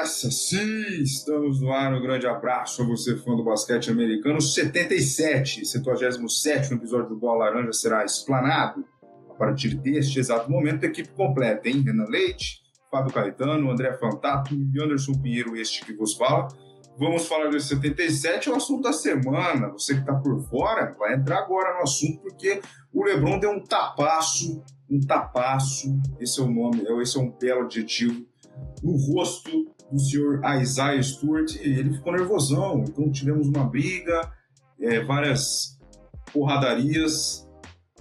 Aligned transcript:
nessa! 0.00 0.30
Sim, 0.30 1.02
estamos 1.02 1.60
no 1.60 1.72
ar. 1.72 1.94
Um 1.94 2.00
grande 2.00 2.26
abraço 2.26 2.82
a 2.82 2.86
você, 2.86 3.16
fã 3.16 3.36
do 3.36 3.44
basquete 3.44 3.90
americano. 3.90 4.40
77, 4.40 5.64
77 5.66 6.74
episódio 6.74 7.10
do 7.10 7.16
Bola 7.16 7.46
Laranja 7.46 7.72
será 7.72 8.04
explanado 8.04 8.84
a 9.30 9.34
partir 9.34 9.74
deste 9.74 10.18
exato 10.18 10.50
momento. 10.50 10.84
Equipe 10.84 11.10
completa, 11.10 11.68
hein? 11.68 11.82
Renan 11.82 12.06
Leite, 12.08 12.60
Fábio 12.90 13.12
Caetano, 13.12 13.70
André 13.70 13.92
Fantato 13.94 14.54
e 14.54 14.82
Anderson 14.82 15.12
Pinheiro, 15.20 15.56
este 15.56 15.84
que 15.84 15.92
vos 15.92 16.14
fala. 16.14 16.48
Vamos 16.98 17.26
falar 17.26 17.48
do 17.48 17.58
77, 17.58 18.48
é 18.48 18.52
o 18.52 18.56
assunto 18.56 18.82
da 18.82 18.92
semana. 18.92 19.68
Você 19.68 19.94
que 19.94 20.00
está 20.00 20.14
por 20.14 20.40
fora 20.48 20.94
vai 20.98 21.14
entrar 21.14 21.38
agora 21.38 21.76
no 21.76 21.82
assunto, 21.82 22.20
porque 22.20 22.60
o 22.92 23.04
Lebron 23.04 23.38
deu 23.38 23.50
um 23.50 23.62
tapaço, 23.62 24.62
um 24.90 25.00
tapaço, 25.00 25.98
esse 26.18 26.40
é 26.40 26.42
o 26.42 26.50
nome, 26.50 26.82
esse 27.02 27.16
é 27.16 27.20
um 27.20 27.30
belo 27.30 27.62
adjetivo, 27.62 28.26
no 28.82 28.96
rosto 28.96 29.69
do 29.90 29.98
senhor 29.98 30.40
Isaiah 30.60 31.02
Stewart 31.02 31.54
ele 31.60 31.92
ficou 31.92 32.12
nervosão. 32.12 32.84
Então 32.86 33.10
tivemos 33.10 33.48
uma 33.48 33.64
briga, 33.64 34.32
é, 34.80 35.00
várias 35.00 35.78
porradarias, 36.32 37.48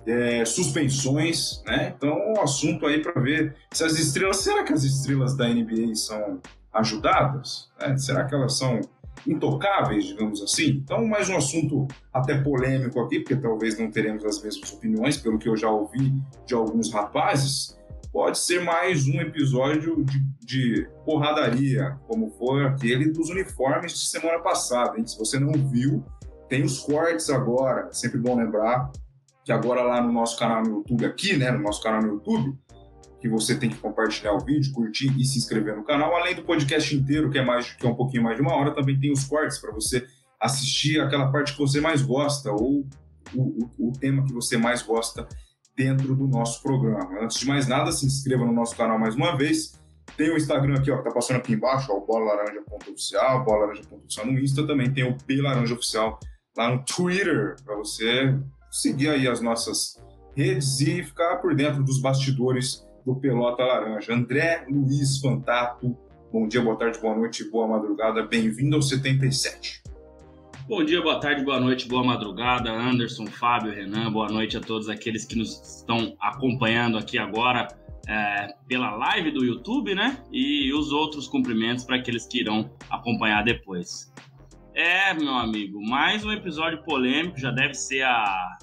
é, 0.05 0.45
suspensões, 0.45 1.61
né? 1.65 1.93
Então, 1.95 2.15
um 2.35 2.41
assunto 2.41 2.85
aí 2.85 3.01
para 3.01 3.19
ver 3.21 3.55
se 3.71 3.83
as 3.83 3.93
estrelas, 3.93 4.37
será 4.37 4.63
que 4.63 4.73
as 4.73 4.83
estrelas 4.83 5.35
da 5.35 5.47
NBA 5.47 5.95
são 5.95 6.39
ajudadas? 6.73 7.69
Né? 7.79 7.97
Será 7.97 8.25
que 8.25 8.33
elas 8.33 8.57
são 8.57 8.79
intocáveis, 9.27 10.05
digamos 10.05 10.41
assim? 10.41 10.81
Então, 10.83 11.05
mais 11.05 11.29
um 11.29 11.37
assunto 11.37 11.87
até 12.13 12.37
polêmico 12.37 12.99
aqui, 13.01 13.19
porque 13.19 13.35
talvez 13.35 13.77
não 13.77 13.91
teremos 13.91 14.23
as 14.25 14.41
mesmas 14.41 14.71
opiniões, 14.73 15.17
pelo 15.17 15.37
que 15.37 15.49
eu 15.49 15.57
já 15.57 15.69
ouvi 15.69 16.13
de 16.45 16.53
alguns 16.53 16.91
rapazes. 16.91 17.77
Pode 18.11 18.39
ser 18.39 18.63
mais 18.63 19.07
um 19.07 19.21
episódio 19.21 20.03
de, 20.03 20.19
de 20.39 20.89
porradaria, 21.05 21.95
como 22.07 22.31
foi 22.31 22.65
aquele 22.65 23.11
dos 23.11 23.29
uniformes 23.29 23.91
de 23.91 24.07
semana 24.07 24.39
passada. 24.39 24.97
Hein? 24.97 25.05
Se 25.05 25.15
você 25.17 25.37
não 25.39 25.51
viu, 25.69 26.03
tem 26.47 26.63
os 26.63 26.79
cortes 26.79 27.29
agora. 27.29 27.87
É 27.89 27.93
sempre 27.93 28.17
bom 28.17 28.35
lembrar 28.35 28.91
que 29.45 29.51
agora 29.51 29.83
lá 29.83 30.01
no 30.01 30.11
nosso 30.11 30.39
canal 30.39 30.63
no 30.63 30.77
YouTube, 30.77 31.05
aqui, 31.05 31.37
né, 31.37 31.51
no 31.51 31.59
nosso 31.59 31.83
canal 31.83 32.01
no 32.01 32.13
YouTube, 32.13 32.57
que 33.21 33.29
você 33.29 33.55
tem 33.55 33.69
que 33.69 33.77
compartilhar 33.77 34.33
o 34.33 34.39
vídeo, 34.39 34.73
curtir 34.73 35.13
e 35.15 35.23
se 35.23 35.37
inscrever 35.37 35.75
no 35.75 35.83
canal. 35.83 36.15
Além 36.15 36.33
do 36.33 36.41
podcast 36.41 36.95
inteiro, 36.95 37.29
que 37.29 37.37
é 37.37 37.45
mais 37.45 37.73
que 37.73 37.85
é 37.85 37.89
um 37.89 37.95
pouquinho 37.95 38.23
mais 38.23 38.35
de 38.37 38.41
uma 38.41 38.55
hora, 38.55 38.73
também 38.73 38.99
tem 38.99 39.11
os 39.11 39.23
cortes 39.23 39.59
para 39.59 39.71
você 39.71 40.03
assistir 40.41 40.99
aquela 40.99 41.31
parte 41.31 41.53
que 41.53 41.59
você 41.59 41.79
mais 41.79 42.01
gosta 42.01 42.51
ou 42.51 42.87
o, 43.35 43.41
o, 43.77 43.89
o, 43.89 43.91
tema 43.91 44.25
que 44.25 44.33
você 44.33 44.57
mais 44.57 44.81
gosta 44.81 45.27
dentro 45.79 46.13
do 46.13 46.27
nosso 46.27 46.61
programa. 46.61 47.23
Antes 47.23 47.39
de 47.39 47.47
mais 47.47 47.65
nada, 47.65 47.89
se 47.93 48.05
inscreva 48.05 48.45
no 48.45 48.51
nosso 48.51 48.75
canal 48.75 48.99
mais 48.99 49.15
uma 49.15 49.37
vez. 49.37 49.79
Tem 50.17 50.29
o 50.29 50.35
Instagram 50.35 50.75
aqui, 50.75 50.91
ó, 50.91 50.97
que 50.97 51.05
tá 51.05 51.11
passando 51.11 51.37
aqui 51.37 51.53
embaixo, 51.53 51.89
ó, 51.93 51.99
o 51.99 52.05
bola 52.05 52.33
laranja.oficial, 52.33 53.45
bola 53.45 53.67
laranja.oficial 53.67 54.25
no 54.25 54.37
Insta, 54.37 54.67
também 54.67 54.91
tem 54.91 55.05
o 55.05 55.15
Laranja 55.41 55.73
Oficial 55.73 56.19
lá 56.57 56.69
no 56.69 56.83
Twitter, 56.83 57.55
para 57.63 57.77
você 57.77 58.37
seguir 58.69 59.07
aí 59.07 59.25
as 59.25 59.39
nossas 59.39 60.03
redes 60.35 60.81
e 60.81 61.01
ficar 61.01 61.37
por 61.37 61.55
dentro 61.55 61.81
dos 61.81 62.01
bastidores 62.01 62.85
do 63.05 63.15
Pelota 63.15 63.63
Laranja. 63.63 64.13
André 64.13 64.65
Luiz 64.69 65.19
Fantato, 65.19 65.95
bom 66.33 66.45
dia, 66.45 66.61
boa 66.61 66.75
tarde, 66.75 66.99
boa 66.99 67.15
noite, 67.15 67.49
boa 67.49 67.65
madrugada, 67.65 68.21
bem-vindo 68.23 68.75
ao 68.75 68.81
77. 68.81 69.81
Bom 70.69 70.83
dia, 70.83 71.01
boa 71.01 71.19
tarde, 71.19 71.43
boa 71.43 71.59
noite, 71.59 71.87
boa 71.87 72.03
madrugada, 72.03 72.71
Anderson, 72.71 73.25
Fábio, 73.25 73.73
Renan, 73.73 74.11
boa 74.11 74.27
noite 74.27 74.55
a 74.55 74.61
todos 74.61 74.87
aqueles 74.87 75.25
que 75.25 75.35
nos 75.35 75.59
estão 75.79 76.15
acompanhando 76.21 76.95
aqui 76.95 77.17
agora 77.17 77.67
é, 78.07 78.53
pela 78.67 78.91
live 78.91 79.31
do 79.31 79.43
YouTube, 79.43 79.95
né? 79.95 80.23
E 80.31 80.71
os 80.71 80.91
outros 80.91 81.27
cumprimentos 81.27 81.85
para 81.85 81.95
aqueles 81.95 82.27
que 82.27 82.41
irão 82.41 82.71
acompanhar 82.87 83.43
depois. 83.43 84.13
É, 84.75 85.11
meu 85.15 85.33
amigo, 85.33 85.81
mais 85.81 86.23
um 86.23 86.31
episódio 86.31 86.83
polêmico, 86.83 87.39
já 87.39 87.49
deve 87.49 87.73
ser 87.73 88.03
a 88.03 88.59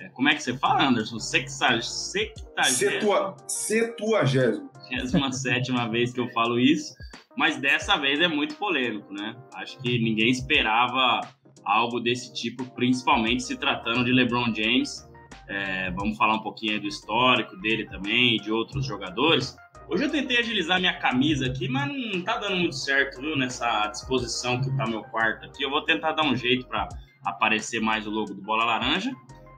é, 0.00 0.08
como 0.08 0.28
é 0.28 0.34
que 0.34 0.42
você 0.42 0.58
fala, 0.58 0.88
Anderson? 0.88 1.20
Sexta, 1.20 1.80
sextagésima. 1.80 3.36
Setuagésima. 3.46 5.32
sétima 5.32 5.88
vez 5.88 6.12
que 6.12 6.18
eu 6.18 6.28
falo 6.30 6.58
isso, 6.58 6.94
mas 7.38 7.56
dessa 7.56 7.96
vez 7.96 8.20
é 8.20 8.26
muito 8.26 8.56
polêmico, 8.56 9.14
né? 9.14 9.36
Acho 9.54 9.80
que 9.80 9.96
ninguém 10.00 10.28
esperava 10.28 11.20
algo 11.64 12.00
desse 12.00 12.34
tipo, 12.34 12.64
principalmente 12.74 13.44
se 13.44 13.56
tratando 13.56 14.04
de 14.04 14.10
LeBron 14.10 14.52
James. 14.52 15.08
É, 15.46 15.88
vamos 15.92 16.18
falar 16.18 16.34
um 16.34 16.42
pouquinho 16.42 16.80
do 16.80 16.88
histórico 16.88 17.56
dele 17.58 17.86
também 17.86 18.38
de 18.38 18.50
outros 18.50 18.84
jogadores. 18.84 19.56
Hoje 19.88 20.06
eu 20.06 20.10
tentei 20.10 20.38
agilizar 20.38 20.80
minha 20.80 20.98
camisa 20.98 21.46
aqui, 21.46 21.68
mas 21.68 21.88
não 21.88 22.22
tá 22.22 22.38
dando 22.38 22.56
muito 22.56 22.74
certo, 22.74 23.20
viu? 23.20 23.36
Nessa 23.36 23.86
disposição 23.86 24.60
que 24.60 24.76
tá 24.76 24.84
meu 24.84 25.04
quarto 25.04 25.46
aqui. 25.46 25.62
Eu 25.62 25.70
vou 25.70 25.82
tentar 25.82 26.14
dar 26.14 26.24
um 26.24 26.34
jeito 26.34 26.66
para 26.66 26.88
aparecer 27.24 27.80
mais 27.80 28.04
o 28.04 28.10
logo 28.10 28.34
do 28.34 28.42
Bola 28.42 28.64
Laranja. 28.64 29.12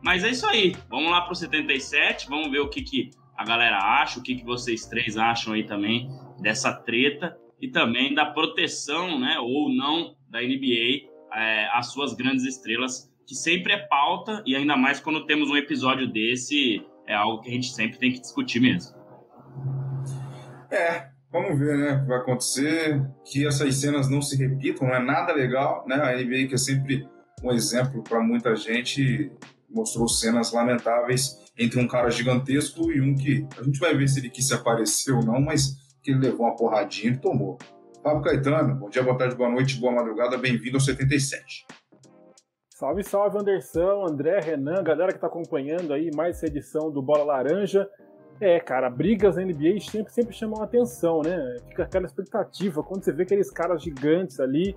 Mas 0.05 0.23
é 0.23 0.29
isso 0.29 0.47
aí. 0.47 0.77
Vamos 0.91 1.11
lá 1.11 1.23
pro 1.23 1.35
77, 1.35 2.29
vamos 2.29 2.51
ver 2.51 2.61
o 2.61 2.69
que, 2.69 2.83
que 2.83 3.11
a 3.39 3.45
galera 3.45 3.79
acha, 3.79 4.21
o 4.21 4.23
que, 4.23 4.35
que 4.35 4.45
vocês 4.45 4.85
três 4.85 5.17
acham 5.17 5.55
aí 5.55 5.65
também 5.65 6.11
dessa 6.43 6.75
treta 6.75 7.40
e 7.61 7.69
também 7.69 8.15
da 8.15 8.27
proteção, 8.27 9.19
né, 9.19 9.39
ou 9.39 9.69
não 9.69 10.17
da 10.29 10.41
NBA 10.41 11.09
é, 11.33 11.69
às 11.73 11.93
suas 11.93 12.15
grandes 12.15 12.45
estrelas, 12.45 13.11
que 13.27 13.35
sempre 13.35 13.73
é 13.73 13.79
pauta 13.79 14.43
e 14.47 14.57
ainda 14.57 14.77
mais 14.77 15.01
quando 15.01 15.27
temos 15.27 15.51
um 15.51 15.57
episódio 15.57 16.11
desse, 16.11 16.85
é 17.07 17.15
algo 17.15 17.43
que 17.43 17.51
a 17.51 17.53
gente 17.53 17.73
sempre 17.73 17.99
tem 17.99 18.13
que 18.13 18.21
discutir 18.21 18.61
mesmo. 18.61 18.99
É, 20.71 21.09
vamos 21.31 21.59
ver, 21.59 21.77
né, 21.77 21.93
o 21.93 22.03
que 22.03 22.09
vai 22.09 22.19
acontecer, 22.19 23.03
que 23.25 23.47
essas 23.47 23.75
cenas 23.77 24.09
não 24.09 24.23
se 24.23 24.37
repitam, 24.37 24.89
não 24.89 24.95
é 24.95 25.01
nada 25.01 25.33
legal, 25.33 25.85
né, 25.87 25.97
a 25.97 26.17
NBA 26.17 26.49
que 26.49 26.55
é 26.55 26.59
sempre 26.59 27.07
um 27.43 27.51
exemplo 27.53 28.03
para 28.03 28.21
muita 28.21 28.55
gente 28.55 29.31
mostrou 29.69 30.09
cenas 30.09 30.53
lamentáveis 30.53 31.39
entre 31.57 31.79
um 31.79 31.87
cara 31.87 32.11
gigantesco 32.11 32.91
e 32.91 33.01
um 33.01 33.15
que 33.15 33.47
a 33.59 33.63
gente 33.63 33.79
vai 33.79 33.95
ver 33.95 34.09
se 34.09 34.19
ele 34.19 34.31
quis 34.31 34.49
se 34.49 34.55
aparecer 34.55 35.13
ou 35.13 35.25
não, 35.25 35.41
mas 35.41 35.77
que 36.03 36.11
ele 36.11 36.21
levou 36.21 36.47
uma 36.47 36.57
porradinha 36.57 37.13
e 37.13 37.17
tomou. 37.17 37.59
Fábio 38.03 38.23
Caetano, 38.23 38.75
bom 38.75 38.89
dia, 38.89 39.03
boa 39.03 39.17
tarde, 39.17 39.35
boa 39.35 39.51
noite, 39.51 39.79
boa 39.79 39.93
madrugada, 39.93 40.39
bem-vindo 40.39 40.77
ao 40.77 40.81
77. 40.81 41.67
Salve, 42.71 43.03
salve, 43.05 43.37
Anderson, 43.39 44.07
André, 44.09 44.41
Renan, 44.41 44.83
galera 44.83 45.13
que 45.13 45.19
tá 45.19 45.27
acompanhando 45.27 45.93
aí 45.93 46.11
mais 46.15 46.37
essa 46.37 46.47
edição 46.47 46.91
do 46.91 47.03
Bola 47.03 47.25
Laranja. 47.25 47.87
É, 48.41 48.59
cara, 48.59 48.89
brigas 48.89 49.37
na 49.37 49.45
NBA 49.45 49.79
sempre, 49.81 50.11
sempre 50.11 50.35
chamam 50.35 50.63
a 50.63 50.65
atenção, 50.65 51.21
né? 51.21 51.57
Fica 51.69 51.83
aquela 51.83 52.07
expectativa 52.07 52.83
quando 52.83 53.05
você 53.05 53.13
vê 53.13 53.25
aqueles 53.25 53.51
caras 53.51 53.83
gigantes 53.83 54.41
ali 54.41 54.75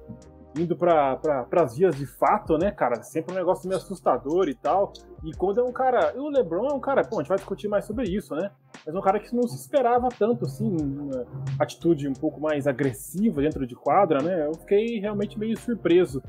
indo 0.58 0.76
para 0.76 1.16
pra, 1.18 1.64
as 1.64 1.78
vias 1.78 1.96
de 1.96 2.06
fato, 2.06 2.58
né, 2.58 2.72
cara? 2.72 3.02
Sempre 3.02 3.34
um 3.34 3.38
negócio 3.38 3.68
meio 3.68 3.80
assustador 3.80 4.48
e 4.48 4.54
tal. 4.54 4.94
E 5.24 5.32
quando 5.34 5.60
é 5.60 5.64
um 5.64 5.72
cara. 5.72 6.14
O 6.16 6.30
LeBron 6.30 6.68
é 6.70 6.74
um 6.74 6.80
cara, 6.80 7.04
pô, 7.04 7.18
a 7.18 7.20
gente 7.20 7.30
vai 7.30 7.38
discutir 7.38 7.68
mais 7.68 7.86
sobre 7.86 8.06
isso, 8.10 8.36
né? 8.36 8.52
Mas 8.86 8.94
é 8.94 8.98
um 8.98 9.02
cara 9.02 9.20
que 9.20 9.36
não 9.36 9.48
se 9.48 9.56
esperava 9.56 10.10
tanto, 10.10 10.46
assim, 10.46 10.76
atitude 11.60 12.08
um 12.08 12.14
pouco 12.14 12.40
mais 12.40 12.68
agressiva 12.68 13.42
dentro 13.42 13.66
de 13.66 13.76
quadra, 13.76 14.22
né? 14.22 14.48
Eu 14.48 14.54
fiquei 14.56 15.00
realmente 15.00 15.38
meio 15.40 15.58
surpreso. 15.58 16.22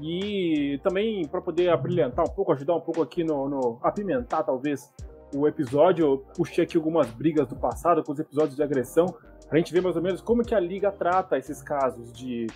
E 0.00 0.80
também, 0.82 1.26
para 1.28 1.40
poder 1.40 1.68
abrilhantar 1.68 2.24
um 2.24 2.32
pouco, 2.32 2.52
ajudar 2.52 2.74
um 2.74 2.80
pouco 2.80 3.02
aqui 3.02 3.22
no, 3.22 3.48
no. 3.48 3.78
apimentar, 3.82 4.42
talvez, 4.42 4.92
o 5.34 5.46
episódio, 5.46 6.04
eu 6.04 6.18
puxei 6.36 6.64
aqui 6.64 6.76
algumas 6.76 7.08
brigas 7.10 7.46
do 7.46 7.56
passado, 7.56 8.02
com 8.02 8.12
os 8.12 8.18
episódios 8.18 8.56
de 8.56 8.62
agressão, 8.62 9.06
pra 9.48 9.58
gente 9.58 9.72
ver 9.72 9.80
mais 9.80 9.96
ou 9.96 10.02
menos 10.02 10.20
como 10.20 10.42
que 10.42 10.54
a 10.54 10.60
liga 10.60 10.90
trata 10.90 11.38
esses 11.38 11.62
casos 11.62 12.12
de 12.12 12.46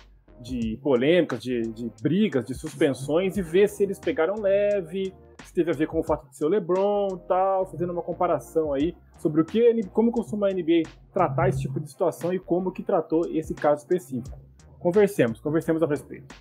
de 0.41 0.77
polêmicas, 0.81 1.39
de, 1.39 1.61
de, 1.61 1.91
brigas, 2.01 2.45
de 2.45 2.53
suspensões 2.53 3.37
e 3.37 3.41
ver 3.41 3.67
se 3.67 3.83
eles 3.83 3.99
pegaram 3.99 4.35
leve, 4.35 5.13
se 5.43 5.53
teve 5.53 5.71
a 5.71 5.73
ver 5.73 5.87
com 5.87 5.99
o 5.99 6.03
fato 6.03 6.29
de 6.29 6.37
ser 6.37 6.45
o 6.45 6.49
LeBron 6.49 7.17
tal, 7.27 7.65
fazendo 7.65 7.91
uma 7.91 8.01
comparação 8.01 8.73
aí 8.73 8.95
sobre 9.19 9.41
o 9.41 9.45
que 9.45 9.83
como 9.87 10.11
costuma 10.11 10.47
a 10.47 10.53
NBA 10.53 10.83
tratar 11.13 11.49
esse 11.49 11.61
tipo 11.61 11.79
de 11.79 11.89
situação 11.89 12.33
e 12.33 12.39
como 12.39 12.71
que 12.71 12.83
tratou 12.83 13.21
esse 13.31 13.53
caso 13.53 13.81
específico. 13.81 14.37
Conversemos, 14.79 15.39
conversemos 15.39 15.81
a 15.81 15.87
respeito. 15.87 16.35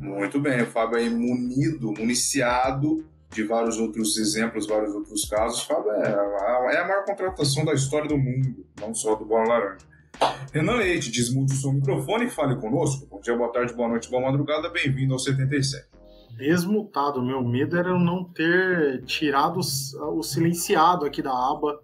Muito 0.00 0.40
bem, 0.40 0.62
o 0.62 0.66
Fábio 0.66 0.98
é 0.98 1.08
munido, 1.08 1.92
municiado 1.92 3.04
de 3.30 3.44
vários 3.44 3.78
outros 3.78 4.16
exemplos, 4.16 4.66
vários 4.66 4.94
outros 4.94 5.24
casos. 5.26 5.62
Fábio 5.62 5.92
é 5.92 6.10
é 6.74 6.78
a 6.78 6.86
maior 6.86 7.04
contratação 7.04 7.64
da 7.64 7.74
história 7.74 8.08
do 8.08 8.18
mundo, 8.18 8.66
não 8.80 8.94
só 8.94 9.14
do 9.14 9.24
Bola 9.24 9.48
Laranja. 9.48 9.86
Renan 10.52 10.76
Leite, 10.76 11.10
desmude 11.10 11.52
o 11.52 11.56
seu 11.56 11.72
microfone 11.72 12.26
e 12.26 12.30
fale 12.30 12.56
conosco. 12.56 13.06
Bom 13.06 13.20
dia, 13.20 13.36
boa 13.36 13.52
tarde, 13.52 13.72
boa 13.72 13.88
noite, 13.88 14.10
boa 14.10 14.22
madrugada, 14.22 14.68
bem-vindo 14.68 15.12
ao 15.12 15.18
77. 15.18 15.88
Desmutado, 16.36 17.22
meu 17.22 17.42
medo 17.42 17.76
era 17.76 17.90
eu 17.90 17.98
não 17.98 18.24
ter 18.24 19.04
tirado 19.04 19.60
o 19.60 20.22
silenciado 20.22 21.04
aqui 21.04 21.22
da 21.22 21.30
aba 21.30 21.80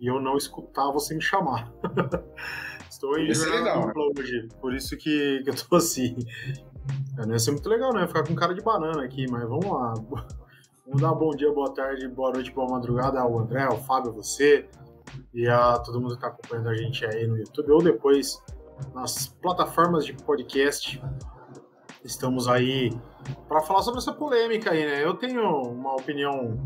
e 0.00 0.06
eu 0.06 0.20
não 0.20 0.36
escutar 0.36 0.90
você 0.92 1.14
me 1.14 1.22
chamar. 1.22 1.72
Estou 2.88 3.18
em 3.18 3.28
Esse 3.28 3.46
é 3.46 3.50
legal, 3.50 3.88
né? 3.88 3.92
hoje, 3.96 4.48
por 4.60 4.74
isso 4.74 4.96
que, 4.98 5.42
eu 5.44 5.54
tô 5.54 5.76
assim. 5.76 6.16
É, 7.18 7.26
não 7.26 7.32
ia 7.32 7.38
ser 7.38 7.50
muito 7.50 7.68
legal, 7.68 7.92
né? 7.92 8.06
Ficar 8.06 8.26
com 8.26 8.34
cara 8.34 8.54
de 8.54 8.62
banana 8.62 9.04
aqui, 9.04 9.26
mas 9.30 9.42
vamos 9.42 9.66
lá. 9.66 9.94
Vamos 10.86 11.02
dar 11.02 11.12
bom 11.14 11.30
dia, 11.30 11.50
boa 11.52 11.74
tarde, 11.74 12.06
boa 12.06 12.30
noite, 12.30 12.52
boa 12.52 12.70
madrugada 12.70 13.18
ao 13.18 13.40
André, 13.40 13.64
ao 13.64 13.76
Fábio, 13.76 14.12
a 14.12 14.14
você, 14.14 14.68
e 15.32 15.48
a 15.48 15.78
todo 15.78 16.00
mundo 16.00 16.10
que 16.10 16.24
está 16.24 16.28
acompanhando 16.28 16.68
a 16.68 16.74
gente 16.74 17.04
aí 17.04 17.26
no 17.26 17.36
YouTube 17.36 17.70
ou 17.72 17.82
depois 17.82 18.42
nas 18.94 19.28
plataformas 19.28 20.04
de 20.04 20.12
podcast. 20.12 21.02
Estamos 22.04 22.46
aí 22.46 22.90
para 23.48 23.60
falar 23.62 23.82
sobre 23.82 23.98
essa 23.98 24.12
polêmica 24.12 24.70
aí, 24.70 24.86
né? 24.86 25.04
Eu 25.04 25.14
tenho 25.14 25.42
uma 25.62 25.94
opinião 25.94 26.60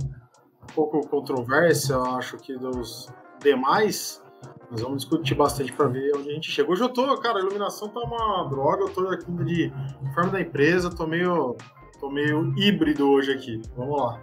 um 0.63 0.75
pouco 0.75 1.07
controversa, 1.09 1.99
acho 1.99 2.37
que 2.37 2.57
dos 2.59 3.09
demais. 3.43 4.23
Nós 4.71 4.83
vamos 4.83 5.03
discutir 5.03 5.35
bastante 5.35 5.73
para 5.73 5.89
ver 5.89 6.15
onde 6.17 6.31
a 6.31 6.35
gente 6.35 6.51
chega. 6.51 6.71
Hoje 6.71 6.83
eu 6.83 6.89
tô, 6.89 7.17
cara, 7.19 7.39
a 7.39 7.41
iluminação 7.41 7.89
tá 7.89 8.01
uma 8.01 8.49
droga, 8.49 8.83
eu 8.85 8.89
tô 8.91 9.09
aqui 9.09 9.33
de 9.33 9.73
forma 10.15 10.31
da 10.31 10.41
empresa, 10.41 10.91
tô 10.91 11.07
meio, 11.07 11.57
tô 11.99 12.09
meio 12.09 12.55
híbrido 12.57 13.09
hoje 13.11 13.33
aqui. 13.33 13.61
Vamos 13.77 14.01
lá. 14.01 14.23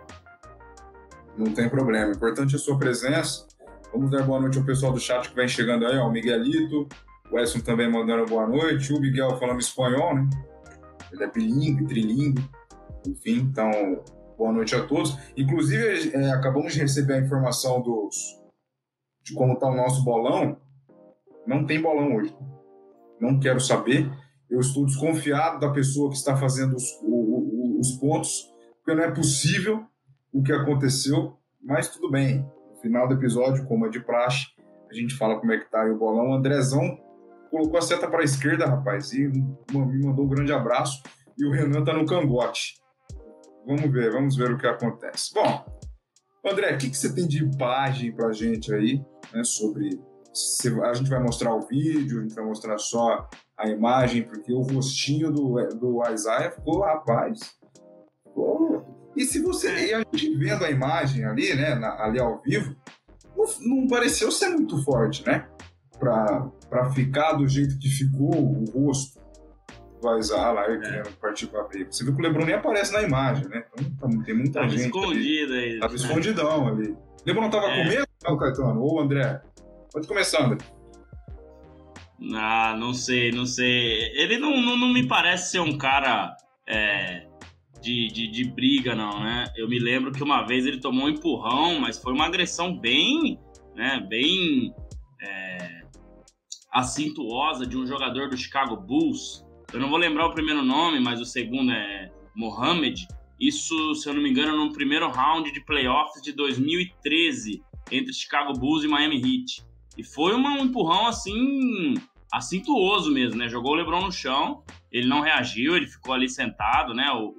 Não 1.38 1.54
tem 1.54 1.70
problema. 1.70 2.14
Importante 2.14 2.54
é 2.54 2.58
a 2.58 2.60
sua 2.60 2.78
presença. 2.78 3.46
Vamos 3.92 4.12
dar 4.12 4.24
boa 4.24 4.40
noite 4.40 4.58
ao 4.58 4.66
pessoal 4.66 4.92
do 4.92 5.00
chat 5.00 5.30
que 5.30 5.36
vem 5.36 5.48
chegando 5.48 5.86
aí, 5.86 5.98
ó. 5.98 6.08
O 6.08 6.12
Miguelito, 6.12 6.88
o 7.32 7.40
Edson 7.40 7.60
também 7.60 7.90
mandando 7.90 8.26
boa 8.26 8.46
noite, 8.46 8.94
o 8.94 9.00
Miguel 9.00 9.38
falando 9.38 9.60
espanhol, 9.60 10.16
né? 10.16 10.30
Ele 11.12 11.24
é 11.24 11.32
bilingue, 11.32 11.88
trilingue, 11.88 12.44
enfim, 13.08 13.38
então, 13.40 13.72
boa 14.38 14.52
noite 14.52 14.76
a 14.76 14.86
todos. 14.86 15.18
Inclusive, 15.38 16.12
é, 16.14 16.32
acabamos 16.32 16.74
de 16.74 16.82
receber 16.82 17.14
a 17.14 17.20
informação 17.20 17.82
dos, 17.82 18.16
de 19.24 19.34
como 19.34 19.54
está 19.54 19.68
o 19.68 19.76
nosso 19.76 20.04
bolão. 20.04 20.58
Não 21.46 21.66
tem 21.66 21.82
bolão 21.82 22.18
hoje. 22.18 22.36
Não 23.22 23.40
quero 23.40 23.60
saber. 23.62 24.12
Eu 24.50 24.60
estou 24.60 24.86
desconfiado 24.86 25.60
da 25.60 25.72
pessoa 25.72 26.10
que 26.10 26.18
está 26.18 26.36
fazendo 26.36 26.76
os, 26.76 26.92
o, 27.02 27.78
o, 27.78 27.80
os 27.80 27.92
pontos, 27.94 28.54
porque 28.78 28.94
não 28.94 29.04
é 29.04 29.12
possível 29.12 29.86
o 30.34 30.44
que 30.44 30.52
aconteceu, 30.52 31.38
mas 31.62 31.90
tudo 31.90 32.12
bem. 32.12 32.46
Final 32.82 33.08
do 33.08 33.16
episódio, 33.16 33.66
como 33.66 33.86
é 33.86 33.90
de 33.90 34.00
praxe, 34.00 34.46
a 34.90 34.94
gente 34.94 35.16
fala 35.16 35.40
como 35.40 35.52
é 35.52 35.58
que 35.58 35.70
tá 35.70 35.82
aí 35.82 35.92
o 35.92 35.98
bolão. 35.98 36.30
O 36.30 36.34
Andrezão 36.34 36.98
colocou 37.50 37.78
a 37.78 37.82
seta 37.82 38.08
para 38.08 38.22
a 38.22 38.24
esquerda, 38.24 38.66
rapaz, 38.66 39.12
e 39.14 39.28
me 39.28 40.06
mandou 40.06 40.26
um 40.26 40.30
grande 40.30 40.54
abraço. 40.54 41.02
E 41.38 41.46
o 41.46 41.52
Renan 41.52 41.84
tá 41.84 41.94
no 41.94 42.06
cangote. 42.06 42.76
Vamos 43.66 43.92
ver, 43.92 44.12
vamos 44.12 44.36
ver 44.36 44.52
o 44.52 44.58
que 44.58 44.66
acontece. 44.66 45.34
Bom, 45.34 45.66
André, 46.46 46.74
o 46.74 46.78
que, 46.78 46.90
que 46.90 46.98
você 46.98 47.14
tem 47.14 47.28
de 47.28 47.44
imagem 47.44 48.14
para 48.14 48.28
a 48.28 48.34
gente 48.34 48.74
aí, 48.74 49.04
né, 49.34 49.44
sobre... 49.44 50.00
A 50.84 50.94
gente 50.94 51.10
vai 51.10 51.22
mostrar 51.22 51.54
o 51.54 51.62
vídeo, 51.62 52.20
a 52.20 52.22
gente 52.22 52.36
vai 52.36 52.46
mostrar 52.46 52.78
só 52.78 53.28
a 53.58 53.68
imagem, 53.68 54.24
porque 54.24 54.54
o 54.54 54.62
rostinho 54.62 55.32
do, 55.32 55.56
do 55.76 56.02
Isaiah 56.12 56.52
ficou, 56.52 56.82
rapaz, 56.82 57.58
ficou... 58.24 58.77
E 59.18 59.26
se 59.26 59.42
você... 59.42 59.88
E 59.88 59.94
a 59.94 60.00
gente 60.00 60.38
vendo 60.38 60.64
a 60.64 60.72
imagem 60.72 61.26
ali, 61.26 61.54
né, 61.56 61.76
na, 61.76 62.04
ali 62.04 62.20
ao 62.20 62.42
vivo, 62.42 62.76
não, 63.36 63.46
não 63.62 63.88
pareceu 63.88 64.32
ser 64.32 64.50
muito 64.50 64.82
forte, 64.84 65.26
né? 65.26 65.48
para 66.00 66.92
ficar 66.94 67.34
do 67.34 67.48
jeito 67.48 67.78
que 67.80 67.90
ficou 67.90 68.32
o 68.36 68.66
rosto 68.66 69.18
Isaiah 70.20 70.52
lá, 70.52 70.72
é. 70.72 70.78
querendo 70.78 71.10
partir 71.18 71.48
para 71.48 71.64
briga. 71.64 71.92
Você 71.92 72.04
viu 72.04 72.16
que 72.16 72.22
o 72.22 72.24
Lebron 72.24 72.46
nem 72.46 72.56
aparece 72.56 72.94
na 72.94 73.02
imagem, 73.02 73.48
né? 73.48 73.64
Então 73.80 74.10
tá, 74.10 74.24
tem 74.24 74.36
muita 74.36 74.60
tava 74.60 74.70
gente. 74.70 74.86
escondido 74.86 75.54
ali. 75.54 75.64
aí. 75.64 75.80
Tava 75.80 75.96
escondidão 75.96 76.68
ali. 76.68 76.96
Lebron 77.26 77.50
tava 77.50 77.68
é. 77.68 77.84
com 77.84 77.90
medo, 77.90 78.08
não, 78.24 78.38
Caetano? 78.38 78.82
Ou 78.82 79.00
André? 79.02 79.42
Pode 79.92 80.08
começar, 80.08 80.44
André. 80.44 80.58
Ah, 82.34 82.76
não 82.80 82.94
sei, 82.94 83.32
não 83.32 83.46
sei. 83.46 84.12
Ele 84.16 84.38
não, 84.38 84.52
não, 84.62 84.78
não 84.78 84.94
me 84.94 85.08
parece 85.08 85.52
ser 85.52 85.60
um 85.60 85.78
cara 85.78 86.36
é, 86.68 87.27
de, 87.82 88.08
de, 88.08 88.28
de, 88.28 88.44
briga, 88.44 88.96
não, 88.96 89.20
né? 89.20 89.52
Eu 89.56 89.68
me 89.68 89.80
lembro 89.80 90.12
que 90.12 90.24
uma 90.24 90.44
vez 90.44 90.66
ele 90.66 90.80
tomou 90.80 91.06
um 91.06 91.10
empurrão, 91.10 91.80
mas 91.80 91.98
foi 91.98 92.14
uma 92.14 92.26
agressão 92.26 92.78
bem, 92.78 93.40
né, 93.76 94.06
bem 94.10 94.74
é, 95.22 95.82
acintuosa 96.72 97.66
de 97.66 97.78
um 97.78 97.86
jogador 97.86 98.30
do 98.30 98.38
Chicago 98.38 98.76
Bulls. 98.76 99.46
Eu 99.74 99.80
não 99.80 99.90
vou 99.90 99.98
lembrar 99.98 100.28
o 100.28 100.34
primeiro 100.34 100.64
nome, 100.64 101.00
mas 101.00 101.20
o 101.20 101.26
segundo 101.26 101.72
é 101.72 102.12
Mohamed. 102.36 103.08
Isso, 103.40 103.96
se 103.96 104.10
eu 104.10 104.14
não 104.14 104.22
me 104.22 104.30
engano, 104.30 104.58
no 104.58 104.74
primeiro 104.74 105.10
round 105.10 105.52
de 105.52 105.62
playoffs 105.62 106.22
de 106.24 106.32
2013 106.32 107.62
entre 107.92 108.14
Chicago 108.14 108.54
Bulls 108.54 108.84
e 108.84 108.88
Miami 108.88 109.18
Heat. 109.18 109.64
E 109.98 110.04
foi 110.04 110.34
uma, 110.34 110.52
um 110.52 110.66
empurrão 110.66 111.08
assim, 111.08 111.96
acintuoso 112.32 113.12
mesmo, 113.12 113.38
né? 113.38 113.48
Jogou 113.48 113.74
o 113.74 113.76
LeBron 113.76 114.02
no 114.02 114.12
chão, 114.12 114.64
ele 114.98 115.08
não 115.08 115.22
reagiu, 115.22 115.76
ele 115.76 115.88
ficou 115.88 116.14
ali 116.14 116.30
sentado, 116.30 116.94
né? 116.94 117.12
O, 117.12 117.36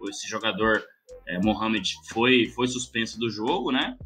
o 0.00 0.08
esse 0.08 0.28
jogador 0.28 0.82
é, 1.26 1.38
Mohamed 1.38 1.94
foi, 2.10 2.46
foi 2.54 2.66
suspenso 2.66 3.18
do 3.18 3.30
jogo, 3.30 3.72
né? 3.72 3.96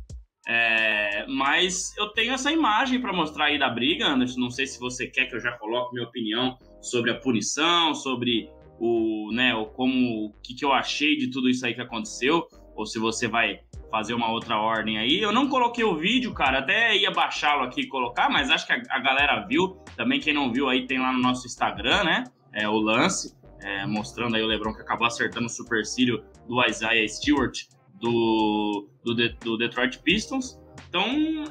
É, 0.46 1.26
mas 1.28 1.94
eu 1.98 2.08
tenho 2.08 2.32
essa 2.32 2.50
imagem 2.50 3.00
para 3.00 3.12
mostrar 3.12 3.46
aí 3.46 3.58
da 3.58 3.68
briga, 3.68 4.06
Anderson. 4.06 4.40
Não 4.40 4.50
sei 4.50 4.66
se 4.66 4.80
você 4.80 5.06
quer 5.06 5.26
que 5.26 5.36
eu 5.36 5.40
já 5.40 5.52
coloque 5.52 5.92
minha 5.92 6.06
opinião 6.06 6.56
sobre 6.80 7.10
a 7.10 7.18
punição, 7.18 7.94
sobre 7.94 8.48
o, 8.78 9.30
né, 9.32 9.54
o 9.54 9.66
como, 9.66 10.26
o 10.26 10.32
que, 10.42 10.54
que 10.54 10.64
eu 10.64 10.72
achei 10.72 11.16
de 11.16 11.30
tudo 11.30 11.50
isso 11.50 11.66
aí 11.66 11.74
que 11.74 11.80
aconteceu, 11.80 12.46
ou 12.74 12.86
se 12.86 12.98
você 12.98 13.28
vai 13.28 13.60
fazer 13.90 14.14
uma 14.14 14.30
outra 14.30 14.58
ordem 14.58 14.98
aí. 14.98 15.20
Eu 15.20 15.32
não 15.32 15.48
coloquei 15.48 15.84
o 15.84 15.96
vídeo, 15.96 16.32
cara, 16.32 16.60
até 16.60 16.96
ia 16.96 17.10
baixá-lo 17.10 17.64
aqui 17.64 17.82
e 17.82 17.88
colocar, 17.88 18.30
mas 18.30 18.50
acho 18.50 18.66
que 18.66 18.72
a, 18.72 18.80
a, 18.90 18.98
galera 19.00 19.46
viu. 19.46 19.76
Também 19.96 20.20
quem 20.20 20.32
não 20.32 20.52
viu 20.52 20.68
aí 20.68 20.86
tem 20.86 20.98
lá 20.98 21.12
no 21.12 21.18
nosso 21.18 21.46
Instagram, 21.46 22.04
né? 22.04 22.24
É, 22.52 22.68
o 22.68 22.78
lance, 22.78 23.36
é, 23.60 23.86
mostrando 23.86 24.36
aí 24.36 24.42
o 24.42 24.46
Lebron 24.46 24.74
que 24.74 24.80
acabou 24.80 25.06
acertando 25.06 25.46
o 25.46 25.50
supercílio 25.50 26.24
do 26.46 26.64
Isaiah 26.64 27.06
Stewart 27.08 27.58
do, 27.94 28.88
do, 29.04 29.14
do 29.14 29.58
Detroit 29.58 29.98
Pistons. 29.98 30.58
Então 30.88 31.04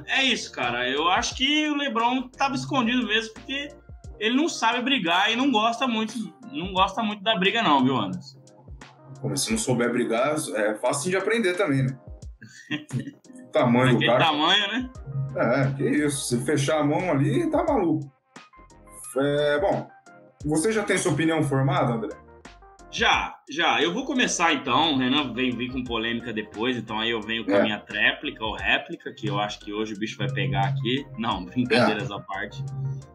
é 0.08 0.24
isso, 0.24 0.52
cara. 0.52 0.90
Eu 0.90 1.08
acho 1.10 1.36
que 1.36 1.70
o 1.70 1.76
LeBron 1.76 2.30
tava 2.30 2.56
escondido 2.56 3.06
mesmo 3.06 3.34
porque 3.34 3.70
ele 4.20 4.36
não 4.36 4.50
sabe 4.50 4.82
brigar 4.82 5.32
e 5.32 5.36
não 5.36 5.52
gosta 5.52 5.88
muito, 5.88 6.14
não 6.52 6.74
gosta 6.74 7.04
muito 7.04 7.24
da 7.24 7.36
briga 7.38 7.62
não, 7.62 7.84
viu, 7.84 7.96
Anderson? 7.96 8.40
Como 9.22 9.38
se 9.38 9.52
não 9.52 9.58
souber 9.58 9.92
brigar, 9.92 10.36
é 10.56 10.76
fácil 10.76 11.12
de 11.12 11.18
aprender 11.18 11.54
também, 11.56 11.84
né? 11.84 12.00
tamanho 13.52 13.98
do 13.98 14.06
cara. 14.06 14.26
tamanho, 14.26 14.68
né? 14.68 14.90
É, 15.36 15.72
que 15.76 15.84
isso. 15.84 16.28
Se 16.28 16.46
fechar 16.46 16.80
a 16.80 16.84
mão 16.84 17.12
ali, 17.12 17.50
tá 17.50 17.64
maluco. 17.64 18.12
É, 19.18 19.60
bom, 19.60 19.90
você 20.46 20.72
já 20.72 20.84
tem 20.84 20.98
sua 20.98 21.12
opinião 21.12 21.44
formada, 21.44 21.94
André? 21.94 22.28
Já, 22.90 23.38
já. 23.50 23.82
Eu 23.82 23.94
vou 23.94 24.06
começar 24.06 24.54
então. 24.54 24.94
O 24.94 24.98
Renan 24.98 25.34
vem 25.34 25.52
vir 25.52 25.72
com 25.72 25.84
polêmica 25.84 26.32
depois, 26.32 26.78
então 26.78 27.00
aí 27.00 27.12
eu 27.12 27.22
venho 27.22 27.46
com 27.46 27.52
é. 27.52 27.60
a 27.60 27.64
minha 27.64 27.80
tréplica 27.80 28.44
ou 28.44 28.56
réplica, 28.56 29.14
que 29.14 29.28
eu 29.28 29.40
acho 29.40 29.60
que 29.60 29.74
hoje 29.74 29.94
o 29.94 30.00
bicho 30.00 30.18
vai 30.18 30.32
pegar 30.32 30.68
aqui. 30.68 31.06
Não, 31.18 31.44
brincadeiras 31.46 32.10
é. 32.10 32.14
à 32.14 32.20
parte. 32.20 32.64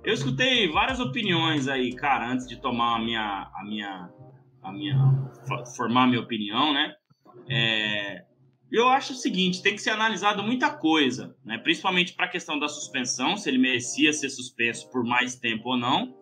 Eu 0.05 0.13
escutei 0.13 0.71
várias 0.71 1.01
opiniões 1.01 1.69
aí, 1.69 1.95
cara, 1.95 2.31
antes 2.31 2.47
de 2.47 2.61
tomar 2.61 2.97
a 2.97 2.99
minha. 2.99 3.51
a 3.55 3.65
minha. 3.65 4.11
a 4.63 4.73
minha. 4.73 5.31
formar 5.75 6.05
a 6.05 6.07
minha 6.07 6.21
opinião, 6.21 6.73
né? 6.73 6.95
É, 7.49 8.25
eu 8.71 8.89
acho 8.89 9.15
o 9.15 9.17
seguinte, 9.17 9.63
tem 9.63 9.75
que 9.75 9.83
ser 9.83 9.91
analisado 9.91 10.43
muita 10.43 10.71
coisa, 10.71 11.35
né? 11.45 11.59
Principalmente 11.59 12.13
para 12.15 12.27
a 12.27 12.29
questão 12.29 12.59
da 12.59 12.69
suspensão, 12.69 13.37
se 13.37 13.49
ele 13.49 13.59
merecia 13.59 14.13
ser 14.13 14.29
suspenso 14.29 14.91
por 14.91 15.03
mais 15.05 15.35
tempo 15.35 15.71
ou 15.71 15.77
não, 15.77 16.15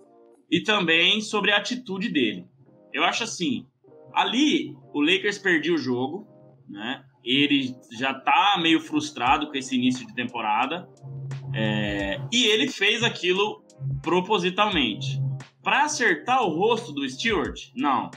e 0.50 0.60
também 0.62 1.20
sobre 1.20 1.52
a 1.52 1.58
atitude 1.58 2.08
dele. 2.08 2.44
Eu 2.92 3.04
acho 3.04 3.22
assim, 3.22 3.66
ali 4.12 4.76
o 4.92 5.00
Lakers 5.00 5.38
perdeu 5.38 5.74
o 5.74 5.78
jogo, 5.78 6.26
né? 6.68 7.04
Ele 7.24 7.74
já 7.98 8.14
tá 8.14 8.58
meio 8.60 8.80
frustrado 8.80 9.48
com 9.48 9.56
esse 9.56 9.76
início 9.76 10.06
de 10.06 10.14
temporada. 10.14 10.88
É, 11.54 12.20
e 12.32 12.46
ele 12.46 12.68
fez 12.68 13.02
aquilo 13.02 13.62
propositalmente. 14.02 15.20
Para 15.62 15.84
acertar 15.84 16.42
o 16.42 16.48
rosto 16.48 16.92
do 16.92 17.06
Stewart? 17.08 17.68
Não. 17.76 18.10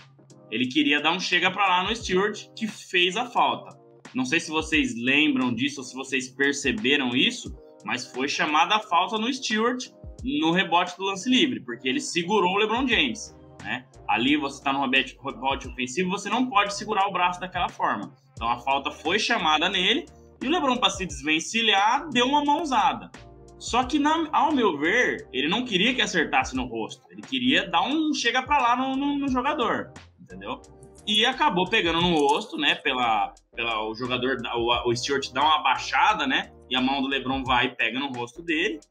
Ele 0.49 0.67
queria 0.67 1.01
dar 1.01 1.11
um 1.11 1.19
chega 1.19 1.51
para 1.51 1.67
lá 1.67 1.83
no 1.83 1.95
Stewart, 1.95 2.47
que 2.55 2.67
fez 2.67 3.17
a 3.17 3.25
falta. 3.25 3.77
Não 4.13 4.23
sei 4.23 4.39
se 4.39 4.51
vocês 4.51 4.95
lembram 4.95 5.53
disso 5.53 5.81
ou 5.81 5.83
se 5.83 5.95
vocês 5.95 6.29
perceberam 6.29 7.09
isso, 7.15 7.53
mas 7.83 8.05
foi 8.07 8.29
chamada 8.29 8.75
a 8.75 8.79
falta 8.79 9.17
no 9.17 9.31
Stewart 9.33 9.89
no 10.23 10.51
rebote 10.51 10.97
do 10.97 11.03
lance 11.03 11.29
livre, 11.29 11.59
porque 11.59 11.87
ele 11.87 11.99
segurou 11.99 12.53
o 12.53 12.57
LeBron 12.57 12.87
James. 12.87 13.37
Né? 13.61 13.85
Ali 14.07 14.37
você 14.37 14.57
está 14.57 14.71
no 14.73 14.81
rebote, 14.81 15.17
rebote 15.23 15.67
ofensivo, 15.67 16.09
você 16.09 16.29
não 16.29 16.49
pode 16.49 16.73
segurar 16.75 17.07
o 17.07 17.11
braço 17.11 17.39
daquela 17.39 17.69
forma. 17.69 18.13
Então 18.33 18.49
a 18.49 18.59
falta 18.59 18.91
foi 18.91 19.19
chamada 19.19 19.69
nele 19.69 20.05
e 20.43 20.47
o 20.47 20.51
LeBron, 20.51 20.75
para 20.75 20.89
se 20.89 21.05
desvencilhar, 21.05 22.09
deu 22.09 22.25
uma 22.25 22.43
mãozada. 22.43 23.09
Só 23.57 23.81
que, 23.85 23.97
na, 23.97 24.27
ao 24.33 24.51
meu 24.51 24.77
ver, 24.77 25.25
ele 25.31 25.47
não 25.47 25.63
queria 25.63 25.95
que 25.95 26.01
acertasse 26.01 26.53
no 26.53 26.65
rosto. 26.65 27.01
Ele 27.09 27.21
queria 27.21 27.65
dar 27.69 27.83
um 27.83 28.13
chega 28.13 28.43
para 28.43 28.57
lá 28.57 28.75
no, 28.75 28.93
no, 28.97 29.17
no, 29.19 29.29
jogador, 29.29 29.93
entendeu? 30.19 30.61
E 31.07 31.25
acabou 31.25 31.69
pegando 31.69 32.01
no 32.01 32.13
rosto, 32.13 32.57
né? 32.57 32.75
Pela, 32.75 33.33
pela 33.55 33.87
o 33.87 33.95
jogador, 33.95 34.35
o, 34.53 34.89
o 34.89 34.93
Stewart 34.93 35.31
dá 35.31 35.41
uma 35.41 35.63
baixada, 35.63 36.27
né? 36.27 36.51
E 36.69 36.75
a 36.75 36.81
mão 36.81 37.01
do 37.01 37.07
LeBron 37.07 37.41
vai 37.45 37.67
e 37.67 37.75
pega 37.75 37.97
no 37.97 38.11
rosto 38.11 38.41
dele. 38.41 38.81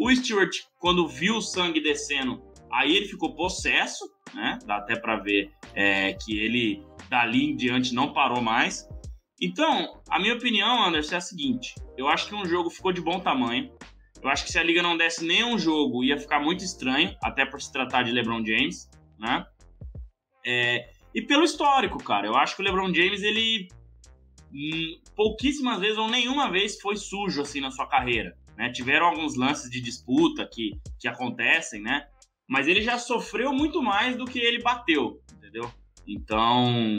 O 0.00 0.10
Stewart, 0.16 0.62
quando 0.78 1.06
viu 1.06 1.36
o 1.36 1.42
sangue 1.42 1.78
descendo, 1.78 2.42
aí 2.72 2.96
ele 2.96 3.04
ficou 3.04 3.34
possesso, 3.34 4.10
né? 4.32 4.58
Dá 4.64 4.78
até 4.78 4.98
para 4.98 5.16
ver 5.16 5.52
é, 5.74 6.14
que 6.14 6.38
ele 6.38 6.82
dali 7.10 7.50
em 7.50 7.54
diante 7.54 7.94
não 7.94 8.10
parou 8.14 8.40
mais. 8.40 8.88
Então, 9.38 10.00
a 10.08 10.18
minha 10.18 10.32
opinião, 10.32 10.82
Anderson, 10.82 11.16
é 11.16 11.18
a 11.18 11.20
seguinte: 11.20 11.74
eu 11.98 12.08
acho 12.08 12.28
que 12.28 12.34
um 12.34 12.46
jogo 12.46 12.70
ficou 12.70 12.92
de 12.92 13.02
bom 13.02 13.20
tamanho. 13.20 13.70
Eu 14.22 14.30
acho 14.30 14.44
que 14.46 14.50
se 14.50 14.58
a 14.58 14.62
liga 14.62 14.82
não 14.82 14.96
desse 14.96 15.22
nenhum 15.22 15.58
jogo, 15.58 16.02
ia 16.02 16.16
ficar 16.16 16.40
muito 16.40 16.64
estranho, 16.64 17.14
até 17.22 17.44
por 17.44 17.60
se 17.60 17.70
tratar 17.70 18.02
de 18.02 18.10
LeBron 18.10 18.42
James, 18.42 18.88
né? 19.18 19.44
É, 20.46 20.94
e 21.14 21.20
pelo 21.20 21.44
histórico, 21.44 22.02
cara, 22.02 22.26
eu 22.26 22.36
acho 22.36 22.56
que 22.56 22.62
o 22.62 22.64
LeBron 22.64 22.94
James, 22.94 23.22
ele 23.22 23.68
hum, 24.50 24.98
pouquíssimas 25.14 25.78
vezes 25.78 25.98
ou 25.98 26.08
nenhuma 26.08 26.50
vez 26.50 26.80
foi 26.80 26.96
sujo 26.96 27.42
assim 27.42 27.60
na 27.60 27.70
sua 27.70 27.86
carreira. 27.86 28.34
Né? 28.60 28.70
Tiveram 28.70 29.06
alguns 29.06 29.36
lances 29.36 29.70
de 29.70 29.80
disputa 29.80 30.46
que, 30.46 30.78
que 30.98 31.08
acontecem, 31.08 31.80
né? 31.80 32.06
Mas 32.46 32.68
ele 32.68 32.82
já 32.82 32.98
sofreu 32.98 33.54
muito 33.54 33.82
mais 33.82 34.18
do 34.18 34.26
que 34.26 34.38
ele 34.38 34.60
bateu, 34.60 35.18
entendeu? 35.32 35.72
Então, 36.06 36.98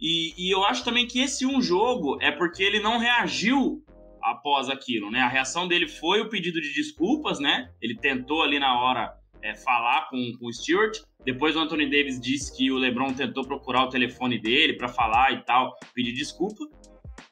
e, 0.00 0.34
e, 0.36 0.50
eu 0.50 0.64
acho 0.64 0.82
também 0.82 1.06
que 1.06 1.20
esse 1.20 1.46
um 1.46 1.62
jogo 1.62 2.20
é 2.20 2.32
porque 2.32 2.60
ele 2.60 2.80
não 2.80 2.98
reagiu 2.98 3.84
após 4.20 4.68
aquilo, 4.68 5.08
né? 5.08 5.20
A 5.20 5.28
reação 5.28 5.68
dele 5.68 5.86
foi 5.86 6.22
o 6.22 6.28
pedido 6.28 6.60
de 6.60 6.74
desculpas, 6.74 7.38
né? 7.38 7.70
Ele 7.80 7.96
tentou 7.96 8.42
ali 8.42 8.58
na 8.58 8.76
hora 8.76 9.16
é, 9.42 9.54
falar 9.54 10.08
com, 10.10 10.32
com 10.40 10.46
o 10.46 10.52
Stewart. 10.52 10.98
Depois 11.24 11.54
o 11.54 11.60
Anthony 11.60 11.88
Davis 11.88 12.20
disse 12.20 12.56
que 12.56 12.72
o 12.72 12.78
LeBron 12.78 13.14
tentou 13.14 13.46
procurar 13.46 13.84
o 13.84 13.90
telefone 13.90 14.40
dele 14.40 14.72
para 14.72 14.88
falar 14.88 15.32
e 15.34 15.44
tal, 15.44 15.72
pedir 15.94 16.14
desculpa. 16.14 16.66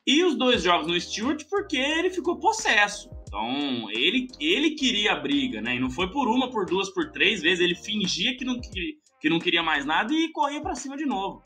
E 0.07 0.23
os 0.23 0.37
dois 0.37 0.62
jogos 0.62 0.87
no 0.87 1.00
Stewart 1.00 1.43
porque 1.50 1.76
ele 1.76 2.11
ficou 2.11 2.38
possesso. 2.38 3.11
Então, 3.34 3.90
ele, 3.90 4.28
ele 4.38 4.70
queria 4.76 5.12
a 5.12 5.16
briga, 5.16 5.60
né? 5.60 5.74
E 5.74 5.80
não 5.80 5.90
foi 5.90 6.08
por 6.08 6.28
uma, 6.28 6.48
por 6.48 6.64
duas, 6.66 6.88
por 6.90 7.10
três 7.10 7.42
vezes. 7.42 7.58
Ele 7.58 7.74
fingia 7.74 8.36
que 8.36 8.44
não, 8.44 8.60
que, 8.60 8.98
que 9.20 9.28
não 9.28 9.40
queria 9.40 9.60
mais 9.60 9.84
nada 9.84 10.12
e 10.12 10.30
corria 10.30 10.62
para 10.62 10.76
cima 10.76 10.96
de 10.96 11.04
novo. 11.04 11.42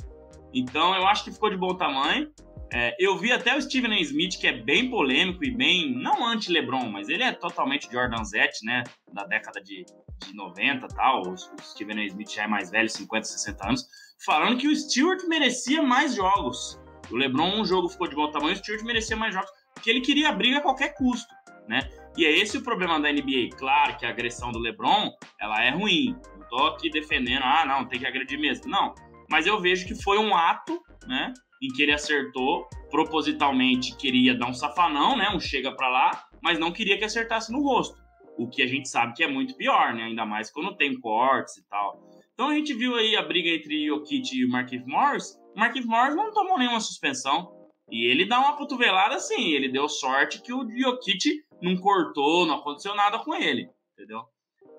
Então, 0.52 0.94
eu 0.94 1.06
acho 1.06 1.24
que 1.24 1.32
ficou 1.32 1.48
de 1.48 1.56
bom 1.56 1.74
tamanho. 1.74 2.30
É, 2.70 2.94
eu 2.98 3.16
vi 3.16 3.32
até 3.32 3.56
o 3.56 3.62
Steven. 3.62 3.98
Smith, 4.02 4.38
que 4.38 4.46
é 4.46 4.52
bem 4.52 4.90
polêmico 4.90 5.42
e 5.42 5.50
bem, 5.50 5.90
não 5.94 6.26
anti-LeBron, 6.26 6.90
mas 6.90 7.08
ele 7.08 7.22
é 7.22 7.32
totalmente 7.32 7.90
Jordan 7.90 8.22
Zett, 8.22 8.62
né? 8.66 8.84
Da 9.10 9.24
década 9.24 9.58
de, 9.62 9.86
de 10.26 10.36
90 10.36 10.84
e 10.84 10.88
tal. 10.94 11.22
O, 11.22 11.32
o 11.32 11.36
Steven. 11.38 12.04
Smith 12.04 12.30
já 12.30 12.42
é 12.42 12.46
mais 12.46 12.70
velho, 12.70 12.90
50, 12.90 13.24
60 13.24 13.66
anos, 13.66 13.86
falando 14.26 14.58
que 14.58 14.68
o 14.68 14.76
Stewart 14.76 15.24
merecia 15.26 15.82
mais 15.82 16.14
jogos. 16.14 16.78
O 17.10 17.16
LeBron, 17.16 17.62
um 17.62 17.64
jogo 17.64 17.88
ficou 17.88 18.06
de 18.06 18.14
bom 18.14 18.30
tamanho, 18.30 18.52
o 18.52 18.58
Stewart 18.58 18.82
merecia 18.82 19.16
mais 19.16 19.32
jogos, 19.32 19.50
porque 19.72 19.88
ele 19.88 20.02
queria 20.02 20.28
a 20.28 20.32
briga 20.32 20.58
a 20.58 20.60
qualquer 20.60 20.94
custo, 20.94 21.32
né? 21.68 21.88
E 22.16 22.24
é 22.24 22.36
esse 22.36 22.56
o 22.58 22.62
problema 22.62 22.98
da 22.98 23.12
NBA. 23.12 23.56
Claro 23.56 23.96
que 23.96 24.04
a 24.04 24.08
agressão 24.08 24.50
do 24.50 24.58
LeBron, 24.58 25.10
ela 25.40 25.62
é 25.62 25.70
ruim. 25.70 26.16
Não 26.36 26.48
tô 26.48 26.66
aqui 26.66 26.90
defendendo, 26.90 27.42
ah, 27.44 27.64
não, 27.66 27.86
tem 27.86 28.00
que 28.00 28.06
agredir 28.06 28.40
mesmo. 28.40 28.68
Não. 28.68 28.94
Mas 29.30 29.46
eu 29.46 29.60
vejo 29.60 29.86
que 29.86 30.02
foi 30.02 30.18
um 30.18 30.34
ato, 30.34 30.80
né? 31.06 31.32
em 31.62 31.68
que 31.68 31.82
ele 31.82 31.92
acertou, 31.92 32.68
propositalmente 32.90 33.96
queria 33.96 34.34
dar 34.34 34.48
um 34.48 34.54
safanão, 34.54 35.16
né, 35.16 35.28
um 35.30 35.40
chega 35.40 35.72
para 35.72 35.88
lá, 35.88 36.28
mas 36.42 36.58
não 36.58 36.72
queria 36.72 36.96
que 36.96 37.04
acertasse 37.04 37.52
no 37.52 37.62
rosto. 37.62 37.98
O 38.38 38.48
que 38.48 38.62
a 38.62 38.66
gente 38.66 38.88
sabe 38.88 39.14
que 39.14 39.24
é 39.24 39.28
muito 39.28 39.56
pior, 39.56 39.92
né, 39.94 40.04
ainda 40.04 40.24
mais 40.24 40.50
quando 40.50 40.76
tem 40.76 40.98
cortes 40.98 41.56
e 41.56 41.68
tal. 41.68 42.00
Então 42.32 42.48
a 42.48 42.54
gente 42.54 42.72
viu 42.72 42.94
aí 42.94 43.16
a 43.16 43.22
briga 43.22 43.48
entre 43.48 43.86
Jokic 43.86 44.40
e 44.40 44.46
Marquinhos 44.46 44.86
Morris. 44.86 45.36
Marquinhos 45.56 45.88
Morris 45.88 46.14
não 46.14 46.32
tomou 46.32 46.56
nenhuma 46.56 46.80
suspensão. 46.80 47.52
E 47.90 48.06
ele 48.06 48.26
dá 48.26 48.38
uma 48.38 48.56
cotovelada 48.56 49.16
assim, 49.16 49.52
ele 49.52 49.68
deu 49.68 49.88
sorte 49.88 50.42
que 50.42 50.52
o 50.52 50.68
Jokic 50.70 51.42
não 51.62 51.76
cortou, 51.76 52.46
não 52.46 52.56
aconteceu 52.56 52.94
nada 52.94 53.18
com 53.18 53.34
ele, 53.34 53.68
entendeu? 53.92 54.22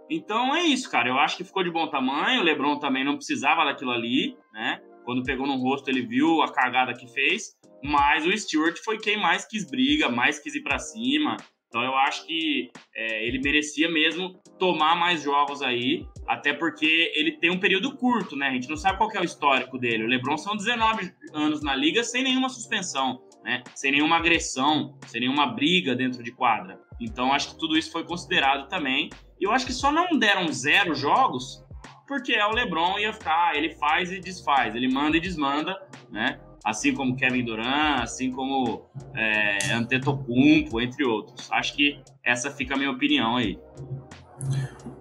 Então 0.09 0.55
é 0.55 0.63
isso, 0.63 0.89
cara. 0.89 1.07
Eu 1.07 1.19
acho 1.19 1.37
que 1.37 1.43
ficou 1.43 1.63
de 1.63 1.69
bom 1.69 1.87
tamanho. 1.87 2.41
O 2.41 2.43
LeBron 2.43 2.79
também 2.79 3.03
não 3.03 3.15
precisava 3.15 3.63
daquilo 3.63 3.91
ali, 3.91 4.35
né? 4.51 4.81
Quando 5.05 5.23
pegou 5.23 5.45
no 5.45 5.57
rosto, 5.57 5.89
ele 5.89 6.01
viu 6.01 6.41
a 6.41 6.51
cagada 6.51 6.93
que 6.93 7.07
fez. 7.07 7.55
Mas 7.83 8.25
o 8.25 8.37
Stewart 8.37 8.77
foi 8.83 8.97
quem 8.97 9.17
mais 9.17 9.45
quis 9.45 9.69
briga, 9.69 10.09
mais 10.09 10.39
quis 10.39 10.55
ir 10.55 10.63
para 10.63 10.79
cima. 10.79 11.37
Então 11.69 11.83
eu 11.83 11.95
acho 11.95 12.25
que 12.25 12.71
é, 12.95 13.27
ele 13.27 13.39
merecia 13.39 13.89
mesmo 13.89 14.41
tomar 14.57 14.95
mais 14.95 15.21
jogos 15.21 15.61
aí, 15.61 16.03
até 16.27 16.51
porque 16.51 17.13
ele 17.15 17.37
tem 17.37 17.51
um 17.51 17.59
período 17.59 17.95
curto, 17.95 18.35
né? 18.35 18.47
A 18.47 18.53
gente 18.53 18.67
não 18.67 18.75
sabe 18.75 18.97
qual 18.97 19.11
é 19.13 19.19
o 19.19 19.23
histórico 19.23 19.77
dele. 19.77 20.03
O 20.03 20.07
LeBron 20.07 20.35
são 20.35 20.57
19 20.57 21.13
anos 21.31 21.61
na 21.61 21.75
liga 21.75 22.03
sem 22.03 22.23
nenhuma 22.23 22.49
suspensão, 22.49 23.21
né? 23.43 23.63
Sem 23.75 23.91
nenhuma 23.91 24.17
agressão, 24.17 24.97
sem 25.07 25.21
nenhuma 25.21 25.47
briga 25.47 25.95
dentro 25.95 26.23
de 26.23 26.31
quadra. 26.31 26.79
Então 26.99 27.33
acho 27.33 27.49
que 27.49 27.59
tudo 27.59 27.77
isso 27.77 27.91
foi 27.91 28.03
considerado 28.03 28.67
também. 28.67 29.09
E 29.39 29.45
eu 29.45 29.51
acho 29.51 29.65
que 29.65 29.73
só 29.73 29.91
não 29.91 30.17
deram 30.17 30.51
zero 30.51 30.93
jogos 30.93 31.63
porque 32.09 32.33
é 32.33 32.43
o 32.43 32.51
LeBron 32.51 32.97
ia 32.97 33.13
ficar, 33.13 33.55
ele 33.55 33.75
faz 33.75 34.11
e 34.11 34.19
desfaz, 34.19 34.75
ele 34.75 34.91
manda 34.91 35.15
e 35.15 35.19
desmanda, 35.19 35.79
né? 36.09 36.39
Assim 36.65 36.91
como 36.91 37.15
Kevin 37.15 37.45
Durant, 37.45 38.01
assim 38.01 38.31
como 38.31 38.89
é, 39.15 39.73
Antetokounmpo, 39.73 40.81
entre 40.81 41.05
outros. 41.05 41.49
Acho 41.51 41.75
que 41.75 42.01
essa 42.25 42.49
fica 42.49 42.73
a 42.73 42.77
minha 42.77 42.89
opinião 42.89 43.37
aí. 43.37 43.59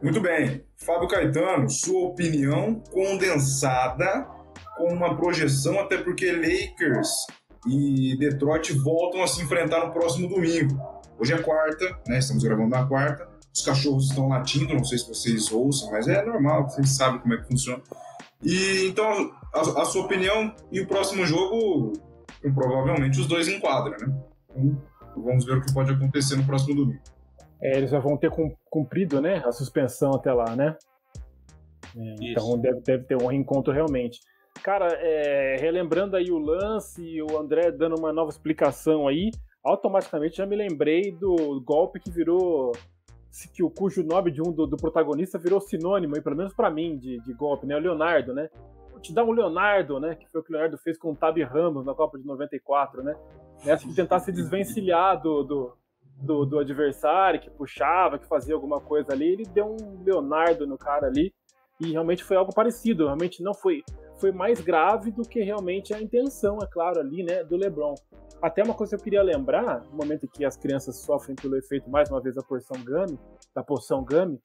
Muito 0.03 0.21
bem. 0.21 0.63
Fábio 0.77 1.09
Caetano, 1.09 1.69
sua 1.71 2.09
opinião 2.09 2.81
condensada 2.93 4.29
com 4.77 4.93
uma 4.93 5.17
projeção, 5.17 5.81
até 5.81 5.97
porque 5.97 6.31
Lakers 6.31 7.09
e 7.69 8.17
Detroit 8.19 8.73
voltam 8.73 9.23
a 9.23 9.27
se 9.27 9.43
enfrentar 9.43 9.85
no 9.87 9.93
próximo 9.93 10.29
domingo. 10.29 10.81
Hoje 11.19 11.33
é 11.33 11.39
quarta, 11.39 11.99
né? 12.07 12.19
Estamos 12.19 12.43
gravando 12.43 12.71
na 12.71 12.87
quarta 12.87 13.39
os 13.59 13.65
cachorros 13.65 14.09
estão 14.09 14.29
latindo, 14.29 14.75
não 14.75 14.85
sei 14.85 14.99
se 14.99 15.09
vocês 15.09 15.51
ouçam, 15.51 15.91
mas 15.91 16.07
é 16.07 16.25
normal, 16.25 16.69
vocês 16.69 16.97
sabem 16.97 17.21
como 17.21 17.35
é 17.35 17.39
que 17.39 17.49
funciona. 17.49 17.83
E 18.43 18.87
então, 18.89 19.33
a, 19.53 19.61
a 19.83 19.85
sua 19.85 20.05
opinião 20.05 20.55
e 20.71 20.81
o 20.81 20.87
próximo 20.87 21.27
jogo, 21.27 21.93
provavelmente 22.55 23.21
os 23.21 23.27
dois 23.27 23.49
enquadram, 23.49 23.97
né? 23.99 24.23
Então, 24.51 24.83
vamos 25.17 25.45
ver 25.45 25.57
o 25.57 25.61
que 25.61 25.73
pode 25.75 25.93
acontecer 25.93 26.37
no 26.37 26.45
próximo 26.45 26.75
domingo. 26.77 27.03
É, 27.61 27.77
eles 27.77 27.91
já 27.91 27.99
vão 27.99 28.17
ter 28.17 28.31
cumprido, 28.71 29.21
né, 29.21 29.43
a 29.45 29.51
suspensão 29.51 30.13
até 30.13 30.33
lá, 30.33 30.55
né? 30.55 30.77
É, 31.97 32.15
então 32.21 32.57
deve, 32.59 32.81
deve 32.83 33.05
ter 33.05 33.21
um 33.21 33.27
reencontro 33.27 33.73
realmente. 33.73 34.21
Cara, 34.63 34.89
é, 35.01 35.57
relembrando 35.59 36.17
aí 36.17 36.31
o 36.31 36.39
lance 36.39 37.03
e 37.03 37.23
o 37.23 37.39
André 37.39 37.71
dando 37.71 37.97
uma 37.97 38.13
nova 38.13 38.31
explicação 38.31 39.07
aí, 39.07 39.31
automaticamente 39.63 40.37
já 40.37 40.47
me 40.47 40.57
lembrei 40.57 41.13
do 41.13 41.61
golpe 41.61 42.01
que 42.01 42.11
virou 42.11 42.73
que 43.53 43.63
o 43.63 43.71
cujo 43.71 44.03
nome 44.03 44.31
de 44.31 44.41
um 44.43 44.51
do, 44.51 44.67
do 44.67 44.77
protagonista 44.77 45.39
virou 45.39 45.61
sinônimo, 45.61 46.21
pelo 46.23 46.37
menos 46.37 46.53
para 46.55 46.71
mim, 46.71 46.97
de, 46.97 47.21
de, 47.21 47.33
golpe, 47.33 47.67
né? 47.67 47.77
O 47.77 47.81
Leonardo, 47.81 48.35
né? 48.35 48.49
Vou 48.91 48.99
te 49.01 49.13
dar 49.13 49.23
um 49.25 49.31
Leonardo, 49.31 50.01
né? 50.01 50.15
Que 50.15 50.27
foi 50.29 50.41
o 50.41 50.45
que 50.45 50.51
o 50.51 50.53
Leonardo 50.53 50.79
fez 50.79 50.99
com 50.99 51.13
o 51.13 51.17
Tabi 51.17 51.43
Ramos 51.43 51.85
na 51.85 51.95
Copa 51.95 52.19
de 52.19 52.27
94, 52.27 53.03
né? 53.03 53.15
Nessa 53.65 53.87
de 53.87 53.95
tentar 53.95 54.19
se 54.21 54.33
desvencilhar 54.33 55.21
do, 55.21 55.45
do, 55.45 55.77
do, 56.21 56.47
do 56.47 56.59
adversário, 56.59 57.41
que 57.41 57.51
puxava, 57.51 58.19
que 58.19 58.27
fazia 58.27 58.55
alguma 58.55 58.81
coisa 58.81 59.13
ali, 59.13 59.29
ele 59.29 59.45
deu 59.45 59.67
um 59.67 60.03
Leonardo 60.03 60.67
no 60.67 60.77
cara 60.77 61.07
ali. 61.07 61.33
E 61.81 61.93
realmente 61.93 62.25
foi 62.25 62.37
algo 62.37 62.53
parecido, 62.53 63.05
realmente 63.05 63.41
não 63.41 63.55
foi 63.55 63.85
foi 64.19 64.33
mais 64.33 64.61
grave 64.61 65.11
do 65.11 65.23
que 65.23 65.41
realmente 65.43 65.95
a 65.95 66.01
intenção, 66.01 66.59
é 66.63 66.67
claro, 66.67 67.01
ali, 67.01 67.23
né, 67.23 67.45
do 67.45 67.57
LeBron. 67.57 67.95
Até 68.41 68.63
uma 68.63 68.75
coisa 68.75 68.97
que 68.97 69.01
eu 69.01 69.05
queria 69.05 69.23
lembrar, 69.23 69.85
no 69.91 69.97
momento 69.97 70.27
em 70.27 70.29
que 70.29 70.45
as 70.45 70.57
crianças 70.57 70.97
sofrem 70.97 71.35
pelo 71.35 71.57
efeito, 71.57 71.91
mais 71.91 72.11
uma 72.11 72.21
vez, 72.21 72.35
da 72.35 72.43
porção 72.43 72.83
Gami, 72.85 73.19
da 73.55 73.63
porção 73.63 74.05
Gami, 74.05 74.41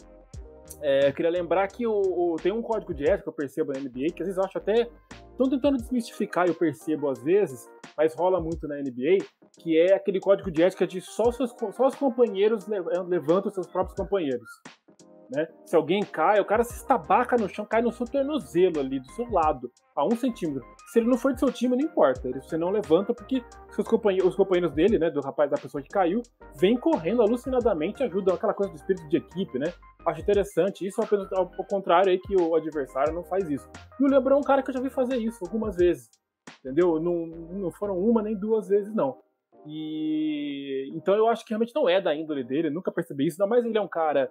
é, 0.81 1.09
eu 1.09 1.13
queria 1.13 1.31
lembrar 1.31 1.67
que 1.67 1.85
o, 1.85 1.93
o, 1.93 2.35
tem 2.37 2.51
um 2.51 2.61
código 2.61 2.93
de 2.93 3.05
ética 3.05 3.29
eu 3.29 3.33
percebo 3.33 3.71
na 3.71 3.79
NBA, 3.79 4.13
que 4.15 4.23
às 4.23 4.27
vezes 4.27 4.37
eu 4.37 4.43
acho 4.43 4.57
até. 4.57 4.89
Estão 5.31 5.49
tentando 5.49 5.77
desmistificar, 5.77 6.47
eu 6.47 6.53
percebo 6.53 7.09
às 7.09 7.23
vezes, 7.23 7.67
mas 7.97 8.13
rola 8.13 8.39
muito 8.39 8.67
na 8.67 8.75
NBA, 8.75 9.25
que 9.59 9.79
é 9.79 9.95
aquele 9.95 10.19
código 10.19 10.51
de 10.51 10.61
ética 10.61 10.85
de 10.85 11.01
só, 11.01 11.31
seus, 11.31 11.55
só 11.71 11.87
os 11.87 11.95
companheiros 11.95 12.67
levantam 13.07 13.51
seus 13.51 13.65
próprios 13.65 13.95
companheiros. 13.95 14.47
Né? 15.33 15.47
Se 15.65 15.75
alguém 15.75 16.03
cai, 16.03 16.39
o 16.39 16.45
cara 16.45 16.63
se 16.63 16.75
estabaca 16.75 17.35
no 17.35 17.49
chão, 17.49 17.65
cai 17.65 17.81
no 17.81 17.91
seu 17.91 18.05
tornozelo 18.05 18.79
ali, 18.79 18.99
do 18.99 19.11
seu 19.13 19.27
lado, 19.31 19.71
a 19.95 20.05
um 20.05 20.11
centímetro. 20.11 20.63
Se 20.91 20.99
ele 20.99 21.09
não 21.09 21.17
for 21.17 21.33
do 21.33 21.39
seu 21.39 21.51
time, 21.51 21.75
não 21.75 21.83
importa. 21.83 22.29
Você 22.39 22.55
não 22.55 22.69
levanta 22.69 23.15
porque 23.15 23.43
seus 23.71 23.87
companheiros, 23.87 24.29
os 24.29 24.35
companheiros 24.35 24.71
dele, 24.73 24.99
né, 24.99 25.09
do 25.09 25.21
rapaz, 25.21 25.49
da 25.49 25.57
pessoa 25.57 25.81
que 25.81 25.89
caiu, 25.89 26.21
vem 26.55 26.77
correndo 26.77 27.23
alucinadamente, 27.23 28.03
ajudam 28.03 28.35
aquela 28.35 28.53
coisa 28.53 28.71
do 28.71 28.75
espírito 28.75 29.09
de 29.09 29.17
equipe, 29.17 29.57
né? 29.57 29.73
Acho 30.05 30.21
interessante. 30.21 30.85
Isso 30.85 31.01
ao 31.01 31.47
contrário 31.67 32.11
aí 32.11 32.19
que 32.19 32.35
o 32.35 32.53
adversário 32.53 33.13
não 33.13 33.23
faz 33.23 33.49
isso. 33.49 33.67
E 33.99 34.03
o 34.03 34.07
Lebron 34.07 34.35
é 34.35 34.39
um 34.39 34.43
cara 34.43 34.61
que 34.61 34.69
eu 34.69 34.73
já 34.73 34.81
vi 34.81 34.89
fazer 34.91 35.17
isso 35.17 35.43
algumas 35.43 35.77
vezes. 35.77 36.11
Entendeu? 36.59 36.99
Não, 36.99 37.25
não 37.25 37.71
foram 37.71 37.97
uma 37.97 38.21
nem 38.21 38.37
duas 38.37 38.67
vezes, 38.67 38.93
não. 38.93 39.17
E 39.65 40.91
então 40.93 41.15
eu 41.15 41.27
acho 41.27 41.43
que 41.43 41.51
realmente 41.51 41.73
não 41.73 41.87
é 41.87 42.01
da 42.01 42.13
índole 42.13 42.43
dele, 42.43 42.69
nunca 42.69 42.91
percebi 42.91 43.27
isso, 43.27 43.41
ainda 43.41 43.49
mais 43.49 43.65
ele 43.65 43.77
é 43.77 43.81
um 43.81 43.87
cara 43.87 44.29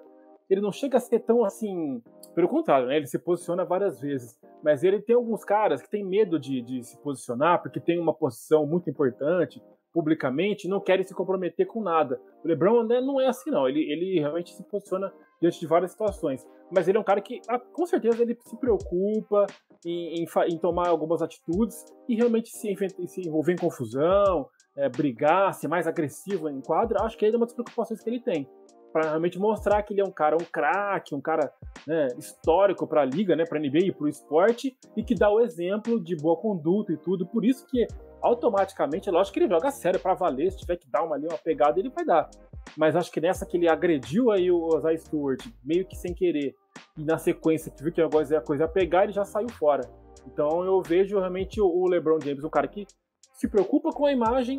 ele 0.52 0.60
não 0.60 0.72
chega 0.72 0.98
a 0.98 1.00
ser 1.00 1.20
tão 1.20 1.44
assim. 1.44 2.02
Pelo 2.34 2.48
contrário, 2.48 2.88
né? 2.88 2.96
Ele 2.96 3.06
se 3.06 3.18
posiciona 3.18 3.64
várias 3.64 4.00
vezes. 4.00 4.38
Mas 4.62 4.82
ele 4.84 5.00
tem 5.00 5.16
alguns 5.16 5.44
caras 5.44 5.82
que 5.82 5.90
têm 5.90 6.04
medo 6.04 6.38
de, 6.38 6.62
de 6.62 6.82
se 6.82 6.96
posicionar 6.98 7.60
porque 7.60 7.80
tem 7.80 7.98
uma 7.98 8.14
posição 8.14 8.66
muito 8.66 8.88
importante 8.88 9.60
publicamente 9.92 10.66
não 10.66 10.80
querem 10.80 11.04
se 11.04 11.14
comprometer 11.14 11.66
com 11.66 11.82
nada. 11.82 12.20
O 12.42 12.48
LeBron 12.48 12.82
né, 12.84 13.00
não 13.00 13.20
é 13.20 13.26
assim, 13.28 13.50
não. 13.50 13.68
Ele, 13.68 13.80
ele 13.80 14.18
realmente 14.18 14.54
se 14.54 14.62
posiciona 14.64 15.12
diante 15.40 15.60
de 15.60 15.66
várias 15.66 15.90
situações. 15.90 16.46
Mas 16.74 16.88
ele 16.88 16.96
é 16.96 17.00
um 17.00 17.04
cara 17.04 17.20
que, 17.20 17.40
ah, 17.48 17.58
com 17.58 17.84
certeza, 17.84 18.22
ele 18.22 18.36
se 18.40 18.56
preocupa 18.56 19.46
em, 19.84 20.22
em, 20.22 20.26
em 20.48 20.58
tomar 20.58 20.88
algumas 20.88 21.20
atitudes 21.20 21.84
e 22.08 22.14
realmente 22.14 22.48
se, 22.48 22.74
se 23.06 23.28
envolver 23.28 23.52
em 23.52 23.56
confusão, 23.56 24.48
é, 24.74 24.88
brigar, 24.88 25.52
ser 25.52 25.68
mais 25.68 25.86
agressivo 25.86 26.48
em 26.48 26.60
quadra. 26.60 27.02
Acho 27.02 27.18
que 27.18 27.26
é 27.26 27.30
uma 27.30 27.40
das 27.40 27.52
preocupações 27.52 28.00
que 28.00 28.08
ele 28.08 28.20
tem. 28.20 28.48
Para 28.92 29.08
realmente 29.08 29.38
mostrar 29.38 29.82
que 29.82 29.94
ele 29.94 30.00
é 30.00 30.04
um 30.04 30.10
cara, 30.10 30.36
um 30.36 30.44
craque, 30.44 31.14
um 31.14 31.20
cara 31.20 31.52
né, 31.86 32.08
histórico 32.18 32.86
para 32.86 33.02
a 33.02 33.04
liga, 33.04 33.34
né, 33.34 33.44
para 33.44 33.58
a 33.58 33.60
NBA 33.60 33.86
e 33.86 33.92
para 33.92 34.04
o 34.04 34.08
esporte, 34.08 34.76
e 34.96 35.02
que 35.02 35.14
dá 35.14 35.30
o 35.30 35.40
exemplo 35.40 35.98
de 35.98 36.14
boa 36.16 36.36
conduta 36.36 36.92
e 36.92 36.96
tudo. 36.96 37.26
Por 37.26 37.44
isso 37.44 37.66
que 37.66 37.86
automaticamente, 38.20 39.08
é 39.08 39.12
lógico 39.12 39.34
que 39.34 39.40
ele 39.40 39.52
joga 39.52 39.70
sério 39.70 39.98
para 39.98 40.14
valer, 40.14 40.52
se 40.52 40.58
tiver 40.58 40.76
que 40.76 40.88
dar 40.88 41.02
uma 41.02 41.16
ali, 41.16 41.26
uma 41.26 41.38
pegada, 41.38 41.80
ele 41.80 41.90
vai 41.90 42.04
dar. 42.04 42.30
Mas 42.76 42.94
acho 42.94 43.10
que 43.10 43.20
nessa 43.20 43.44
que 43.44 43.56
ele 43.56 43.68
agrediu 43.68 44.30
aí 44.30 44.50
o 44.50 44.62
Ozai 44.62 44.96
Stewart, 44.96 45.44
meio 45.64 45.84
que 45.84 45.96
sem 45.96 46.14
querer, 46.14 46.54
e 46.96 47.04
na 47.04 47.18
sequência 47.18 47.72
que 47.72 47.82
viu 47.82 47.92
que 47.92 48.00
a 48.00 48.08
coisa, 48.08 48.38
a 48.38 48.40
coisa 48.40 48.64
ia 48.64 48.68
pegar, 48.68 49.04
ele 49.04 49.12
já 49.12 49.24
saiu 49.24 49.48
fora. 49.48 49.82
Então 50.26 50.64
eu 50.64 50.80
vejo 50.80 51.18
realmente 51.18 51.60
o 51.60 51.86
LeBron 51.88 52.20
James, 52.20 52.44
um 52.44 52.48
cara 52.48 52.68
que 52.68 52.86
se 53.32 53.48
preocupa 53.48 53.90
com 53.90 54.06
a 54.06 54.12
imagem, 54.12 54.58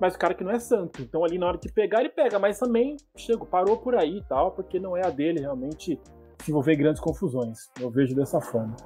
mas 0.00 0.14
o 0.14 0.18
cara 0.18 0.34
que 0.34 0.44
não 0.44 0.50
é 0.50 0.58
santo. 0.58 1.02
Então 1.02 1.24
ali 1.24 1.38
na 1.38 1.46
hora 1.46 1.58
que 1.58 1.70
pegar, 1.70 2.00
ele 2.00 2.10
pega, 2.10 2.38
mas 2.38 2.58
também 2.58 2.96
chegou, 3.16 3.46
parou 3.46 3.76
por 3.78 3.94
aí 3.94 4.18
e 4.18 4.24
tal, 4.24 4.52
porque 4.52 4.78
não 4.78 4.96
é 4.96 5.06
a 5.06 5.10
dele 5.10 5.40
realmente 5.40 5.98
se 6.42 6.50
envolver 6.50 6.74
em 6.74 6.78
grandes 6.78 7.00
confusões. 7.00 7.70
Eu 7.80 7.90
vejo 7.90 8.14
dessa 8.14 8.40
forma. 8.40 8.76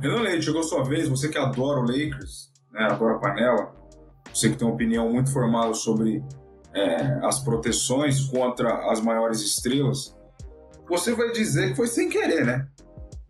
Renan 0.00 0.20
Leite, 0.20 0.44
chegou 0.44 0.62
sua 0.62 0.84
vez, 0.84 1.08
você 1.08 1.28
que 1.28 1.38
adora 1.38 1.80
o 1.80 1.82
Lakers, 1.82 2.52
né, 2.72 2.84
adora 2.84 3.16
a 3.16 3.18
panela, 3.18 3.74
você 4.32 4.50
que 4.50 4.56
tem 4.56 4.66
uma 4.66 4.74
opinião 4.74 5.10
muito 5.10 5.32
formada 5.32 5.72
sobre 5.74 6.22
é, 6.74 7.20
as 7.22 7.40
proteções 7.40 8.20
contra 8.26 8.90
as 8.90 9.00
maiores 9.00 9.40
estrelas, 9.40 10.16
você 10.88 11.14
vai 11.14 11.30
dizer 11.30 11.70
que 11.70 11.76
foi 11.76 11.86
sem 11.86 12.08
querer, 12.08 12.44
né? 12.44 12.68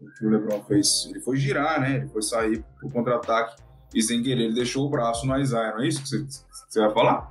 O 0.00 0.06
que 0.18 0.26
o 0.26 0.30
LeBron 0.30 0.62
fez, 0.64 1.06
ele 1.08 1.20
foi 1.20 1.36
girar, 1.36 1.80
né? 1.80 1.96
Ele 1.96 2.08
foi 2.08 2.22
sair 2.22 2.64
pro 2.78 2.90
contra-ataque 2.90 3.62
e 3.94 4.02
sem 4.02 4.22
querer 4.22 4.44
ele 4.44 4.54
deixou 4.54 4.86
o 4.86 4.90
braço 4.90 5.26
no 5.26 5.38
Isaiah, 5.38 5.74
não 5.74 5.82
é 5.82 5.88
isso 5.88 6.02
que 6.02 6.08
você, 6.08 6.26
você 6.68 6.80
vai 6.80 6.92
falar? 6.92 7.30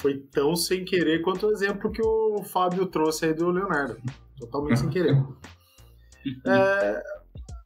Foi 0.00 0.18
tão 0.30 0.54
sem 0.54 0.84
querer 0.84 1.22
quanto 1.22 1.46
o 1.46 1.52
exemplo 1.52 1.90
que 1.90 2.02
o 2.02 2.42
Fábio 2.44 2.86
trouxe 2.86 3.24
aí 3.24 3.34
do 3.34 3.50
Leonardo. 3.50 3.96
Totalmente 4.38 4.80
sem 4.80 4.90
querer. 4.90 5.16
É, 6.46 7.02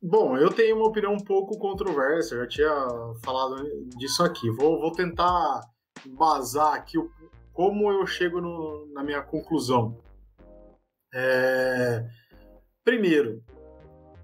bom, 0.02 0.36
eu 0.36 0.52
tenho 0.52 0.74
uma 0.74 0.88
opinião 0.88 1.12
um 1.12 1.22
pouco 1.22 1.56
controversa, 1.60 2.34
eu 2.34 2.40
já 2.40 2.48
tinha 2.48 3.14
falado 3.22 3.54
disso 3.96 4.20
aqui. 4.24 4.50
Vou, 4.50 4.80
vou 4.80 4.90
tentar 4.90 5.60
embasar 6.04 6.74
aqui 6.74 6.98
o, 6.98 7.08
como 7.52 7.92
eu 7.92 8.04
chego 8.04 8.40
no, 8.40 8.92
na 8.92 9.04
minha 9.04 9.22
conclusão. 9.22 9.96
É, 11.14 12.04
primeiro, 12.84 13.44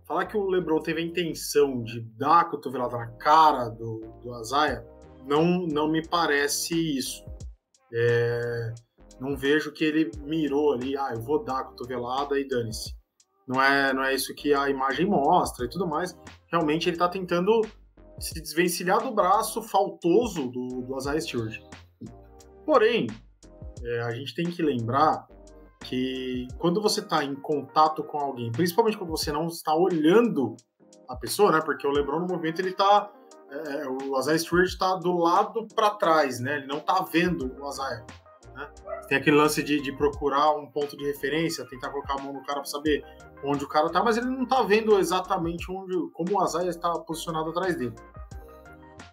falar 0.07 0.27
que 0.27 0.37
o 0.37 0.49
LeBron 0.49 0.81
teve 0.81 1.01
a 1.01 1.05
intenção 1.05 1.83
de 1.83 2.01
dar 2.17 2.41
a 2.41 2.45
cotovelada 2.45 2.97
na 2.97 3.09
cara 3.13 3.69
do, 3.69 4.01
do 4.23 4.33
Azaia 4.35 4.85
não, 5.27 5.67
não 5.67 5.89
me 5.89 6.07
parece 6.07 6.75
isso. 6.75 7.25
É, 7.93 8.75
não 9.21 9.37
vejo 9.37 9.73
que 9.73 9.85
ele 9.85 10.11
mirou 10.21 10.73
ali, 10.73 10.97
ah, 10.97 11.13
eu 11.15 11.21
vou 11.21 11.43
dar 11.43 11.61
a 11.61 11.65
cotovelada 11.65 12.39
e 12.39 12.47
dane-se. 12.47 12.95
Não 13.47 13.63
é, 13.63 13.93
não 13.93 14.03
é 14.03 14.15
isso 14.15 14.35
que 14.35 14.55
a 14.55 14.69
imagem 14.69 15.07
mostra 15.07 15.67
e 15.67 15.69
tudo 15.69 15.87
mais. 15.87 16.17
Realmente 16.51 16.89
ele 16.89 16.97
está 16.97 17.09
tentando 17.09 17.63
se 18.19 18.41
desvencilhar 18.41 19.03
do 19.03 19.13
braço 19.13 19.63
faltoso 19.63 20.49
do, 20.49 20.83
do 20.83 20.97
Isaiah 20.97 21.21
Stewart. 21.21 21.61
Porém, 22.65 23.07
é, 23.83 24.01
a 24.01 24.13
gente 24.13 24.35
tem 24.35 24.47
que 24.47 24.63
lembrar 24.63 25.27
que 25.85 26.49
quando 26.59 26.81
você 26.81 27.01
está 27.01 27.23
em 27.23 27.35
contato 27.35 28.03
com 28.03 28.19
alguém, 28.19 28.51
principalmente 28.51 28.97
quando 28.97 29.11
você 29.11 29.31
não 29.31 29.47
está 29.47 29.75
olhando 29.75 30.57
a 31.09 31.15
pessoa, 31.15 31.53
né? 31.53 31.61
Porque 31.61 31.87
o 31.87 31.91
LeBron 31.91 32.21
no 32.21 32.27
movimento 32.27 32.61
ele 32.61 32.71
está 32.71 33.11
é, 33.51 33.87
o 33.87 34.19
Isaiah 34.19 34.39
Stewart 34.39 34.67
está 34.67 34.97
do 34.97 35.17
lado 35.17 35.67
para 35.75 35.91
trás, 35.91 36.41
né? 36.41 36.57
Ele 36.57 36.67
não 36.67 36.79
está 36.79 37.03
vendo 37.03 37.55
o 37.61 37.69
Isaiah. 37.69 38.05
Né? 38.55 38.69
Tem 39.09 39.19
aquele 39.19 39.37
lance 39.37 39.63
de, 39.63 39.81
de, 39.81 39.93
procurar 39.93 40.53
um 40.57 40.67
ponto 40.67 40.97
de 40.97 41.05
referência, 41.05 41.67
tentar 41.69 41.91
colocar 41.91 42.15
a 42.15 42.23
mão 42.23 42.33
no 42.33 42.43
cara 42.43 42.61
para 42.61 42.71
saber 42.71 43.05
onde 43.45 43.65
o 43.65 43.69
cara 43.69 43.87
está, 43.87 44.03
mas 44.03 44.17
ele 44.17 44.27
não 44.27 44.45
está 44.45 44.63
vendo 44.63 44.99
exatamente 44.99 45.71
onde, 45.71 45.95
como 46.13 46.39
o 46.39 46.45
Isaiah 46.45 46.71
está 46.71 46.93
posicionado 47.01 47.51
atrás 47.51 47.77
dele. 47.77 47.95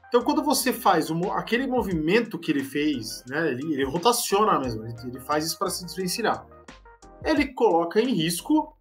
Então, 0.08 0.22
quando 0.24 0.44
você 0.44 0.74
faz 0.74 1.08
aquele 1.34 1.66
movimento 1.68 2.38
que 2.38 2.52
ele 2.52 2.64
fez, 2.64 3.24
né, 3.28 3.50
ele, 3.50 3.74
ele 3.74 3.86
rotaciona 3.86 4.60
mesmo, 4.60 4.86
ele, 4.86 4.96
ele 5.06 5.20
faz 5.22 5.46
isso 5.46 5.58
para 5.58 5.70
se 5.70 5.86
desvencilhar. 5.86 6.46
Ele 7.24 7.54
coloca 7.54 8.02
em 8.02 8.14
risco 8.14 8.76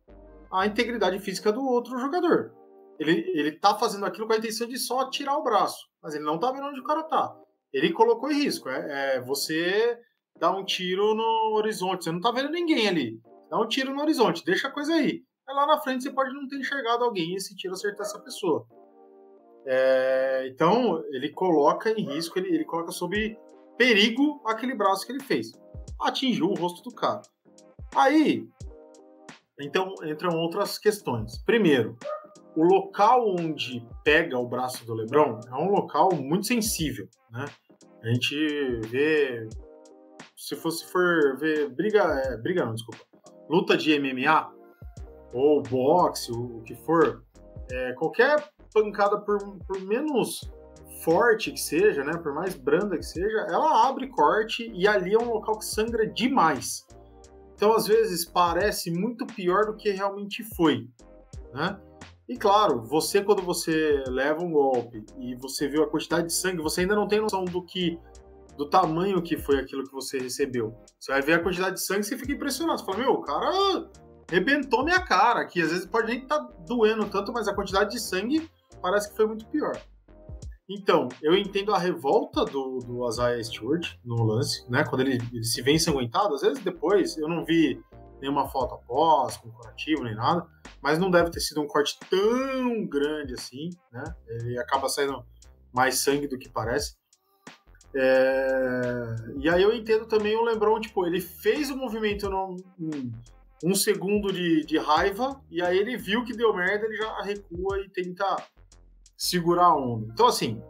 a 0.51 0.67
integridade 0.67 1.19
física 1.19 1.53
do 1.53 1.65
outro 1.65 1.99
jogador. 1.99 2.53
Ele, 2.99 3.13
ele 3.35 3.53
tá 3.53 3.75
fazendo 3.75 4.05
aquilo 4.05 4.27
com 4.27 4.33
a 4.33 4.37
intenção 4.37 4.67
de 4.67 4.79
só 4.79 5.09
tirar 5.09 5.37
o 5.39 5.43
braço, 5.43 5.89
mas 6.03 6.15
ele 6.15 6.25
não 6.25 6.39
tá 6.39 6.51
vendo 6.53 6.67
onde 6.67 6.81
o 6.81 6.85
cara 6.85 7.03
tá. 7.03 7.35
Ele 7.73 7.93
colocou 7.93 8.31
em 8.31 8.43
risco. 8.43 8.69
É, 8.69 9.17
é 9.17 9.21
você 9.21 9.99
dar 10.39 10.53
um 10.53 10.65
tiro 10.65 11.15
no 11.15 11.57
horizonte. 11.57 12.05
Você 12.05 12.13
não 12.13 12.21
tá 12.21 12.31
vendo 12.31 12.51
ninguém 12.51 12.89
ali. 12.89 13.21
Dá 13.51 13.61
um 13.61 13.69
tiro 13.69 13.95
no 13.95 14.01
horizonte, 14.01 14.45
deixa 14.45 14.69
a 14.69 14.71
coisa 14.71 14.95
aí. 14.95 15.23
Aí 15.49 15.55
lá 15.55 15.67
na 15.67 15.81
frente 15.81 16.05
você 16.05 16.11
pode 16.11 16.33
não 16.33 16.47
ter 16.47 16.57
enxergado 16.57 17.05
alguém 17.05 17.33
e 17.33 17.37
esse 17.37 17.55
tiro 17.57 17.75
acertar 17.75 18.07
essa 18.07 18.21
pessoa. 18.21 18.67
É, 19.67 20.49
então, 20.53 21.03
ele 21.11 21.31
coloca 21.31 21.91
em 21.91 22.05
risco, 22.05 22.39
ele, 22.39 22.55
ele 22.55 22.65
coloca 22.65 22.93
sob 22.93 23.37
perigo 23.77 24.41
aquele 24.47 24.75
braço 24.75 25.05
que 25.05 25.13
ele 25.13 25.23
fez. 25.23 25.53
Atingiu 26.01 26.47
o 26.47 26.55
rosto 26.55 26.83
do 26.89 26.95
cara. 26.95 27.23
Aí, 27.95 28.49
então, 29.61 29.95
entram 30.05 30.37
outras 30.39 30.79
questões. 30.79 31.39
Primeiro, 31.45 31.97
o 32.57 32.63
local 32.63 33.35
onde 33.39 33.87
pega 34.05 34.39
o 34.39 34.49
braço 34.49 34.85
do 34.87 34.95
LeBron 34.95 35.41
é 35.47 35.55
um 35.55 35.71
local 35.71 36.15
muito 36.15 36.47
sensível, 36.47 37.09
né? 37.31 37.47
A 38.03 38.09
gente 38.09 38.81
vê, 38.89 39.47
se 40.37 40.57
fosse 40.57 40.87
for 40.91 41.37
ver 41.39 41.69
briga, 41.69 42.03
é, 42.03 42.37
briga 42.39 42.65
não, 42.65 42.75
desculpa, 42.75 43.05
luta 43.49 43.77
de 43.77 43.99
MMA 43.99 44.53
ou 45.35 45.63
boxe, 45.63 46.33
o, 46.33 46.63
que 46.63 46.75
for, 46.77 47.23
é, 47.71 47.93
qualquer 47.93 48.43
pancada 48.73 49.21
por, 49.21 49.39
por 49.67 49.81
menos 49.83 50.51
forte 51.05 51.53
que 51.53 51.61
seja, 51.61 52.03
né, 52.05 52.13
por 52.19 52.33
mais 52.35 52.55
branda 52.55 52.97
que 52.97 53.05
seja, 53.05 53.47
ela 53.49 53.89
abre 53.89 54.09
corte 54.09 54.71
e 54.75 54.87
ali 54.89 55.15
é 55.15 55.19
um 55.19 55.31
local 55.31 55.59
que 55.59 55.65
sangra 55.65 56.07
demais. 56.07 56.87
Então, 57.61 57.75
às 57.75 57.87
vezes, 57.87 58.25
parece 58.25 58.91
muito 58.91 59.27
pior 59.27 59.67
do 59.67 59.77
que 59.77 59.91
realmente 59.91 60.43
foi, 60.57 60.89
né? 61.53 61.79
E 62.27 62.35
claro, 62.35 62.81
você 62.81 63.23
quando 63.23 63.43
você 63.43 64.03
leva 64.07 64.43
um 64.43 64.51
golpe 64.51 65.05
e 65.19 65.35
você 65.35 65.69
viu 65.69 65.83
a 65.83 65.87
quantidade 65.87 66.29
de 66.29 66.33
sangue, 66.33 66.63
você 66.63 66.81
ainda 66.81 66.95
não 66.95 67.07
tem 67.07 67.21
noção 67.21 67.45
do 67.45 67.63
que 67.63 67.99
do 68.57 68.67
tamanho 68.67 69.21
que 69.21 69.37
foi 69.37 69.59
aquilo 69.59 69.85
que 69.85 69.93
você 69.93 70.19
recebeu. 70.19 70.75
Você 70.99 71.13
vai 71.13 71.21
ver 71.21 71.35
a 71.35 71.43
quantidade 71.43 71.75
de 71.75 71.85
sangue 71.85 72.01
e 72.01 72.05
você 72.05 72.17
fica 72.17 72.33
impressionado. 72.33 72.79
Você 72.79 72.87
fala, 72.87 72.97
meu, 72.97 73.13
o 73.13 73.21
cara 73.21 73.91
rebentou 74.31 74.83
minha 74.83 75.03
cara, 75.03 75.45
que 75.45 75.61
às 75.61 75.71
vezes 75.71 75.85
pode 75.85 76.07
nem 76.07 76.23
estar 76.23 76.39
tá 76.39 76.53
doendo 76.67 77.05
tanto, 77.11 77.31
mas 77.31 77.47
a 77.47 77.55
quantidade 77.55 77.91
de 77.91 78.01
sangue 78.01 78.51
parece 78.81 79.11
que 79.11 79.17
foi 79.17 79.27
muito 79.27 79.45
pior. 79.49 79.79
Então, 80.71 81.09
eu 81.21 81.35
entendo 81.35 81.75
a 81.75 81.79
revolta 81.79 82.45
do, 82.45 82.79
do 82.79 83.09
Isaiah 83.09 83.43
Stewart 83.43 83.97
no 84.05 84.23
lance, 84.23 84.65
né? 84.71 84.85
Quando 84.85 85.01
ele, 85.01 85.19
ele 85.33 85.43
se 85.43 85.61
vê 85.63 85.73
ensanguentado, 85.73 86.33
às 86.33 86.43
vezes 86.43 86.63
depois, 86.63 87.19
eu 87.19 87.29
não 87.29 87.45
vi 87.45 87.83
nenhuma 88.21 88.49
foto 88.49 88.75
após, 88.75 89.37
com 89.37 89.51
curativo, 89.51 90.05
nem 90.05 90.15
nada, 90.15 90.47
mas 90.81 90.97
não 90.97 91.11
deve 91.11 91.31
ter 91.31 91.41
sido 91.41 91.61
um 91.61 91.67
corte 91.67 91.99
tão 92.09 92.87
grande 92.87 93.35
assim, 93.35 93.71
né? 93.91 94.05
Ele 94.29 94.57
acaba 94.61 94.89
saindo 94.89 95.25
mais 95.73 95.97
sangue 95.97 96.29
do 96.29 96.39
que 96.39 96.49
parece. 96.49 96.95
É... 97.93 99.17
E 99.39 99.49
aí 99.49 99.63
eu 99.63 99.75
entendo 99.75 100.07
também 100.07 100.37
o 100.37 100.45
Lebron, 100.45 100.79
tipo, 100.79 101.05
ele 101.05 101.21
fez 101.21 101.69
o 101.71 101.77
movimento 101.77 102.31
num, 102.31 102.57
um 103.65 103.75
segundo 103.75 104.33
de, 104.33 104.65
de 104.65 104.79
raiva, 104.79 105.41
e 105.51 105.61
aí 105.61 105.77
ele 105.77 105.97
viu 105.97 106.25
que 106.25 106.37
deu 106.37 106.55
merda, 106.55 106.87
ele 106.87 106.97
já 106.97 107.23
recua 107.23 107.81
e 107.81 107.89
tenta 107.89 108.37
segurar 109.21 109.67
a 109.67 109.77
onda. 109.77 110.07
Então, 110.11 110.27
assim, 110.27 110.63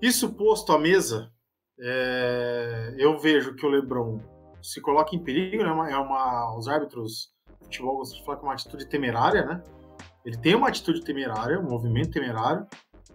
isso 0.00 0.32
posto 0.34 0.72
à 0.72 0.78
mesa, 0.78 1.32
é... 1.80 2.94
eu 2.96 3.18
vejo 3.18 3.56
que 3.56 3.66
o 3.66 3.68
Lebron 3.68 4.20
se 4.62 4.80
coloca 4.80 5.16
em 5.16 5.18
perigo, 5.18 5.64
né? 5.64 5.92
É 5.92 5.96
uma, 5.96 6.56
os 6.56 6.68
árbitros 6.68 7.32
de 7.58 7.64
futebol 7.64 7.96
gostam 7.96 8.18
de 8.18 8.24
falar 8.24 8.38
que 8.38 8.44
é 8.44 8.48
uma 8.48 8.54
atitude 8.54 8.86
temerária, 8.86 9.44
né? 9.44 9.62
Ele 10.24 10.36
tem 10.36 10.54
uma 10.54 10.68
atitude 10.68 11.02
temerária, 11.02 11.58
um 11.58 11.68
movimento 11.68 12.12
temerário, 12.12 12.64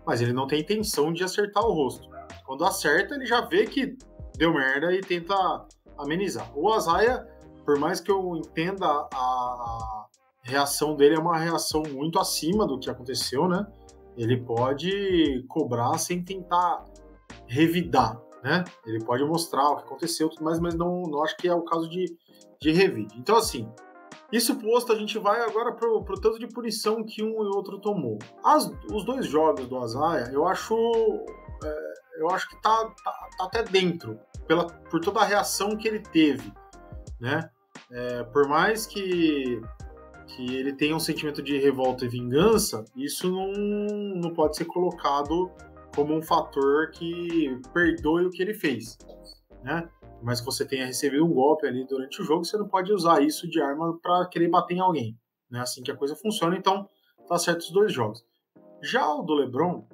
mas 0.06 0.22
ele 0.22 0.34
não 0.34 0.48
tem 0.48 0.60
intenção 0.60 1.14
de 1.14 1.24
acertar 1.24 1.64
o 1.64 1.74
rosto. 1.74 2.10
Quando 2.46 2.66
acerta, 2.66 3.16
ele 3.16 3.26
já 3.26 3.40
vê 3.40 3.66
que 3.66 3.98
deu 4.36 4.54
merda 4.54 4.92
e 4.92 5.00
tenta 5.00 5.66
amenizar. 5.98 6.52
O 6.58 6.74
Azaia, 6.74 7.26
por 7.66 7.80
mais 7.80 8.02
que 8.02 8.12
eu 8.12 8.36
entenda 8.36 8.86
a 9.14 10.08
reação 10.42 10.96
dele, 10.96 11.16
é 11.16 11.20
uma 11.20 11.38
reação 11.38 11.84
muito 11.84 12.20
acima 12.20 12.68
do 12.68 12.78
que 12.78 12.90
aconteceu, 12.90 13.48
né? 13.48 13.66
Ele 14.18 14.38
pode 14.38 15.44
cobrar 15.48 15.98
sem 15.98 16.24
tentar 16.24 16.86
revidar 17.48 18.22
né? 18.44 18.64
Ele 18.86 19.04
pode 19.04 19.24
mostrar 19.24 19.70
o 19.70 19.78
que 19.78 19.84
aconteceu, 19.84 20.30
tudo 20.30 20.44
mais, 20.44 20.60
mas 20.60 20.76
não, 20.76 21.04
não 21.04 21.24
acho 21.24 21.36
que 21.38 21.48
é 21.48 21.56
o 21.56 21.62
caso 21.62 21.90
de, 21.90 22.06
de 22.60 22.72
revide. 22.72 23.18
Então, 23.18 23.38
assim, 23.38 23.72
isso 24.32 24.58
posto, 24.58 24.92
a 24.92 24.96
gente 24.96 25.18
vai 25.18 25.40
agora 25.42 25.72
pro, 25.72 26.04
pro 26.04 26.20
tanto 26.20 26.38
de 26.38 26.48
punição 26.48 27.04
que 27.04 27.24
um 27.24 27.42
e 27.44 27.56
outro 27.56 27.80
tomou. 27.80 28.20
As, 28.44 28.70
os 28.92 29.06
dois 29.06 29.26
jogos 29.26 29.68
do 29.68 29.78
Azaia, 29.78 30.30
eu 30.34 30.46
acho 30.46 30.76
é, 31.64 31.94
eu 32.18 32.30
acho 32.30 32.50
que 32.50 32.62
tá, 32.62 32.86
tá, 32.86 33.12
tá, 33.38 33.46
até 33.46 33.64
dentro, 33.64 34.20
pela, 34.46 34.68
por 34.68 35.00
toda 35.00 35.22
a 35.22 35.26
reação 35.26 35.78
que 35.78 35.88
ele 35.88 36.00
teve, 36.00 36.52
né? 37.20 37.50
É, 37.90 38.24
por 38.24 38.48
mais 38.48 38.86
que, 38.86 39.62
que 40.28 40.56
ele 40.56 40.74
tenha 40.74 40.96
um 40.96 41.00
sentimento 41.00 41.42
de 41.42 41.58
revolta 41.58 42.06
e 42.06 42.10
vingança, 42.10 42.84
isso 42.96 43.32
não, 43.32 43.52
não 44.16 44.34
pode 44.34 44.56
ser 44.56 44.66
colocado 44.66 45.52
como 45.96 46.14
um 46.14 46.22
fator 46.22 46.90
que 46.92 47.60
perdoe 47.74 48.26
o 48.26 48.30
que 48.30 48.42
ele 48.42 48.54
fez, 48.54 48.98
né? 49.64 49.90
Mas 50.22 50.40
que 50.40 50.46
você 50.46 50.66
tenha 50.66 50.86
recebido 50.86 51.26
um 51.26 51.34
golpe 51.34 51.68
ali 51.68 51.86
durante 51.86 52.22
o 52.22 52.26
jogo, 52.26 52.46
você 52.46 52.58
não 52.58 52.68
pode 52.68 52.92
usar 52.92 53.22
isso 53.22 53.48
de 53.48 53.62
arma 53.62 54.00
para 54.02 54.28
querer 54.28 54.50
bater 54.50 54.76
em 54.76 54.80
alguém, 54.80 55.18
né? 55.50 55.60
Assim 55.60 55.84
que 55.84 55.92
a 55.92 55.98
coisa 55.98 56.16
funciona, 56.16 56.58
então 56.58 56.88
tá 57.28 57.38
certo 57.38 57.62
os 57.62 57.72
dois 57.72 57.92
jogos. 57.92 58.24
Já 58.82 59.08
o 59.14 59.22
do 59.22 59.34
LeBron, 59.34 59.88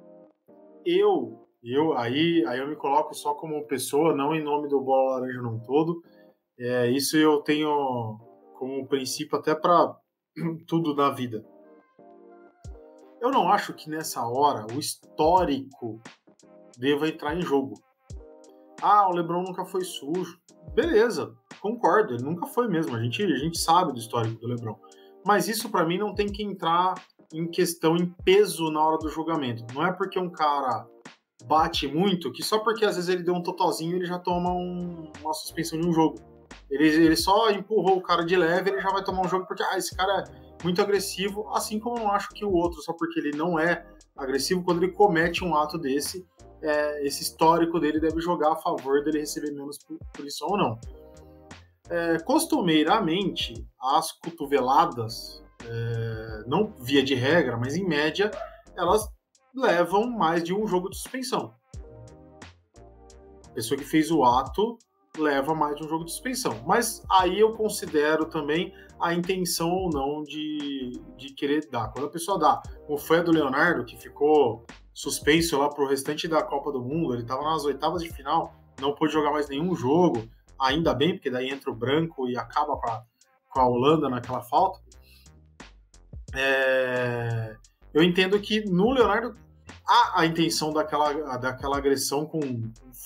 eu, 0.84 1.46
eu 1.62 1.96
aí, 1.96 2.44
aí 2.46 2.58
eu 2.58 2.68
me 2.68 2.76
coloco 2.76 3.14
só 3.14 3.34
como 3.34 3.66
pessoa, 3.66 4.14
não 4.14 4.34
em 4.34 4.42
nome 4.42 4.68
do 4.68 4.80
Bola 4.80 5.20
Laranja 5.20 5.42
não 5.42 5.58
todo. 5.60 6.02
É, 6.58 6.90
isso 6.90 7.16
eu 7.16 7.40
tenho 7.42 8.18
como 8.58 8.86
princípio 8.86 9.38
até 9.38 9.54
para 9.54 9.96
tudo 10.66 10.94
na 10.94 11.10
vida. 11.10 11.44
Eu 13.20 13.30
não 13.30 13.50
acho 13.50 13.74
que 13.74 13.90
nessa 13.90 14.26
hora 14.26 14.66
o 14.74 14.78
histórico 14.78 16.00
deva 16.78 17.08
entrar 17.08 17.36
em 17.36 17.42
jogo. 17.42 17.74
Ah, 18.80 19.08
o 19.08 19.12
LeBron 19.12 19.42
nunca 19.42 19.64
foi 19.64 19.84
sujo. 19.84 20.38
Beleza, 20.74 21.34
concordo, 21.60 22.14
ele 22.14 22.22
nunca 22.22 22.46
foi 22.46 22.66
mesmo. 22.68 22.96
A 22.96 23.02
gente, 23.02 23.22
a 23.22 23.36
gente 23.36 23.58
sabe 23.58 23.92
do 23.92 23.98
histórico 23.98 24.40
do 24.40 24.46
LeBron. 24.46 24.78
Mas 25.26 25.48
isso 25.48 25.68
para 25.68 25.84
mim 25.84 25.98
não 25.98 26.14
tem 26.14 26.26
que 26.26 26.42
entrar 26.42 26.94
em 27.32 27.46
questão, 27.46 27.96
em 27.96 28.06
peso 28.24 28.70
na 28.70 28.82
hora 28.82 28.98
do 28.98 29.10
julgamento. 29.10 29.64
Não 29.74 29.86
é 29.86 29.92
porque 29.92 30.18
um 30.18 30.30
cara 30.30 30.86
bate 31.44 31.86
muito 31.86 32.32
que 32.32 32.42
só 32.42 32.58
porque 32.58 32.84
às 32.84 32.96
vezes 32.96 33.08
ele 33.08 33.22
deu 33.22 33.34
um 33.34 33.42
totalzinho 33.42 33.96
ele 33.96 34.04
já 34.04 34.18
toma 34.18 34.52
um, 34.52 35.10
uma 35.20 35.32
suspensão 35.32 35.78
de 35.80 35.86
um 35.86 35.92
jogo. 35.92 36.18
Ele, 36.70 36.86
ele 36.86 37.16
só 37.16 37.50
empurrou 37.50 37.96
o 37.96 38.02
cara 38.02 38.24
de 38.24 38.36
leve, 38.36 38.70
ele 38.70 38.80
já 38.80 38.90
vai 38.90 39.02
tomar 39.02 39.22
um 39.22 39.28
jogo 39.28 39.46
porque 39.46 39.62
ah, 39.62 39.76
esse 39.76 39.94
cara 39.96 40.24
é 40.24 40.64
muito 40.64 40.80
agressivo, 40.80 41.48
assim 41.50 41.80
como 41.80 41.96
eu 41.96 42.04
não 42.04 42.12
acho 42.12 42.28
que 42.30 42.44
o 42.44 42.52
outro, 42.52 42.80
só 42.80 42.92
porque 42.92 43.18
ele 43.18 43.36
não 43.36 43.58
é 43.58 43.84
agressivo, 44.16 44.62
quando 44.62 44.82
ele 44.82 44.92
comete 44.92 45.42
um 45.42 45.56
ato 45.56 45.78
desse, 45.78 46.26
é, 46.62 47.06
esse 47.06 47.22
histórico 47.22 47.80
dele 47.80 47.98
deve 47.98 48.20
jogar 48.20 48.52
a 48.52 48.56
favor 48.56 49.02
dele 49.02 49.20
receber 49.20 49.50
menos 49.50 49.78
punição 50.12 50.48
ou 50.48 50.58
não. 50.58 50.78
É, 51.88 52.18
costumeiramente, 52.20 53.66
as 53.80 54.12
cotoveladas 54.12 55.42
é, 55.64 56.44
não 56.46 56.72
via 56.78 57.02
de 57.02 57.14
regra, 57.14 57.56
mas 57.56 57.74
em 57.74 57.84
média, 57.84 58.30
elas 58.76 59.08
levam 59.54 60.08
mais 60.08 60.44
de 60.44 60.54
um 60.54 60.66
jogo 60.66 60.88
de 60.88 60.96
suspensão. 60.96 61.52
A 63.46 63.52
pessoa 63.52 63.76
que 63.76 63.84
fez 63.84 64.10
o 64.10 64.22
ato 64.22 64.78
leva 65.18 65.54
mais 65.54 65.76
de 65.76 65.84
um 65.84 65.88
jogo 65.88 66.04
de 66.04 66.12
suspensão. 66.12 66.62
Mas 66.66 67.04
aí 67.10 67.38
eu 67.40 67.52
considero 67.54 68.26
também 68.26 68.74
a 69.00 69.14
intenção 69.14 69.70
ou 69.70 69.90
não 69.90 70.22
de, 70.22 70.92
de 71.16 71.32
querer 71.32 71.68
dar. 71.70 71.88
Quando 71.88 72.06
a 72.06 72.10
pessoa 72.10 72.38
dá, 72.38 72.62
como 72.86 72.98
foi 72.98 73.18
a 73.18 73.22
do 73.22 73.32
Leonardo, 73.32 73.84
que 73.84 73.96
ficou 73.96 74.64
suspenso 74.92 75.58
lá 75.58 75.68
pro 75.68 75.88
restante 75.88 76.28
da 76.28 76.42
Copa 76.42 76.70
do 76.70 76.82
Mundo, 76.82 77.14
ele 77.14 77.22
estava 77.22 77.42
nas 77.42 77.64
oitavas 77.64 78.02
de 78.02 78.10
final, 78.10 78.54
não 78.80 78.94
pôde 78.94 79.12
jogar 79.12 79.30
mais 79.30 79.48
nenhum 79.48 79.74
jogo, 79.74 80.28
ainda 80.58 80.92
bem, 80.92 81.14
porque 81.14 81.30
daí 81.30 81.48
entra 81.48 81.70
o 81.70 81.74
branco 81.74 82.28
e 82.28 82.36
acaba 82.36 82.76
com 82.76 82.90
a, 82.90 83.02
com 83.48 83.60
a 83.60 83.66
Holanda 83.66 84.08
naquela 84.08 84.42
falta. 84.42 84.80
É, 86.34 87.56
eu 87.94 88.02
entendo 88.02 88.38
que 88.38 88.64
no 88.68 88.92
Leonardo 88.92 89.34
há 89.86 90.20
a 90.20 90.26
intenção 90.26 90.72
daquela, 90.72 91.38
daquela 91.38 91.78
agressão 91.78 92.26
com 92.26 92.40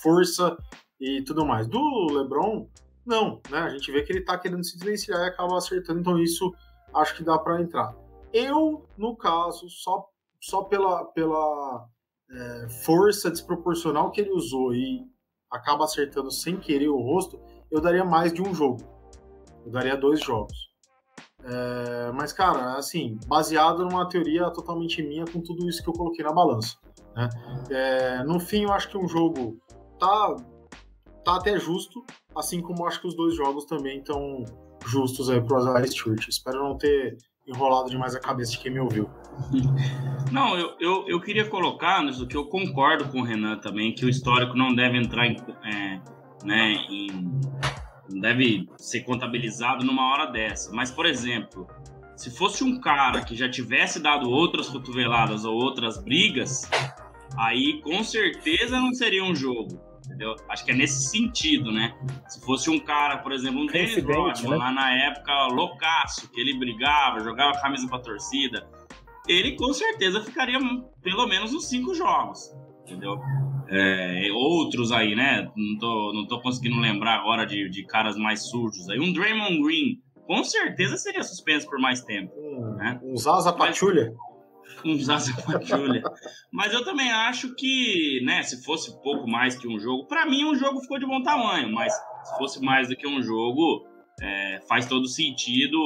força 0.03 0.57
e 1.01 1.23
tudo 1.23 1.45
mais. 1.45 1.67
Do 1.67 2.07
LeBron, 2.13 2.69
não, 3.05 3.41
né? 3.51 3.59
A 3.59 3.69
gente 3.71 3.91
vê 3.93 4.03
que 4.03 4.13
ele 4.13 4.23
tá 4.23 4.39
querendo 4.39 4.65
se 4.65 4.77
desvencilhar 4.77 5.23
e 5.23 5.29
acaba 5.29 5.57
acertando, 5.57 6.01
então 6.01 6.19
isso 6.19 6.55
acho 6.95 7.17
que 7.17 7.25
dá 7.25 7.39
para 7.39 7.61
entrar. 7.61 7.95
Eu, 8.33 8.87
no 8.97 9.17
caso, 9.17 9.69
só, 9.69 10.09
só 10.41 10.63
pela, 10.65 11.05
pela 11.07 11.87
é, 12.31 12.69
força 12.85 13.31
desproporcional 13.31 14.11
que 14.11 14.21
ele 14.21 14.33
usou 14.33 14.75
e 14.75 15.07
acaba 15.51 15.85
acertando 15.85 16.31
sem 16.31 16.57
querer 16.57 16.89
o 16.89 17.01
rosto, 17.01 17.41
eu 17.71 17.81
daria 17.81 18.05
mais 18.05 18.33
de 18.33 18.43
um 18.43 18.55
jogo. 18.55 18.83
Eu 19.65 19.71
daria 19.71 19.97
dois 19.97 20.21
jogos. 20.21 20.75
É, 21.45 22.11
mas, 22.13 22.33
cara, 22.33 22.77
assim, 22.77 23.19
baseado 23.27 23.85
numa 23.85 24.09
teoria 24.09 24.51
totalmente 24.51 25.03
minha 25.03 25.25
com 25.27 25.41
tudo 25.41 25.69
isso 25.69 25.83
que 25.83 25.89
eu 25.89 25.93
coloquei 25.93 26.25
na 26.25 26.33
balança. 26.33 26.77
Né? 27.15 27.29
É, 27.71 28.25
no 28.25 28.41
fim, 28.41 28.63
eu 28.63 28.73
acho 28.73 28.89
que 28.89 28.97
um 28.97 29.07
jogo 29.07 29.59
tá, 29.99 30.37
tá 31.25 31.37
até 31.37 31.59
justo, 31.59 32.05
assim 32.37 32.61
como 32.61 32.87
acho 32.87 33.01
que 33.01 33.07
os 33.07 33.17
dois 33.17 33.35
jogos 33.35 33.65
também 33.65 33.99
estão 33.99 34.45
justos 34.87 35.31
aí 35.31 35.41
pro 35.41 35.57
Azar 35.57 35.87
Stewart. 35.87 36.29
Espero 36.29 36.63
não 36.63 36.77
ter 36.77 37.17
enrolado 37.47 37.91
demais 37.91 38.15
a 38.15 38.21
cabeça 38.21 38.53
de 38.53 38.59
quem 38.59 38.73
me 38.73 38.81
ouviu. 38.81 39.09
Não, 40.33 40.59
eu, 40.59 40.75
eu, 40.81 41.05
eu 41.07 41.21
queria 41.21 41.49
colocar 41.49 42.03
nisso 42.03 42.27
que 42.27 42.37
eu 42.37 42.47
concordo 42.47 43.09
com 43.09 43.21
o 43.21 43.23
Renan 43.23 43.59
também, 43.59 43.95
que 43.95 44.05
o 44.05 44.09
histórico 44.09 44.57
não 44.57 44.75
deve 44.75 44.97
entrar 44.97 45.27
em, 45.27 45.37
é, 45.63 46.01
né, 46.43 46.73
em 46.91 47.07
não 48.11 48.21
deve 48.21 48.69
ser 48.77 49.01
contabilizado 49.03 49.85
numa 49.85 50.13
hora 50.13 50.27
dessa. 50.27 50.73
Mas, 50.73 50.91
por 50.91 51.07
exemplo, 51.07 51.69
se 52.17 52.31
fosse 52.31 52.65
um 52.65 52.81
cara 52.81 53.23
que 53.23 53.35
já 53.35 53.49
tivesse 53.49 54.01
dado 54.01 54.31
outras 54.31 54.69
cotoveladas 54.69 55.45
ou 55.45 55.55
outras 55.55 56.03
brigas, 56.03 56.69
aí 57.37 57.81
com 57.83 58.03
certeza 58.03 58.81
não 58.81 58.93
seria 58.93 59.25
um 59.25 59.35
jogo. 59.35 59.81
Entendeu? 60.05 60.37
Acho 60.49 60.65
que 60.65 60.71
é 60.71 60.75
nesse 60.75 61.09
sentido, 61.09 61.73
né? 61.73 61.95
Se 62.29 62.41
fosse 62.45 62.69
um 62.69 62.79
cara, 62.79 63.19
por 63.19 63.33
exemplo, 63.33 63.61
um 63.61 63.67
Dennis 63.67 64.05
Rodman, 64.05 64.51
né? 64.51 64.57
lá 64.57 64.73
na 64.73 64.93
época 64.93 65.47
loucaço, 65.47 66.31
que 66.31 66.41
ele 66.41 66.59
brigava, 66.59 67.21
jogava 67.21 67.59
camisa 67.61 67.89
pra 67.89 67.99
torcida, 67.99 68.69
ele 69.27 69.57
com 69.57 69.73
certeza 69.73 70.21
ficaria 70.23 70.59
pelo 71.03 71.27
menos 71.27 71.55
uns 71.55 71.69
cinco 71.69 71.95
jogos, 71.95 72.55
entendeu? 72.83 73.19
É, 73.69 74.29
outros 74.33 74.93
aí, 74.93 75.15
né? 75.15 75.51
Não 75.57 75.79
tô, 75.79 76.13
não 76.13 76.27
tô 76.27 76.41
conseguindo 76.41 76.79
lembrar 76.79 77.21
agora 77.21 77.47
de, 77.47 77.69
de 77.71 77.85
caras 77.87 78.17
mais 78.17 78.49
sujos 78.51 78.89
aí. 78.91 79.01
Um 79.01 79.13
Draymond 79.13 79.63
Green, 79.63 80.03
com 80.27 80.45
certeza 80.45 80.97
seria 80.99 81.23
suspenso 81.23 81.67
por 81.67 81.79
mais 81.79 82.03
tempo. 82.03 82.33
Hum, 82.37 82.75
né? 82.77 83.01
Um 83.03 83.17
Zaza 83.17 83.53
Patrulha. 83.53 84.13
Um 84.85 84.99
Zaza 84.99 85.33
Patrulha. 85.43 86.03
Mas 86.53 86.73
eu 86.73 86.85
também 86.85 87.11
acho 87.11 87.55
que, 87.55 88.21
né, 88.25 88.43
se 88.43 88.63
fosse 88.65 89.01
pouco 89.03 89.29
mais 89.29 89.57
que 89.57 89.69
um 89.69 89.79
jogo, 89.79 90.07
para 90.07 90.27
mim 90.27 90.45
um 90.45 90.55
jogo 90.55 90.81
ficou 90.81 90.99
de 90.99 91.07
bom 91.07 91.23
tamanho, 91.23 91.73
mas 91.73 91.93
se 91.93 92.37
fosse 92.39 92.61
mais 92.63 92.89
do 92.89 92.97
que 92.97 93.07
um 93.07 93.23
jogo, 93.23 93.87
é, 94.21 94.61
faz 94.69 94.87
todo 94.87 95.09
sentido 95.09 95.79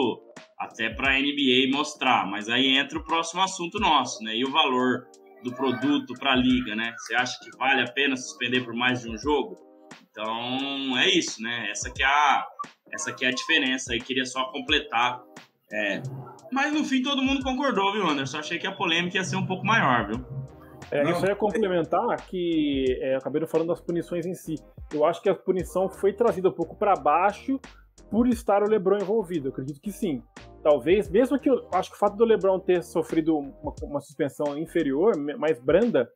até 0.58 0.90
para 0.90 1.12
a 1.12 1.20
NBA 1.20 1.70
mostrar. 1.70 2.26
Mas 2.26 2.48
aí 2.48 2.76
entra 2.76 2.98
o 2.98 3.04
próximo 3.04 3.42
assunto 3.42 3.78
nosso, 3.78 4.22
né? 4.22 4.36
E 4.36 4.44
o 4.44 4.50
valor 4.50 5.06
do 5.42 5.52
produto 5.52 6.14
para 6.14 6.32
a 6.32 6.36
liga, 6.36 6.74
né? 6.74 6.94
Você 6.98 7.14
acha 7.14 7.38
que 7.40 7.56
vale 7.56 7.82
a 7.82 7.90
pena 7.90 8.16
suspender 8.16 8.62
por 8.62 8.74
mais 8.74 9.02
de 9.02 9.10
um 9.10 9.16
jogo? 9.16 9.56
Então 10.10 10.98
é 10.98 11.08
isso, 11.08 11.40
né? 11.42 11.70
Essa 11.70 11.90
que 11.90 12.02
é 12.02 12.06
a, 12.06 12.46
essa 12.92 13.12
que 13.12 13.24
é 13.24 13.28
a 13.28 13.32
diferença. 13.32 13.92
Aí 13.92 14.00
queria 14.00 14.24
só 14.24 14.44
completar. 14.50 15.22
É. 15.72 16.02
Mas 16.52 16.72
no 16.72 16.84
fim 16.84 17.02
todo 17.02 17.22
mundo 17.22 17.42
concordou, 17.42 17.92
viu, 17.92 18.06
Anderson? 18.06 18.38
Achei 18.38 18.58
que 18.58 18.66
a 18.66 18.72
polêmica 18.72 19.16
ia 19.16 19.24
ser 19.24 19.36
um 19.36 19.46
pouco 19.46 19.66
maior, 19.66 20.06
viu? 20.06 20.24
É, 20.90 21.10
isso 21.10 21.26
ia 21.26 21.36
complementar 21.36 22.16
que 22.26 22.84
é, 23.00 23.16
acabei 23.16 23.44
falando 23.46 23.68
das 23.68 23.80
punições 23.80 24.24
em 24.24 24.34
si. 24.34 24.54
Eu 24.92 25.04
acho 25.04 25.20
que 25.20 25.28
a 25.28 25.34
punição 25.34 25.88
foi 25.88 26.12
trazida 26.12 26.48
um 26.48 26.52
pouco 26.52 26.76
para 26.76 26.94
baixo 26.94 27.60
por 28.10 28.26
estar 28.26 28.62
o 28.62 28.68
LeBron 28.68 28.98
envolvido. 28.98 29.48
Eu 29.48 29.52
acredito 29.52 29.80
que 29.80 29.92
sim 29.92 30.22
talvez, 30.62 31.08
mesmo 31.08 31.38
que 31.38 31.48
eu 31.48 31.66
acho 31.72 31.90
que 31.90 31.96
o 31.96 31.98
fato 31.98 32.16
do 32.16 32.24
LeBron 32.24 32.58
ter 32.60 32.82
sofrido 32.82 33.38
uma, 33.38 33.74
uma 33.82 34.00
suspensão 34.00 34.58
inferior, 34.58 35.16
mais 35.38 35.58
branda, 35.58 36.10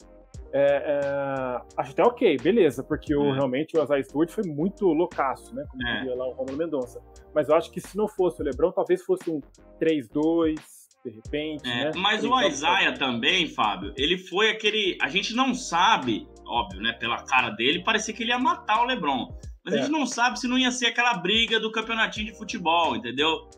é, 0.53 1.01
é, 1.01 1.63
acho 1.79 1.93
até 1.93 2.03
ok, 2.03 2.37
beleza, 2.37 2.85
porque 2.85 3.15
o, 3.15 3.31
é. 3.31 3.33
realmente 3.35 3.77
o 3.77 3.83
Isaiah 3.83 4.05
Stewart 4.05 4.31
foi 4.31 4.45
muito 4.47 4.87
loucaço, 4.87 5.55
né? 5.55 5.65
Como 5.71 5.87
é. 5.87 6.01
diria 6.01 6.15
lá 6.15 6.29
o 6.29 6.33
Romulo 6.33 6.57
Mendonça. 6.57 7.01
Mas 7.35 7.49
eu 7.49 7.55
acho 7.55 7.71
que 7.71 7.81
se 7.81 7.97
não 7.97 8.07
fosse 8.07 8.43
o 8.43 8.45
LeBron, 8.45 8.71
talvez 8.71 9.03
fosse 9.03 9.31
um 9.31 9.41
3-2, 9.81 10.57
de 11.05 11.11
repente. 11.11 11.69
É, 11.69 11.87
né? 11.87 11.91
Mas 11.97 12.25
o 12.25 12.41
Isaiah 12.43 12.93
também, 12.93 13.49
Fábio, 13.49 13.95
ele 13.97 14.19
foi 14.19 14.51
aquele. 14.51 14.99
A 15.01 15.09
gente 15.09 15.35
não 15.35 15.55
sabe, 15.55 16.29
óbvio, 16.47 16.81
né? 16.81 16.93
Pela 16.93 17.25
cara 17.25 17.51
dele, 17.51 17.83
parecia 17.83 18.13
que 18.15 18.23
ele 18.23 18.31
ia 18.31 18.39
matar 18.39 18.83
o 18.83 18.85
LeBron. 18.85 19.35
Mas 19.65 19.75
a 19.75 19.77
gente 19.79 19.89
é. 19.89 19.93
não 19.93 20.07
sabe 20.07 20.39
se 20.39 20.49
não 20.49 20.59
ia 20.59 20.71
ser 20.71 20.87
aquela 20.87 21.15
briga 21.15 21.61
do 21.61 21.71
campeonatinho 21.71 22.27
de 22.27 22.37
futebol, 22.37 22.97
entendeu? 22.97 23.49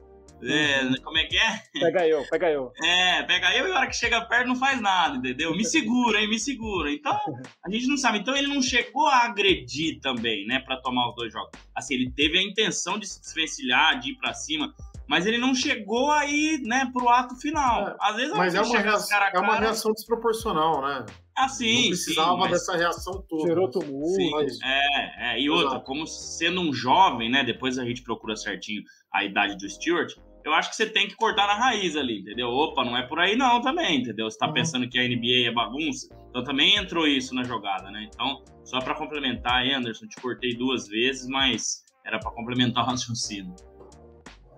É, 0.46 1.00
como 1.02 1.18
é 1.18 1.24
que 1.24 1.36
é? 1.36 1.62
Pega 1.80 2.06
eu, 2.06 2.24
pega 2.28 2.50
eu. 2.50 2.72
É, 2.84 3.22
pega 3.22 3.56
eu 3.56 3.68
e 3.68 3.72
a 3.72 3.76
hora 3.78 3.86
que 3.86 3.96
chega 3.96 4.20
perto 4.26 4.48
não 4.48 4.56
faz 4.56 4.80
nada, 4.80 5.16
entendeu? 5.16 5.54
Me 5.56 5.64
segura, 5.64 6.20
hein, 6.20 6.28
me 6.28 6.38
segura. 6.38 6.90
Então, 6.92 7.18
a 7.64 7.70
gente 7.70 7.86
não 7.86 7.96
sabe. 7.96 8.18
Então, 8.18 8.36
ele 8.36 8.48
não 8.48 8.60
chegou 8.62 9.06
a 9.08 9.24
agredir 9.24 10.00
também, 10.00 10.46
né, 10.46 10.58
para 10.60 10.80
tomar 10.80 11.08
os 11.10 11.14
dois 11.16 11.32
jogos. 11.32 11.50
Assim, 11.74 11.94
ele 11.94 12.10
teve 12.10 12.38
a 12.38 12.42
intenção 12.42 12.98
de 12.98 13.06
se 13.06 13.20
desvencilhar, 13.20 13.98
de 13.98 14.12
ir 14.12 14.16
para 14.16 14.32
cima. 14.34 14.74
mas 15.06 15.26
ele 15.26 15.36
não 15.36 15.54
chegou 15.54 16.10
aí, 16.10 16.62
né, 16.64 16.88
pro 16.90 17.08
ato 17.10 17.36
final. 17.36 17.88
É, 17.88 17.96
Às 18.00 18.16
vezes 18.16 18.34
Mas 18.34 18.54
é 18.54 18.62
uma, 18.62 18.78
reação, 18.78 19.08
cara 19.10 19.26
a 19.26 19.28
é 19.28 19.38
uma 19.38 19.48
cara, 19.52 19.60
reação 19.66 19.92
desproporcional, 19.92 20.80
né? 20.80 21.04
assim, 21.36 21.74
não 21.82 21.88
precisava 21.88 22.32
sim, 22.32 22.38
mas- 22.38 22.50
dessa 22.52 22.76
reação 22.76 23.22
toda. 23.28 23.46
Gerou 23.46 23.68
tumulto. 23.70 24.14
Sim, 24.14 24.30
mas- 24.30 24.58
é, 24.62 25.34
é, 25.34 25.40
e 25.40 25.50
outra, 25.50 25.72
Exato. 25.72 25.84
como 25.84 26.06
sendo 26.06 26.60
um 26.62 26.72
jovem, 26.72 27.30
né? 27.30 27.44
Depois 27.44 27.78
a 27.78 27.84
gente 27.84 28.02
procura 28.02 28.34
certinho 28.34 28.82
a 29.12 29.22
idade 29.24 29.56
do 29.58 29.68
Stewart. 29.68 30.14
Eu 30.44 30.52
acho 30.52 30.68
que 30.70 30.76
você 30.76 30.86
tem 30.86 31.08
que 31.08 31.16
cortar 31.16 31.46
na 31.46 31.54
raiz 31.54 31.96
ali, 31.96 32.20
entendeu? 32.20 32.48
Opa, 32.48 32.84
não 32.84 32.96
é 32.96 33.06
por 33.06 33.18
aí 33.18 33.34
não 33.34 33.62
também, 33.62 34.00
entendeu? 34.00 34.30
Você 34.30 34.36
tá 34.38 34.46
Uhum. 34.46 34.52
pensando 34.52 34.88
que 34.88 34.98
a 34.98 35.02
NBA 35.02 35.48
é 35.48 35.52
bagunça. 35.52 36.08
Então 36.28 36.44
também 36.44 36.76
entrou 36.76 37.06
isso 37.06 37.34
na 37.34 37.42
jogada, 37.44 37.90
né? 37.90 38.08
Então, 38.12 38.42
só 38.62 38.78
pra 38.78 38.94
complementar 38.94 39.64
Anderson, 39.66 40.06
te 40.06 40.20
cortei 40.20 40.54
duas 40.54 40.86
vezes, 40.86 41.26
mas 41.28 41.82
era 42.04 42.18
pra 42.18 42.30
complementar 42.30 42.84
o 42.84 42.86
raciocínio. 42.88 43.54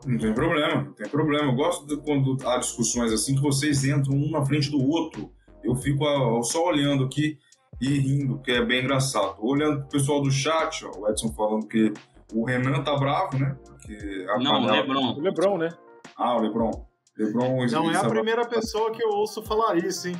Não 0.05 0.18
tem 0.18 0.33
problema, 0.35 0.83
não 0.83 0.92
tem 0.92 1.09
problema. 1.09 1.44
Eu 1.51 1.55
gosto 1.55 1.87
de 1.87 1.96
quando 2.03 2.37
há 2.46 2.59
discussões 2.59 3.12
assim 3.12 3.35
que 3.37 3.40
vocês 3.40 3.85
entram 3.85 4.16
um 4.16 4.31
na 4.31 4.44
frente 4.44 4.70
do 4.70 4.81
outro. 4.85 5.33
Eu 5.64 5.75
fico 5.77 6.05
ah, 6.07 6.42
só 6.42 6.64
olhando 6.66 7.05
aqui 7.05 7.38
e 7.81 7.88
rindo, 7.99 8.40
que 8.40 8.51
é 8.51 8.64
bem 8.64 8.83
engraçado. 8.83 9.37
Olhando 9.38 9.81
pro 9.81 9.88
pessoal 9.88 10.22
do 10.22 10.31
chat, 10.31 10.85
ó, 10.85 10.90
o 10.99 11.09
Edson 11.09 11.33
falando 11.33 11.66
que 11.66 11.92
o 12.33 12.44
Renan 12.44 12.83
tá 12.83 12.96
bravo, 12.96 13.38
né? 13.38 13.57
Porque 13.87 14.27
a 14.29 14.38
Não, 14.38 14.51
o 14.51 14.55
panela- 14.66 14.72
Lebron. 14.81 15.12
O 15.14 15.20
Lebron, 15.20 15.59
né? 15.59 15.68
Ah, 16.16 16.37
o 16.37 16.40
Lebron. 16.40 16.87
Lebron 17.16 17.66
Não 17.70 17.90
é 17.90 17.96
a 17.96 18.09
primeira 18.09 18.46
pessoa 18.46 18.90
que 18.90 19.03
eu 19.03 19.09
ouço 19.11 19.42
falar 19.42 19.77
isso, 19.77 20.09
hein? 20.09 20.16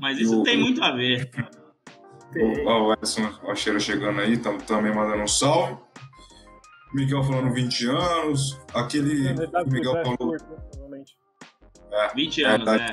Mas 0.00 0.18
isso 0.18 0.40
o- 0.40 0.42
tem 0.42 0.58
muito 0.58 0.82
a 0.82 0.92
ver. 0.92 1.30
Tem. 2.32 2.66
Ó, 2.66 2.88
o 2.88 2.92
Edson, 2.92 3.28
ó, 3.42 3.50
a 3.50 3.54
Cheira 3.54 3.78
chegando 3.80 4.20
aí, 4.20 4.38
tam- 4.38 4.58
também 4.58 4.94
mandando 4.94 5.22
um 5.22 5.28
salve. 5.28 5.76
Miguel 6.94 7.22
falando 7.22 7.52
20 7.52 7.86
anos. 7.86 8.58
Aquele 8.74 9.28
que 9.28 9.32
verdade, 9.34 9.68
o 9.68 9.72
Miguel 9.72 9.96
é 9.96 10.02
falou. 10.04 10.16
curto, 10.18 10.44
provavelmente. 10.44 11.16
20 12.14 12.44
É, 12.44 12.46
anos, 12.48 12.64
tá, 12.64 12.76
né? 12.76 12.92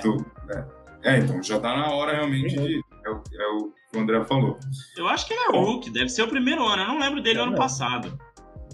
é. 1.04 1.14
É, 1.16 1.20
então, 1.20 1.42
já 1.42 1.60
tá 1.60 1.76
na 1.76 1.92
hora 1.92 2.14
realmente 2.14 2.56
de. 2.56 2.82
É 3.06 3.10
o, 3.10 3.14
é 3.16 3.48
o 3.56 3.72
que 3.92 3.98
o 3.98 4.02
André 4.02 4.24
falou. 4.26 4.60
Eu 4.98 5.08
acho 5.08 5.26
que 5.28 5.34
ele 5.34 5.42
é 5.56 5.58
rookie, 5.60 5.90
deve 5.92 6.10
ser 6.10 6.24
o 6.24 6.28
primeiro 6.28 6.66
ano. 6.66 6.82
Eu 6.84 6.88
não 6.90 7.00
lembro 7.00 7.22
dele 7.22 7.40
É, 7.40 7.44
ano 7.44 7.56
passado. 7.56 8.18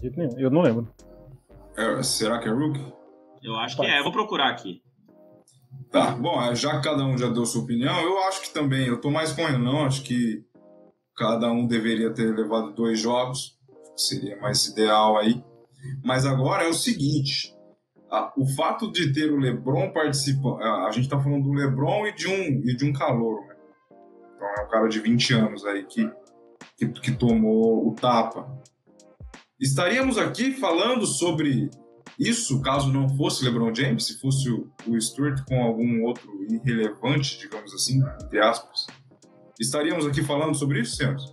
Jeito 0.03 0.19
nenhum. 0.19 0.37
Eu 0.37 0.51
não 0.51 0.61
lembro. 0.61 0.87
É, 1.77 2.03
será 2.03 2.37
que 2.39 2.47
é 2.49 2.51
Rookie? 2.51 2.93
Eu 3.41 3.55
acho 3.55 3.75
que 3.77 3.85
é, 3.85 3.99
eu 3.99 4.03
vou 4.03 4.11
procurar 4.11 4.49
aqui. 4.49 4.81
Tá, 5.89 6.11
bom, 6.11 6.41
é, 6.41 6.53
já 6.55 6.77
que 6.77 6.83
cada 6.89 7.03
um 7.05 7.17
já 7.17 7.29
deu 7.29 7.45
sua 7.45 7.63
opinião, 7.63 7.99
eu 8.01 8.19
acho 8.23 8.41
que 8.41 8.53
também, 8.53 8.87
eu 8.87 8.99
tô 8.99 9.09
mais 9.09 9.31
com 9.31 9.41
o 9.43 9.45
Renan, 9.47 9.85
acho 9.85 10.03
que 10.03 10.43
cada 11.15 11.51
um 11.51 11.65
deveria 11.65 12.11
ter 12.13 12.35
levado 12.35 12.73
dois 12.73 12.99
jogos, 12.99 13.57
seria 13.95 14.37
mais 14.41 14.65
ideal 14.67 15.17
aí. 15.17 15.43
Mas 16.03 16.25
agora 16.25 16.63
é 16.63 16.67
o 16.67 16.73
seguinte, 16.73 17.55
a- 18.09 18.31
o 18.37 18.45
fato 18.55 18.91
de 18.91 19.13
ter 19.13 19.31
o 19.31 19.37
LeBron 19.37 19.91
participando, 19.91 20.61
a, 20.61 20.87
a 20.87 20.91
gente 20.91 21.07
tá 21.09 21.19
falando 21.19 21.43
do 21.43 21.53
LeBron 21.53 22.07
e 22.07 22.13
de 22.13 22.27
um, 22.27 22.41
e 22.67 22.75
de 22.75 22.85
um 22.85 22.93
calor, 22.93 23.41
né? 23.47 23.55
Então 24.35 24.47
é 24.47 24.65
um 24.65 24.69
cara 24.69 24.87
de 24.89 24.99
20 24.99 25.33
anos 25.33 25.65
aí 25.65 25.85
que, 25.85 26.09
que, 26.77 26.87
que 26.87 27.11
tomou 27.11 27.87
o 27.87 27.95
tapa. 27.95 28.47
Estaríamos 29.63 30.17
aqui 30.17 30.51
falando 30.51 31.07
sobre 31.07 31.71
isso 32.19 32.61
caso 32.61 32.91
não 32.91 33.07
fosse 33.15 33.45
LeBron 33.45 33.73
James, 33.73 34.07
se 34.07 34.19
fosse 34.19 34.49
o, 34.49 34.69
o 34.85 34.99
Stewart 34.99 35.41
com 35.47 35.63
algum 35.63 36.03
outro 36.03 36.29
irrelevante, 36.49 37.39
digamos 37.39 37.73
assim, 37.73 38.01
entre 38.21 38.41
aspas. 38.41 38.87
Estaríamos 39.57 40.05
aqui 40.05 40.21
falando 40.21 40.53
sobre 40.53 40.81
isso, 40.81 40.97
senhores? 40.97 41.23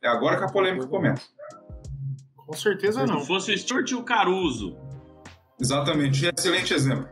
É 0.00 0.06
agora 0.06 0.38
que 0.38 0.44
a 0.44 0.48
polêmica 0.48 0.86
começa. 0.86 1.24
Com 2.36 2.52
certeza 2.52 3.04
não. 3.04 3.18
Se 3.18 3.26
fosse 3.26 3.52
o 3.52 3.58
Stuart 3.58 3.90
e 3.90 3.94
o 3.96 4.04
Caruso. 4.04 4.76
Exatamente, 5.60 6.24
excelente 6.24 6.72
exemplo. 6.72 7.08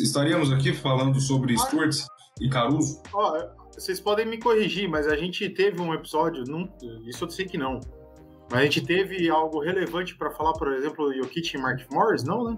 Estaríamos 0.00 0.50
aqui 0.50 0.72
falando 0.72 1.20
sobre 1.20 1.58
Stewart 1.58 1.94
e 2.40 2.48
Caruso. 2.48 3.02
Ó, 3.12 3.38
vocês 3.70 4.00
podem 4.00 4.24
me 4.24 4.38
corrigir, 4.38 4.88
mas 4.88 5.06
a 5.06 5.16
gente 5.16 5.46
teve 5.50 5.78
um 5.78 5.92
episódio, 5.92 6.42
não, 6.44 6.66
isso 7.06 7.22
eu 7.22 7.28
sei 7.28 7.44
que 7.44 7.58
não. 7.58 7.80
Mas 8.50 8.60
a 8.60 8.62
gente 8.64 8.80
teve 8.84 9.28
algo 9.28 9.60
relevante 9.60 10.14
pra 10.16 10.30
falar, 10.30 10.52
por 10.52 10.72
exemplo, 10.72 11.12
Jokic 11.14 11.56
e 11.56 11.58
Mark 11.60 11.80
Morris, 11.90 12.22
não, 12.24 12.44
né? 12.52 12.56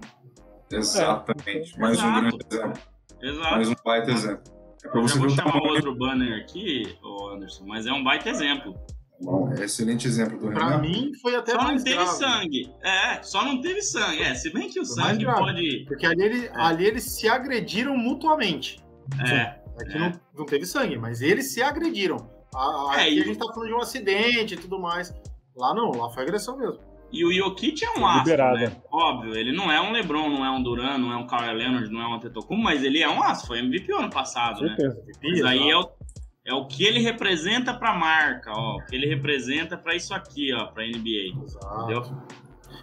Exatamente, 0.71 1.79
mais 1.79 1.97
um 1.99 2.01
Exato. 2.07 2.21
grande 2.21 2.45
exemplo, 2.51 2.81
Exato. 3.21 3.51
mais 3.55 3.69
um 3.69 3.75
baita 3.83 4.11
exemplo. 4.11 4.43
É 4.83 4.87
pra 4.87 4.99
Eu 4.99 5.07
você 5.07 5.13
ver 5.15 5.19
vou 5.19 5.29
chamar 5.29 5.51
tamanho. 5.53 5.73
outro 5.73 5.95
banner 5.95 6.39
aqui, 6.41 6.97
Anderson, 7.33 7.65
mas 7.65 7.85
é 7.87 7.91
um 7.91 8.03
baita 8.03 8.29
exemplo. 8.29 8.75
Bom, 9.21 9.51
é 9.51 9.65
excelente 9.65 10.07
exemplo 10.07 10.39
do 10.39 10.49
Pra 10.51 10.69
Renan. 10.69 10.81
mim 10.81 11.11
foi 11.21 11.35
até 11.35 11.51
Só 11.51 11.57
não 11.57 11.65
mais 11.65 11.83
teve 11.83 11.95
grave. 11.97 12.11
sangue. 12.17 12.73
É, 12.81 13.21
só 13.23 13.43
não 13.43 13.59
teve 13.59 13.81
sangue. 13.81 14.21
É, 14.21 14.33
se 14.35 14.53
bem 14.53 14.69
que 14.69 14.79
o 14.79 14.85
Foi 14.85 14.95
mais 14.95 15.09
sangue 15.11 15.25
grave. 15.25 15.39
pode. 15.39 15.85
Porque 15.87 16.05
ali, 16.05 16.23
ele- 16.23 16.49
ali 16.53 16.85
eles 16.85 17.03
se 17.03 17.27
agrediram 17.27 17.97
mutuamente. 17.97 18.79
É, 19.27 19.59
Aqui 19.81 19.95
É. 19.95 19.99
não, 19.99 20.11
não 20.39 20.45
teve 20.45 20.65
sangue, 20.65 20.97
mas 20.97 21.21
eles 21.21 21.53
se 21.53 21.61
agrediram. 21.61 22.17
É, 22.53 23.01
aqui 23.03 23.15
e- 23.15 23.21
a 23.21 23.25
gente 23.25 23.39
tá 23.39 23.45
falando 23.53 23.67
de 23.69 23.73
um 23.73 23.79
acidente 23.79 24.53
e 24.53 24.57
tudo 24.57 24.77
mais. 24.79 25.13
Lá 25.59 25.73
não, 25.73 25.91
lá 25.91 26.09
foi 26.09 26.23
agressão 26.23 26.57
mesmo. 26.57 26.79
E 27.11 27.25
o 27.25 27.33
Jokic 27.33 27.83
é 27.83 27.89
um 27.91 27.93
Foi 27.95 28.03
astro, 28.03 28.53
né? 28.53 28.81
Óbvio, 28.91 29.35
ele 29.35 29.51
não 29.51 29.71
é 29.71 29.81
um 29.81 29.91
LeBron, 29.91 30.29
não 30.29 30.45
é 30.45 30.51
um 30.51 30.61
Duran, 30.61 30.97
não 30.99 31.11
é 31.11 31.17
um 31.17 31.25
Kawhi 31.25 31.53
Leonard, 31.55 31.91
não 31.91 32.01
é 32.01 32.07
um 32.07 32.13
Antetokounmpo, 32.13 32.63
mas 32.63 32.83
ele 32.83 33.01
é 33.01 33.09
um 33.09 33.21
astro, 33.23 33.47
foi 33.47 33.59
MVP 33.59 33.91
ano 33.93 34.09
passado, 34.11 34.61
né? 34.61 34.75
Certeza. 34.77 35.01
Isso 35.23 35.47
aí 35.47 35.69
é 35.69 35.75
o, 35.75 35.89
é 36.45 36.53
o 36.53 36.67
que 36.67 36.83
ele 36.85 36.99
representa 37.01 37.73
pra 37.73 37.95
marca, 37.95 38.51
ó. 38.55 38.77
O 38.77 38.85
que 38.85 38.95
ele 38.95 39.07
representa 39.07 39.75
pra 39.75 39.95
isso 39.95 40.13
aqui, 40.13 40.53
ó, 40.53 40.67
pra 40.67 40.83
NBA. 40.85 41.43
Exato. 41.43 41.83
Entendeu? 41.83 42.03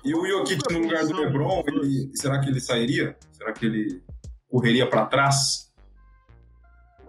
E 0.04 0.14
o 0.14 0.26
Jokic 0.26 0.72
no 0.72 0.80
lugar 0.80 1.04
do 1.06 1.16
LeBron, 1.16 1.62
ele- 1.68 2.10
será 2.16 2.40
que 2.40 2.48
ele 2.50 2.60
sairia? 2.60 3.16
Será 3.30 3.52
que 3.52 3.64
ele 3.64 4.02
correria 4.50 4.88
para 4.88 5.06
trás? 5.06 5.72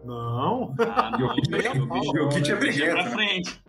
Não. 0.05 0.75
Ah, 0.79 1.11
não, 1.11 1.19
Jokic, 1.19 1.51
Jokic, 1.51 2.51
é 2.51 2.55
deixa 2.55 2.55
pra 2.55 2.59
briguento, 2.59 2.95
né? 2.95 3.09
frente. 3.11 3.61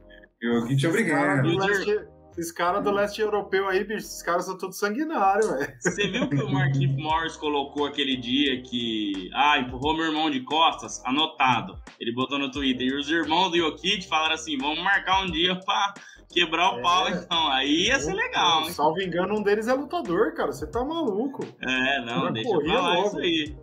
Jokic 0.43 0.87
é 0.87 1.05
Cara 1.05 1.43
briguento. 1.43 1.43
do 1.43 1.65
User- 1.65 1.87
leste- 1.97 2.19
Esses 2.39 2.53
caras 2.53 2.85
do 2.85 2.93
leste 2.93 3.21
europeu 3.21 3.67
aí, 3.69 3.83
bicho, 3.83 4.07
esses 4.07 4.23
caras 4.23 4.45
são 4.45 4.57
todos 4.57 4.79
sanguinários, 4.79 5.51
velho. 5.51 5.73
Você 5.81 6.07
viu 6.07 6.29
que 6.29 6.37
o 6.37 6.49
Marquinhos 6.53 6.95
Morris 6.97 7.37
colocou 7.37 7.85
aquele 7.87 8.17
dia 8.17 8.63
que. 8.63 9.29
Ah, 9.35 9.59
empurrou 9.59 9.97
meu 9.97 10.07
irmão 10.07 10.31
de 10.31 10.41
costas? 10.45 11.03
Anotado. 11.05 11.75
Ele 11.99 12.13
botou 12.15 12.39
no 12.39 12.49
Twitter. 12.49 12.87
E 12.87 12.95
os 12.97 13.11
irmãos 13.11 13.51
do 13.51 13.57
Jokic 13.57 14.07
falaram 14.09 14.35
assim: 14.35 14.57
vamos 14.57 14.79
marcar 14.85 15.23
um 15.25 15.27
dia 15.27 15.57
pra 15.57 15.95
quebrar 16.33 16.77
o 16.77 16.79
É. 16.79 16.83
pau, 16.83 17.09
então. 17.09 17.49
Aí 17.49 17.87
ia 17.89 17.99
ser 17.99 18.15
legal, 18.15 18.63
hein? 18.63 18.71
Salvo 18.73 19.03
engano, 19.03 19.37
um 19.37 19.43
deles 19.43 19.67
é 19.67 19.73
lutador, 19.75 20.33
cara. 20.35 20.53
Você 20.53 20.71
tá 20.71 20.85
maluco. 20.85 21.45
É, 21.61 22.05
não, 22.05 22.27
Já 22.27 22.31
deixa 22.31 22.57
pra 22.57 22.81
lá 22.81 22.95
logo. 22.95 23.07
isso 23.09 23.19
aí. 23.19 23.57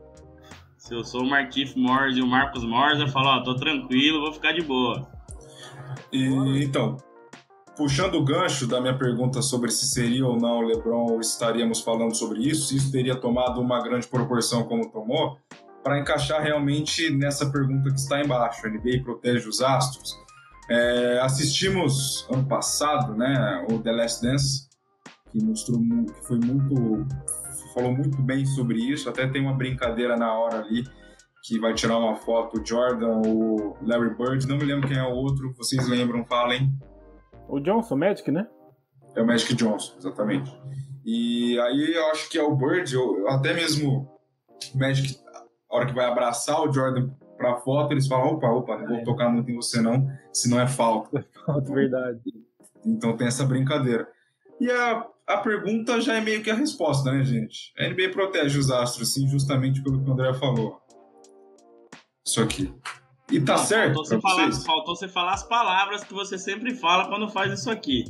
Se 0.78 0.94
eu 0.94 1.04
sou 1.06 1.22
o 1.22 1.30
Marquinhos 1.30 1.74
Morris 1.76 2.18
e 2.18 2.22
o 2.22 2.28
Marcos 2.28 2.66
Morris, 2.66 3.00
eu 3.00 3.08
falo: 3.08 3.28
ó, 3.30 3.42
tô 3.42 3.56
tranquilo, 3.56 4.20
vou 4.20 4.34
ficar 4.34 4.52
de 4.52 4.62
boa. 4.64 5.14
E, 6.12 6.63
então, 6.63 6.97
puxando 7.75 8.15
o 8.15 8.23
gancho 8.23 8.67
da 8.67 8.79
minha 8.79 8.97
pergunta 8.97 9.41
sobre 9.41 9.71
se 9.71 9.86
seria 9.86 10.25
ou 10.25 10.38
não 10.39 10.60
o 10.60 10.62
LeBron, 10.62 11.19
estaríamos 11.19 11.81
falando 11.81 12.15
sobre 12.15 12.39
isso, 12.39 12.67
se 12.67 12.77
isso 12.77 12.91
teria 12.91 13.15
tomado 13.15 13.60
uma 13.62 13.81
grande 13.84 14.08
proporção 14.08 14.63
como 14.63 14.89
tomou, 14.89 15.38
para 15.84 15.99
encaixar 15.99 16.41
realmente 16.41 17.10
nessa 17.12 17.49
pergunta 17.51 17.89
que 17.91 17.99
está 17.99 18.19
embaixo, 18.21 18.67
NBA 18.67 19.03
protege 19.03 19.47
os 19.47 19.62
astros. 19.62 20.17
É, 20.69 21.19
assistimos 21.21 22.27
ano 22.31 22.45
passado, 22.45 23.13
né, 23.13 23.65
o 23.69 23.77
The 23.77 23.91
Last 23.91 24.25
Dance, 24.25 24.67
que 25.31 25.43
mostrou 25.43 25.79
que 25.79 26.25
foi 26.27 26.39
muito 26.39 27.05
falou 27.75 27.93
muito 27.93 28.21
bem 28.21 28.45
sobre 28.45 28.79
isso, 28.79 29.10
até 29.10 29.27
tem 29.27 29.41
uma 29.41 29.53
brincadeira 29.53 30.15
na 30.15 30.34
hora 30.34 30.60
ali 30.60 30.86
que 31.47 31.60
vai 31.60 31.73
tirar 31.73 31.97
uma 31.97 32.15
foto 32.15 32.60
o 32.60 32.65
Jordan, 32.65 33.21
o 33.25 33.75
Larry 33.81 34.15
Bird, 34.15 34.47
não 34.47 34.58
me 34.58 34.63
lembro 34.65 34.88
quem 34.88 34.97
é 34.97 35.03
o 35.03 35.12
outro, 35.13 35.53
vocês 35.55 35.88
lembram, 35.88 36.25
falem. 36.25 36.71
O 37.47 37.60
Johnson, 37.60 37.95
Magic, 37.95 38.31
né? 38.31 38.47
É 39.15 39.21
o 39.21 39.27
Magic 39.27 39.53
Johnson, 39.55 39.93
exatamente. 39.97 40.51
E 41.05 41.60
aí 41.60 41.93
eu 41.93 42.05
acho 42.12 42.29
que 42.29 42.38
é 42.38 42.43
o 42.43 42.55
Bird, 42.55 42.97
ou 42.97 43.27
até 43.29 43.53
mesmo 43.53 44.10
o 44.73 44.77
Magic, 44.77 45.17
a 45.69 45.75
hora 45.75 45.86
que 45.86 45.93
vai 45.93 46.05
abraçar 46.05 46.60
o 46.62 46.71
Jordan 46.73 47.10
pra 47.38 47.58
foto, 47.58 47.91
eles 47.91 48.08
falam, 48.08 48.34
opa, 48.34 48.47
opa, 48.49 48.77
não 48.79 48.88
vou 48.88 48.97
É. 48.97 49.03
tocar 49.03 49.29
muito 49.29 49.51
em 49.51 49.55
você 49.55 49.79
não, 49.81 50.08
senão 50.34 50.60
é 50.60 50.65
falta. 50.67 51.25
Verdade. 51.69 52.21
Então 52.86 53.15
tem 53.15 53.27
essa 53.27 53.45
brincadeira. 53.45 54.08
E 54.60 54.71
a, 54.71 55.05
a 55.27 55.38
pergunta 55.38 55.99
já 56.01 56.15
é 56.15 56.21
meio 56.21 56.41
que 56.41 56.49
a 56.49 56.55
resposta, 56.55 57.12
né, 57.12 57.23
gente? 57.23 57.73
A 57.77 57.88
NBA 57.89 58.10
protege 58.12 58.58
os 58.58 58.71
astros, 58.71 59.13
sim, 59.13 59.27
justamente 59.27 59.84
pelo 59.84 60.01
que 60.01 60.10
o 60.10 60.13
André 60.13 60.34
falou. 60.34 60.81
Isso 62.26 62.42
aqui. 62.42 62.74
E 63.32 63.42
tá 63.42 63.54
Não, 63.58 63.64
certo 63.64 63.94
Faltou 63.96 64.06
você, 64.06 64.22
falar, 64.22 64.52
faltou 64.52 64.96
você 64.96 65.08
falar 65.08 65.34
as 65.34 65.44
palavras 65.44 66.04
que 66.04 66.14
você 66.14 66.38
sempre 66.38 66.76
fala 66.76 67.08
quando 67.08 67.28
faz 67.30 67.52
isso 67.60 67.72
aqui. 67.72 68.06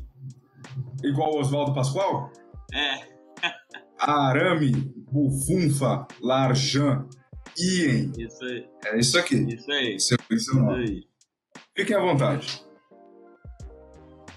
Igual 1.04 1.36
o 1.36 1.39
Oswaldo 1.39 1.73
Pascoal? 1.73 2.32
É, 2.73 3.15
Arame, 3.99 4.71
bufunfa, 5.12 6.06
larjan, 6.21 7.08
ien. 7.58 8.12
isso 8.17 8.43
aí, 8.43 8.69
É 8.86 8.99
isso 8.99 9.17
aqui. 9.17 9.36
isso 9.54 9.71
aí. 9.71 9.95
Esse 9.95 10.13
é 10.15 10.17
Isso 10.32 10.69
aí. 10.69 11.04
Fiquem 11.75 11.95
à 11.95 11.99
vontade. 12.01 12.63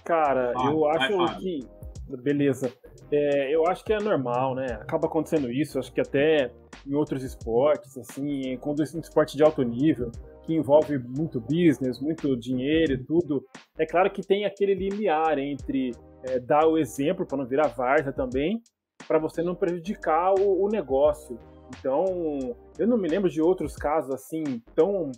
Cara, 0.04 0.52
Fábio, 0.54 0.70
eu 0.70 0.88
acho 0.90 1.38
que. 1.40 1.60
Beleza. 2.22 2.72
É, 3.10 3.54
eu 3.54 3.66
acho 3.66 3.84
que 3.84 3.92
é 3.92 3.98
normal, 3.98 4.54
né? 4.54 4.66
Acaba 4.66 5.06
acontecendo 5.06 5.50
isso, 5.50 5.78
acho 5.78 5.92
que 5.92 6.00
até 6.00 6.50
em 6.86 6.94
outros 6.94 7.22
esportes, 7.22 7.96
assim, 7.96 8.56
quando 8.58 8.82
é 8.82 8.86
um 8.94 9.00
esporte 9.00 9.36
de 9.36 9.42
alto 9.42 9.62
nível, 9.62 10.10
que 10.42 10.54
envolve 10.54 10.98
muito 10.98 11.40
business, 11.40 12.00
muito 12.00 12.36
dinheiro 12.36 12.94
e 12.94 13.04
tudo, 13.04 13.44
é 13.78 13.86
claro 13.86 14.10
que 14.10 14.22
tem 14.22 14.44
aquele 14.44 14.74
limiar 14.74 15.38
entre 15.38 15.92
é, 16.24 16.38
dar 16.38 16.66
o 16.66 16.78
exemplo 16.78 17.26
para 17.26 17.38
não 17.38 17.46
virar 17.46 17.68
várzea 17.68 18.12
também, 18.12 18.62
para 19.06 19.18
você 19.18 19.42
não 19.42 19.54
prejudicar 19.54 20.34
o, 20.38 20.64
o, 20.64 20.68
negócio. 20.68 21.38
Então, 21.78 22.56
eu 22.78 22.86
não 22.86 22.96
me 22.96 23.08
lembro 23.08 23.30
de 23.30 23.40
outros 23.40 23.76
casos 23.76 24.10
assim 24.10 24.42
tão 24.74 25.12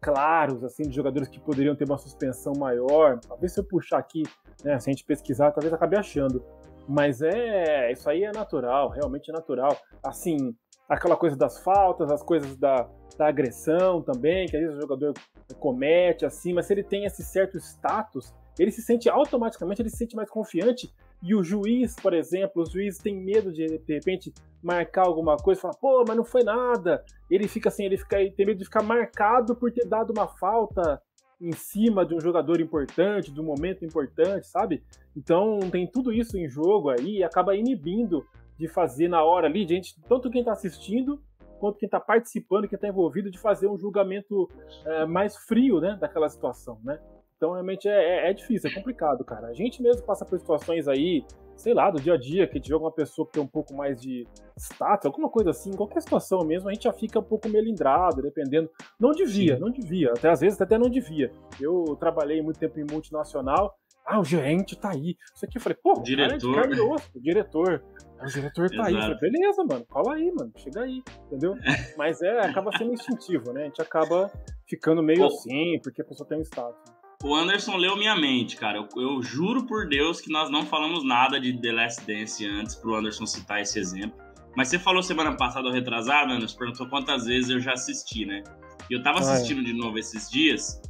claros 0.00 0.64
assim 0.64 0.82
de 0.82 0.94
jogadores 0.94 1.28
que 1.28 1.40
poderiam 1.40 1.76
ter 1.76 1.84
uma 1.84 1.96
suspensão 1.98 2.52
maior. 2.58 3.20
Talvez 3.20 3.52
se 3.52 3.60
eu 3.60 3.64
puxar 3.64 3.98
aqui, 3.98 4.24
né, 4.64 4.78
se 4.80 4.90
a 4.90 4.92
gente 4.92 5.04
pesquisar, 5.04 5.52
talvez 5.52 5.72
acabe 5.72 5.96
achando. 5.96 6.44
Mas 6.88 7.22
é, 7.22 7.92
isso 7.92 8.08
aí 8.08 8.24
é 8.24 8.32
natural, 8.32 8.88
realmente 8.88 9.30
é 9.30 9.32
natural. 9.32 9.76
Assim, 10.02 10.54
aquela 10.88 11.16
coisa 11.16 11.36
das 11.36 11.58
faltas, 11.62 12.10
as 12.10 12.22
coisas 12.22 12.56
da, 12.56 12.88
da 13.16 13.28
agressão 13.28 14.02
também, 14.02 14.46
que 14.46 14.56
às 14.56 14.62
vezes 14.62 14.76
o 14.76 14.80
jogador 14.80 15.14
comete, 15.58 16.24
assim, 16.24 16.52
mas 16.52 16.66
se 16.66 16.74
ele 16.74 16.82
tem 16.82 17.04
esse 17.04 17.22
certo 17.22 17.56
status, 17.58 18.34
ele 18.58 18.70
se 18.70 18.82
sente 18.82 19.08
automaticamente, 19.08 19.80
ele 19.80 19.88
se 19.88 19.96
sente 19.96 20.16
mais 20.16 20.28
confiante. 20.28 20.92
E 21.22 21.34
o 21.34 21.42
juiz, 21.42 21.94
por 21.94 22.12
exemplo, 22.12 22.62
o 22.62 22.66
juiz 22.66 22.98
tem 22.98 23.16
medo 23.16 23.52
de 23.52 23.78
de 23.78 23.94
repente 23.94 24.32
marcar 24.62 25.06
alguma 25.06 25.36
coisa, 25.36 25.60
falar, 25.60 25.74
pô, 25.74 26.04
mas 26.06 26.16
não 26.16 26.24
foi 26.24 26.42
nada. 26.42 27.04
Ele 27.30 27.46
fica 27.46 27.68
assim, 27.68 27.84
ele 27.84 27.96
fica 27.96 28.20
ele 28.20 28.32
tem 28.32 28.44
medo 28.44 28.58
de 28.58 28.64
ficar 28.64 28.82
marcado 28.82 29.54
por 29.54 29.72
ter 29.72 29.86
dado 29.86 30.10
uma 30.10 30.26
falta 30.26 31.00
em 31.42 31.52
cima 31.52 32.06
de 32.06 32.14
um 32.14 32.20
jogador 32.20 32.60
importante, 32.60 33.32
de 33.32 33.40
um 33.40 33.44
momento 33.44 33.84
importante, 33.84 34.46
sabe? 34.46 34.82
Então 35.16 35.58
tem 35.70 35.86
tudo 35.86 36.12
isso 36.12 36.38
em 36.38 36.48
jogo 36.48 36.88
aí 36.88 37.18
e 37.18 37.24
acaba 37.24 37.56
inibindo 37.56 38.24
de 38.56 38.68
fazer 38.68 39.08
na 39.08 39.24
hora 39.24 39.48
ali, 39.48 39.66
gente, 39.66 40.00
tanto 40.08 40.30
quem 40.30 40.40
está 40.40 40.52
assistindo 40.52 41.20
quanto 41.58 41.78
quem 41.78 41.86
está 41.86 42.00
participando, 42.00 42.66
quem 42.66 42.76
está 42.76 42.88
envolvido, 42.88 43.30
de 43.30 43.38
fazer 43.38 43.68
um 43.68 43.78
julgamento 43.78 44.50
é, 44.84 45.06
mais 45.06 45.36
frio, 45.36 45.80
né, 45.80 45.96
daquela 46.00 46.28
situação, 46.28 46.80
né? 46.82 46.98
Então 47.42 47.54
realmente 47.54 47.88
é, 47.88 48.28
é, 48.28 48.30
é, 48.30 48.32
difícil, 48.32 48.70
é 48.70 48.72
complicado, 48.72 49.24
cara. 49.24 49.48
A 49.48 49.52
gente 49.52 49.82
mesmo 49.82 50.00
passa 50.04 50.24
por 50.24 50.38
situações 50.38 50.86
aí, 50.86 51.24
sei 51.56 51.74
lá, 51.74 51.90
do 51.90 52.00
dia 52.00 52.14
a 52.14 52.16
dia, 52.16 52.46
que 52.46 52.52
a 52.52 52.58
gente 52.58 52.68
vê 52.68 52.76
uma 52.76 52.92
pessoa 52.92 53.26
que 53.26 53.32
tem 53.32 53.42
um 53.42 53.48
pouco 53.48 53.74
mais 53.74 54.00
de 54.00 54.28
status, 54.56 55.06
alguma 55.06 55.28
coisa 55.28 55.50
assim, 55.50 55.72
qualquer 55.72 56.00
situação 56.02 56.44
mesmo, 56.44 56.68
a 56.68 56.72
gente 56.72 56.84
já 56.84 56.92
fica 56.92 57.18
um 57.18 57.24
pouco 57.24 57.48
melindrado, 57.48 58.22
dependendo. 58.22 58.70
Não 58.96 59.10
devia, 59.10 59.56
Sim. 59.56 59.60
não 59.60 59.72
devia, 59.72 60.12
até 60.12 60.30
às 60.30 60.38
vezes 60.38 60.60
até 60.60 60.78
não 60.78 60.88
devia. 60.88 61.32
Eu 61.60 61.96
trabalhei 61.98 62.40
muito 62.40 62.60
tempo 62.60 62.78
em 62.78 62.84
multinacional, 62.88 63.76
ah, 64.06 64.20
o 64.20 64.24
gerente 64.24 64.76
tá 64.76 64.90
aí. 64.90 65.16
Isso 65.34 65.44
aqui 65.44 65.58
eu 65.58 65.62
falei, 65.62 65.78
pô, 65.82 66.00
diretor. 66.00 66.54
Cara 66.54 66.66
é 66.68 66.74
de 66.74 66.80
osso, 66.80 67.10
o 67.12 67.20
diretor. 67.20 67.82
O 68.20 68.26
diretor 68.26 68.70
tá 68.70 68.74
Exato. 68.74 68.88
aí. 68.88 68.94
Eu 68.94 69.16
falei, 69.16 69.32
beleza, 69.32 69.64
mano, 69.64 69.84
cola 69.86 70.14
aí, 70.14 70.30
mano, 70.30 70.52
chega 70.58 70.82
aí, 70.82 71.02
entendeu? 71.26 71.56
Mas 71.98 72.22
é, 72.22 72.38
acaba 72.38 72.70
sendo 72.78 72.92
instintivo, 72.92 73.52
né? 73.52 73.62
A 73.62 73.64
gente 73.64 73.82
acaba 73.82 74.30
ficando 74.68 75.02
meio 75.02 75.26
assim, 75.26 75.80
porque 75.82 76.02
a 76.02 76.04
pessoa 76.04 76.28
tem 76.28 76.38
um 76.38 76.42
status. 76.42 77.01
O 77.22 77.34
Anderson 77.34 77.76
leu 77.76 77.96
minha 77.96 78.16
mente, 78.16 78.56
cara. 78.56 78.78
Eu, 78.78 78.88
eu, 79.00 79.22
juro 79.22 79.64
por 79.64 79.88
Deus 79.88 80.20
que 80.20 80.30
nós 80.30 80.50
não 80.50 80.66
falamos 80.66 81.04
nada 81.04 81.38
de 81.38 81.56
The 81.60 81.72
Last 81.72 82.04
Dance 82.04 82.44
antes 82.44 82.74
pro 82.74 82.96
Anderson 82.96 83.26
citar 83.26 83.60
esse 83.60 83.78
exemplo. 83.78 84.20
Mas 84.56 84.68
você 84.68 84.78
falou 84.78 85.02
semana 85.02 85.36
passada 85.36 85.68
ou 85.68 85.72
retrasada, 85.72 86.32
Anderson, 86.32 86.58
perguntou 86.58 86.88
quantas 86.88 87.24
vezes 87.24 87.50
eu 87.50 87.60
já 87.60 87.72
assisti, 87.72 88.26
né? 88.26 88.42
E 88.90 88.94
eu 88.94 89.02
tava 89.02 89.20
assistindo 89.20 89.58
ah, 89.58 89.62
é. 89.62 89.64
de 89.64 89.72
novo 89.72 89.98
esses 89.98 90.28
dias. 90.28 90.82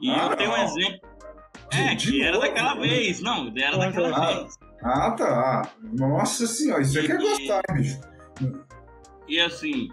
E 0.00 0.10
ah, 0.10 0.28
eu 0.30 0.36
tenho 0.36 0.50
um 0.50 0.56
exemplo. 0.56 1.08
É, 1.72 1.94
de, 1.94 2.12
que 2.12 2.22
era 2.22 2.38
daquela 2.38 2.74
vez. 2.74 3.20
Não, 3.20 3.52
era 3.56 3.76
ah, 3.76 3.78
daquela 3.78 4.16
ah, 4.16 4.26
vez. 4.26 4.58
Ah, 4.82 5.10
tá. 5.12 5.72
Nossa 5.98 6.46
senhora, 6.46 6.82
isso 6.82 6.98
aqui 6.98 7.12
é 7.12 7.16
gostar, 7.16 7.62
bicho. 7.72 8.00
E 9.26 9.40
assim, 9.40 9.88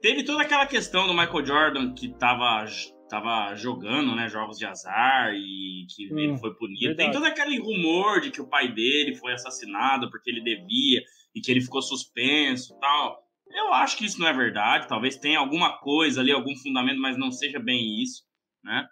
teve 0.00 0.24
toda 0.24 0.42
aquela 0.42 0.66
questão 0.66 1.06
do 1.06 1.14
Michael 1.14 1.46
Jordan 1.46 1.94
que 1.94 2.12
tava 2.14 2.64
tava 3.12 3.54
jogando, 3.54 4.16
né, 4.16 4.26
jogos 4.26 4.56
de 4.56 4.64
azar 4.64 5.34
e 5.34 5.86
que 5.94 6.10
hum, 6.10 6.18
ele 6.18 6.38
foi 6.38 6.54
punido. 6.54 6.80
Verdade. 6.80 7.10
Tem 7.10 7.12
todo 7.12 7.26
aquele 7.26 7.58
rumor 7.58 8.22
de 8.22 8.30
que 8.30 8.40
o 8.40 8.48
pai 8.48 8.72
dele 8.72 9.14
foi 9.16 9.34
assassinado 9.34 10.10
porque 10.10 10.30
ele 10.30 10.40
devia 10.40 11.02
e 11.34 11.40
que 11.42 11.50
ele 11.50 11.60
ficou 11.60 11.82
suspenso, 11.82 12.74
tal. 12.80 13.22
Eu 13.50 13.74
acho 13.74 13.98
que 13.98 14.06
isso 14.06 14.18
não 14.18 14.26
é 14.26 14.32
verdade. 14.32 14.88
Talvez 14.88 15.18
tenha 15.18 15.38
alguma 15.38 15.78
coisa 15.78 16.22
ali, 16.22 16.32
algum 16.32 16.56
fundamento, 16.56 17.02
mas 17.02 17.18
não 17.18 17.30
seja 17.30 17.58
bem 17.58 18.02
isso, 18.02 18.22
né? 18.64 18.86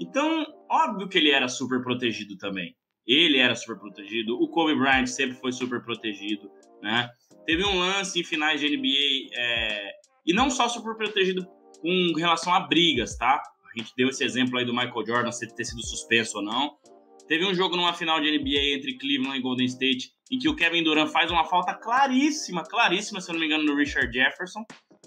Então, 0.00 0.44
óbvio 0.68 1.08
que 1.08 1.16
ele 1.16 1.30
era 1.30 1.46
super 1.46 1.80
protegido 1.80 2.36
também. 2.36 2.74
Ele 3.06 3.38
era 3.38 3.54
super 3.54 3.78
protegido. 3.78 4.34
O 4.34 4.48
Kobe 4.48 4.74
Bryant 4.74 5.06
sempre 5.06 5.36
foi 5.36 5.52
super 5.52 5.80
protegido, 5.80 6.50
né? 6.82 7.08
Teve 7.46 7.64
um 7.64 7.78
lance 7.78 8.18
em 8.18 8.24
finais 8.24 8.60
de 8.60 8.68
NBA 8.68 9.30
é... 9.32 9.92
e 10.26 10.32
não 10.32 10.50
só 10.50 10.68
super 10.68 10.96
protegido 10.96 11.46
com 11.80 12.12
relação 12.16 12.52
a 12.52 12.60
brigas, 12.60 13.16
tá? 13.16 13.40
A 13.74 13.78
gente 13.78 13.92
deu 13.96 14.08
esse 14.08 14.24
exemplo 14.24 14.58
aí 14.58 14.64
do 14.64 14.72
Michael 14.72 15.06
Jordan 15.06 15.30
ter 15.30 15.64
sido 15.64 15.82
suspenso 15.82 16.38
ou 16.38 16.44
não. 16.44 16.76
Teve 17.28 17.46
um 17.46 17.54
jogo 17.54 17.76
numa 17.76 17.92
final 17.92 18.20
de 18.20 18.26
NBA 18.26 18.76
entre 18.76 18.98
Cleveland 18.98 19.38
e 19.38 19.42
Golden 19.42 19.66
State 19.66 20.10
em 20.30 20.38
que 20.38 20.48
o 20.48 20.56
Kevin 20.56 20.82
Durant 20.82 21.10
faz 21.10 21.30
uma 21.30 21.44
falta 21.44 21.74
claríssima, 21.74 22.64
claríssima, 22.64 23.20
se 23.20 23.30
eu 23.30 23.34
não 23.34 23.40
me 23.40 23.46
engano, 23.46 23.64
no 23.64 23.76
Richard 23.76 24.12
Jefferson. 24.12 24.64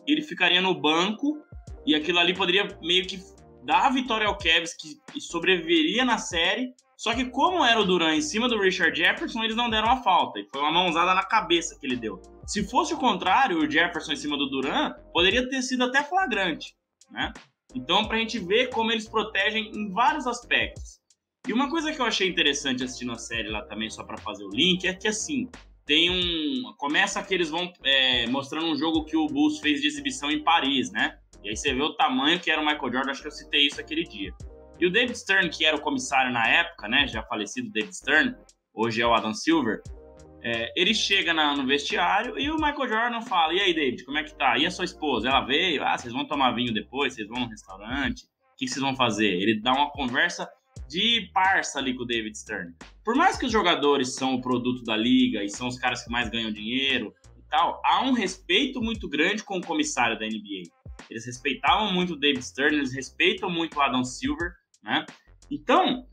Ele 0.08 0.22
ficaria 0.22 0.62
no 0.62 0.74
banco 0.74 1.38
e 1.86 1.96
aquilo 1.96 2.20
ali 2.20 2.34
poderia 2.34 2.68
meio 2.82 3.06
que 3.06 3.20
dar 3.66 3.88
a 3.88 3.90
vitória 3.90 4.28
ao 4.28 4.38
Cavs 4.38 4.74
que 4.74 5.20
sobreviveria 5.20 6.06
na 6.06 6.18
série. 6.18 6.74
Só 6.96 7.14
que 7.14 7.26
como 7.26 7.66
era 7.66 7.82
o 7.82 7.86
Durant 7.86 8.16
em 8.16 8.22
cima 8.22 8.48
do 8.48 8.58
Richard 8.58 8.98
Jefferson, 8.98 9.44
eles 9.44 9.56
não 9.56 9.70
deram 9.70 9.90
a 9.90 10.02
falta. 10.02 10.40
E 10.40 10.48
foi 10.50 10.62
uma 10.62 10.72
mãozada 10.72 11.14
na 11.14 11.24
cabeça 11.24 11.78
que 11.78 11.86
ele 11.86 11.98
deu. 11.98 12.22
Se 12.48 12.64
fosse 12.70 12.94
o 12.94 12.98
contrário, 12.98 13.58
o 13.58 13.70
Jefferson 13.70 14.14
em 14.14 14.18
cima 14.18 14.38
do 14.38 14.50
Durant, 14.50 14.96
poderia 15.12 15.48
ter 15.50 15.62
sido 15.62 15.84
até 15.84 16.04
flagrante, 16.04 16.76
né? 17.12 17.34
Então, 17.74 18.08
para 18.08 18.18
a 18.18 18.20
gente 18.20 18.40
ver 18.40 18.70
como 18.70 18.92
eles 18.92 19.08
protegem 19.08 19.72
em 19.74 19.92
vários 19.92 20.28
aspectos. 20.28 21.00
E 21.48 21.52
uma 21.52 21.70
coisa 21.70 21.92
que 21.92 22.00
eu 22.00 22.06
achei 22.06 22.30
interessante 22.30 22.84
assistindo 22.84 23.12
a 23.12 23.18
série 23.18 23.50
lá 23.50 23.64
também, 23.64 23.90
só 23.90 24.04
para 24.04 24.18
fazer 24.18 24.46
o 24.46 24.50
link, 24.50 24.88
é 24.88 24.94
que 24.94 25.08
assim, 25.08 25.50
tem 25.86 26.10
um. 26.10 26.74
Começa 26.78 27.22
que 27.22 27.34
eles 27.34 27.50
vão 27.50 27.72
é, 27.84 28.28
mostrando 28.28 28.68
um 28.68 28.76
jogo 28.76 29.04
que 29.04 29.18
o 29.18 29.28
Bulls 29.28 29.60
fez 29.60 29.82
de 29.82 29.88
exibição 29.88 30.32
em 30.32 30.44
Paris, 30.44 30.92
né? 30.92 31.18
E 31.44 31.50
aí 31.50 31.58
você 31.58 31.74
vê 31.74 31.82
o 31.82 31.94
tamanho 31.96 32.40
que 32.40 32.50
era 32.50 32.62
o 32.62 32.66
Michael 32.66 32.94
Jordan, 32.94 33.12
acho 33.12 33.22
que 33.22 33.28
eu 33.28 33.32
citei 33.32 33.68
isso 33.68 33.82
aquele 33.82 34.04
dia. 34.04 34.34
E 34.80 34.88
o 34.88 34.92
David 34.92 35.18
Stern, 35.18 35.50
que 35.50 35.66
era 35.66 35.76
o 35.76 35.82
comissário 35.82 36.32
na 36.32 36.48
época, 36.48 36.88
né? 36.88 37.08
Já 37.08 37.22
falecido 37.24 37.70
David 37.72 37.96
Stern, 37.96 38.36
hoje 38.74 39.02
é 39.02 39.08
o 39.08 39.14
Adam 39.14 39.34
Silver. 39.34 39.82
É, 40.46 40.74
ele 40.76 40.94
chega 40.94 41.34
na, 41.34 41.56
no 41.56 41.66
vestiário 41.66 42.38
e 42.38 42.52
o 42.52 42.56
Michael 42.56 42.90
Jordan 42.90 43.22
fala: 43.22 43.54
E 43.54 43.62
aí, 43.62 43.74
David, 43.74 44.04
como 44.04 44.18
é 44.18 44.24
que 44.24 44.36
tá? 44.36 44.58
E 44.58 44.66
a 44.66 44.72
sua 44.72 44.84
esposa? 44.84 45.30
Ela 45.30 45.40
veio? 45.46 45.82
Ah, 45.82 45.98
vocês 45.98 46.14
vão 46.14 46.26
tomar 46.26 46.52
vinho 46.52 46.74
depois? 46.74 47.14
Vocês 47.14 47.28
vão 47.30 47.40
no 47.40 47.48
restaurante? 47.48 48.26
O 48.26 48.58
que, 48.58 48.68
vocês 48.68 48.82
vão 48.82 48.94
fazer? 48.94 49.28
Ele 49.28 49.62
dá 49.62 49.72
uma 49.72 49.90
conversa 49.90 50.50
de 50.90 51.30
parça 51.34 51.80
ali 51.80 51.96
com 51.96 52.04
o 52.04 52.06
David 52.06 52.38
Stern. 52.38 52.74
Por 53.06 53.16
mais 53.16 53.38
que 53.38 53.46
os 53.46 53.52
jogadores 53.52 54.16
são 54.16 54.36
o 54.36 54.42
produto 54.42 54.84
da 54.84 54.98
liga 54.98 55.44
e 55.44 55.50
são 55.50 55.68
os 55.68 55.80
caras 55.80 56.04
que 56.04 56.12
mais 56.12 56.30
ganham 56.30 56.52
dinheiro 56.52 57.14
e 57.38 57.42
tal, 57.50 57.82
há 57.86 58.04
um 58.04 58.12
respeito 58.12 58.82
muito 58.82 59.08
grande 59.08 59.44
com 59.44 59.58
o 59.58 59.66
comissário 59.66 60.20
da 60.20 60.26
NBA. 60.26 60.70
Eles 61.10 61.26
respeitavam 61.26 61.92
muito 61.94 62.14
o 62.14 62.20
David 62.20 62.44
Stern, 62.44 62.78
eles 62.78 62.94
respeitam 62.94 63.50
muito 63.50 63.78
o 63.78 63.82
Adam 63.82 64.04
Silver, 64.04 64.52
né? 64.84 65.06
Então, 65.50 66.06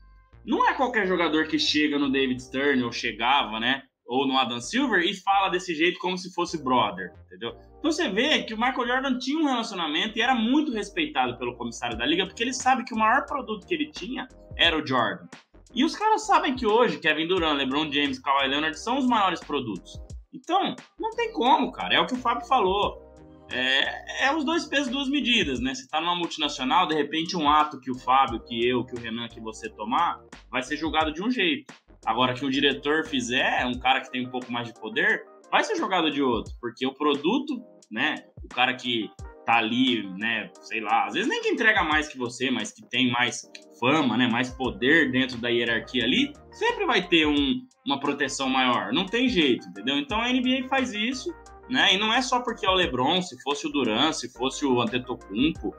não 0.45 0.67
é 0.67 0.73
qualquer 0.73 1.05
jogador 1.05 1.47
que 1.47 1.59
chega 1.59 1.99
no 1.99 2.09
David 2.09 2.41
Stern 2.41 2.81
ou 2.83 2.91
chegava, 2.91 3.59
né? 3.59 3.83
Ou 4.11 4.27
no 4.27 4.37
Adam 4.37 4.59
Silver 4.59 4.99
e 5.05 5.13
fala 5.13 5.47
desse 5.47 5.73
jeito 5.73 5.97
como 5.97 6.17
se 6.17 6.33
fosse 6.33 6.61
brother, 6.61 7.13
entendeu? 7.25 7.55
Então 7.79 7.89
você 7.89 8.09
vê 8.09 8.43
que 8.43 8.53
o 8.53 8.57
Michael 8.57 8.85
Jordan 8.85 9.17
tinha 9.17 9.39
um 9.39 9.45
relacionamento 9.45 10.19
e 10.19 10.21
era 10.21 10.35
muito 10.35 10.73
respeitado 10.73 11.37
pelo 11.37 11.55
comissário 11.55 11.97
da 11.97 12.05
liga, 12.05 12.27
porque 12.27 12.43
ele 12.43 12.53
sabe 12.53 12.83
que 12.83 12.93
o 12.93 12.97
maior 12.97 13.25
produto 13.25 13.65
que 13.65 13.73
ele 13.73 13.89
tinha 13.89 14.27
era 14.57 14.77
o 14.77 14.85
Jordan. 14.85 15.29
E 15.73 15.85
os 15.85 15.95
caras 15.95 16.27
sabem 16.27 16.57
que 16.57 16.67
hoje 16.67 16.99
Kevin 16.99 17.25
Durant, 17.25 17.55
LeBron 17.55 17.89
James, 17.89 18.19
Kawhi 18.19 18.49
Leonard 18.49 18.77
são 18.77 18.97
os 18.97 19.07
maiores 19.07 19.39
produtos. 19.39 19.97
Então, 20.33 20.75
não 20.99 21.11
tem 21.11 21.31
como, 21.31 21.71
cara. 21.71 21.95
É 21.95 21.99
o 22.01 22.05
que 22.05 22.13
o 22.13 22.17
Fábio 22.17 22.45
falou. 22.45 23.11
É, 23.49 24.25
é 24.27 24.35
os 24.35 24.45
dois 24.45 24.65
pesos, 24.65 24.89
duas 24.89 25.09
medidas, 25.09 25.59
né? 25.59 25.73
Você 25.73 25.87
tá 25.87 25.99
numa 25.99 26.15
multinacional, 26.15 26.87
de 26.87 26.95
repente 26.95 27.35
um 27.35 27.49
ato 27.49 27.79
que 27.79 27.91
o 27.91 27.97
Fábio, 27.97 28.41
que 28.41 28.67
eu, 28.67 28.85
que 28.85 28.93
o 28.93 28.99
Renan, 28.99 29.27
que 29.27 29.41
você 29.41 29.69
tomar, 29.69 30.21
vai 30.49 30.63
ser 30.63 30.77
julgado 30.77 31.13
de 31.13 31.21
um 31.21 31.29
jeito. 31.29 31.73
Agora 32.05 32.33
que 32.33 32.45
o 32.45 32.49
diretor 32.49 33.05
fizer, 33.05 33.65
um 33.65 33.77
cara 33.79 34.01
que 34.01 34.11
tem 34.11 34.25
um 34.25 34.29
pouco 34.31 34.51
mais 34.51 34.67
de 34.67 34.73
poder, 34.73 35.23
vai 35.51 35.63
ser 35.63 35.75
jogado 35.75 36.09
de 36.09 36.21
outro, 36.21 36.53
porque 36.59 36.85
o 36.87 36.93
produto, 36.93 37.61
né, 37.91 38.15
o 38.43 38.47
cara 38.47 38.73
que 38.73 39.09
tá 39.45 39.57
ali, 39.57 40.07
né, 40.17 40.49
sei 40.61 40.79
lá, 40.79 41.05
às 41.05 41.13
vezes 41.13 41.29
nem 41.29 41.41
que 41.41 41.49
entrega 41.49 41.83
mais 41.83 42.07
que 42.07 42.17
você, 42.17 42.49
mas 42.49 42.71
que 42.71 42.81
tem 42.87 43.11
mais 43.11 43.49
fama, 43.79 44.17
né, 44.17 44.27
mais 44.27 44.49
poder 44.49 45.11
dentro 45.11 45.37
da 45.37 45.49
hierarquia 45.49 46.03
ali, 46.03 46.33
sempre 46.51 46.85
vai 46.85 47.07
ter 47.07 47.27
um, 47.27 47.61
uma 47.85 47.99
proteção 47.99 48.49
maior, 48.49 48.93
não 48.93 49.05
tem 49.05 49.27
jeito, 49.27 49.67
entendeu? 49.67 49.97
Então 49.97 50.21
a 50.21 50.31
NBA 50.31 50.67
faz 50.69 50.93
isso, 50.93 51.33
né, 51.69 51.93
e 51.93 51.97
não 51.97 52.13
é 52.13 52.21
só 52.21 52.39
porque 52.39 52.65
é 52.65 52.69
o 52.69 52.75
LeBron, 52.75 53.21
se 53.21 53.39
fosse 53.43 53.67
o 53.67 53.71
Durant, 53.71 54.13
se 54.13 54.31
fosse 54.31 54.65
o 54.65 54.81
Antetokounmpo, 54.81 55.75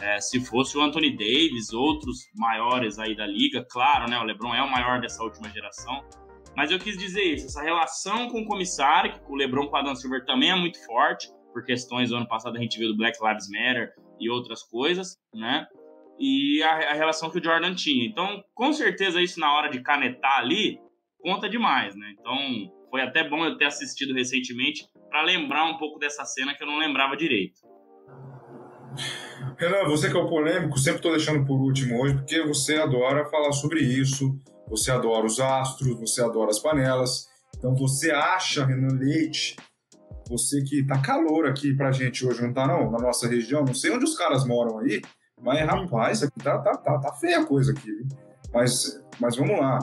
é, 0.00 0.20
se 0.20 0.40
fosse 0.44 0.76
o 0.76 0.82
Anthony 0.82 1.16
Davis, 1.16 1.72
outros 1.72 2.28
maiores 2.34 2.98
aí 2.98 3.16
da 3.16 3.26
liga, 3.26 3.66
claro, 3.70 4.08
né? 4.10 4.18
O 4.18 4.24
LeBron 4.24 4.54
é 4.54 4.62
o 4.62 4.70
maior 4.70 5.00
dessa 5.00 5.22
última 5.22 5.48
geração. 5.50 6.04
Mas 6.54 6.70
eu 6.70 6.78
quis 6.78 6.96
dizer 6.96 7.22
isso, 7.22 7.46
essa 7.46 7.62
relação 7.62 8.28
com 8.28 8.40
o 8.40 8.46
comissário, 8.46 9.12
que 9.12 9.20
o 9.30 9.34
LeBron 9.34 9.68
com 9.68 9.76
o 9.76 9.78
Adam 9.78 9.94
Silver 9.94 10.24
também 10.24 10.50
é 10.50 10.54
muito 10.54 10.84
forte, 10.86 11.28
por 11.52 11.64
questões 11.64 12.10
do 12.10 12.16
ano 12.16 12.28
passado 12.28 12.56
a 12.56 12.60
gente 12.60 12.78
viu 12.78 12.88
do 12.88 12.96
Black 12.96 13.18
Lives 13.22 13.48
Matter 13.48 13.92
e 14.20 14.28
outras 14.30 14.62
coisas, 14.62 15.18
né? 15.34 15.66
E 16.18 16.62
a, 16.62 16.92
a 16.92 16.94
relação 16.94 17.30
que 17.30 17.38
o 17.38 17.44
Jordan 17.44 17.74
tinha. 17.74 18.06
Então, 18.06 18.42
com 18.54 18.72
certeza 18.72 19.20
isso 19.20 19.38
na 19.40 19.52
hora 19.52 19.68
de 19.68 19.82
canetar 19.82 20.38
ali 20.38 20.78
conta 21.18 21.48
demais, 21.48 21.94
né? 21.96 22.14
Então, 22.18 22.38
foi 22.90 23.02
até 23.02 23.28
bom 23.28 23.44
eu 23.44 23.56
ter 23.56 23.66
assistido 23.66 24.14
recentemente 24.14 24.86
para 25.08 25.22
lembrar 25.22 25.64
um 25.64 25.76
pouco 25.76 25.98
dessa 25.98 26.24
cena 26.24 26.54
que 26.54 26.62
eu 26.62 26.66
não 26.66 26.78
lembrava 26.78 27.16
direito. 27.16 27.60
Renan, 29.58 29.88
você 29.88 30.10
que 30.10 30.16
é 30.16 30.20
o 30.20 30.28
polêmico, 30.28 30.78
sempre 30.78 30.98
estou 30.98 31.12
deixando 31.12 31.44
por 31.44 31.60
último 31.60 32.02
hoje, 32.02 32.14
porque 32.14 32.42
você 32.42 32.76
adora 32.76 33.26
falar 33.26 33.52
sobre 33.52 33.80
isso, 33.80 34.38
você 34.68 34.90
adora 34.90 35.26
os 35.26 35.40
astros, 35.40 35.98
você 35.98 36.22
adora 36.22 36.50
as 36.50 36.58
panelas. 36.58 37.28
Então 37.56 37.74
você 37.74 38.10
acha, 38.10 38.64
Renan 38.64 38.98
Leite, 38.98 39.56
você 40.28 40.62
que 40.62 40.86
tá 40.86 41.00
calor 41.00 41.46
aqui 41.46 41.74
pra 41.74 41.92
gente 41.92 42.26
hoje, 42.26 42.42
não 42.42 42.52
tá 42.52 42.66
não? 42.66 42.90
Na 42.90 42.98
nossa 42.98 43.28
região, 43.28 43.64
não 43.64 43.74
sei 43.74 43.92
onde 43.92 44.04
os 44.04 44.16
caras 44.16 44.44
moram 44.44 44.78
aí, 44.78 45.00
mas 45.40 45.60
rapaz, 45.60 46.22
aqui 46.22 46.38
tá, 46.40 46.58
tá, 46.58 46.76
tá, 46.76 46.98
tá 46.98 47.12
feia 47.14 47.40
a 47.40 47.46
coisa 47.46 47.72
aqui? 47.72 47.90
Mas, 48.52 49.00
mas 49.20 49.36
vamos 49.36 49.58
lá. 49.58 49.78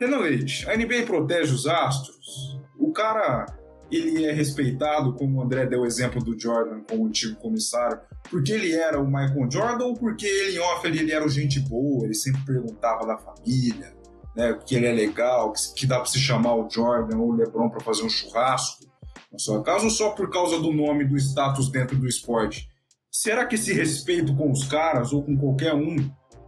Renan 0.00 0.18
Leite, 0.18 0.68
a 0.68 0.76
NBA 0.76 1.06
protege 1.06 1.52
os 1.52 1.66
astros? 1.66 2.60
O 2.78 2.92
cara 2.92 3.46
ele 3.90 4.24
é 4.24 4.32
respeitado, 4.32 5.14
como 5.14 5.38
o 5.38 5.42
André 5.42 5.66
deu 5.66 5.82
o 5.82 5.86
exemplo 5.86 6.22
do 6.22 6.38
Jordan 6.38 6.80
como 6.88 7.06
antigo 7.06 7.36
comissário, 7.36 8.00
porque 8.30 8.52
ele 8.52 8.72
era 8.72 9.00
o 9.00 9.06
Michael 9.06 9.50
Jordan 9.50 9.84
ou 9.84 9.94
porque 9.94 10.26
ele 10.26 10.56
em 10.56 10.58
off 10.60 10.86
ele, 10.86 11.00
ele 11.00 11.12
era 11.12 11.24
o 11.24 11.28
gente 11.28 11.60
boa, 11.60 12.04
ele 12.04 12.14
sempre 12.14 12.42
perguntava 12.44 13.06
da 13.06 13.16
família, 13.18 13.94
né, 14.34 14.58
que 14.66 14.74
ele 14.74 14.86
é 14.86 14.92
legal, 14.92 15.52
que, 15.52 15.60
que 15.74 15.86
dá 15.86 15.96
para 15.96 16.06
se 16.06 16.18
chamar 16.18 16.54
o 16.54 16.68
Jordan 16.68 17.18
ou 17.18 17.30
o 17.30 17.36
LeBron 17.36 17.68
para 17.68 17.80
fazer 17.80 18.02
um 18.02 18.08
churrasco, 18.08 18.84
na 19.30 19.38
sua 19.38 19.62
casa, 19.62 19.84
ou 19.84 19.90
só 19.90 20.10
por 20.10 20.30
causa 20.30 20.60
do 20.60 20.72
nome 20.72 21.04
do 21.04 21.16
status 21.16 21.68
dentro 21.68 21.96
do 21.96 22.06
esporte? 22.06 22.68
Será 23.10 23.44
que 23.46 23.56
esse 23.56 23.72
respeito 23.72 24.34
com 24.34 24.50
os 24.50 24.64
caras 24.64 25.12
ou 25.12 25.22
com 25.22 25.36
qualquer 25.36 25.74
um 25.74 25.96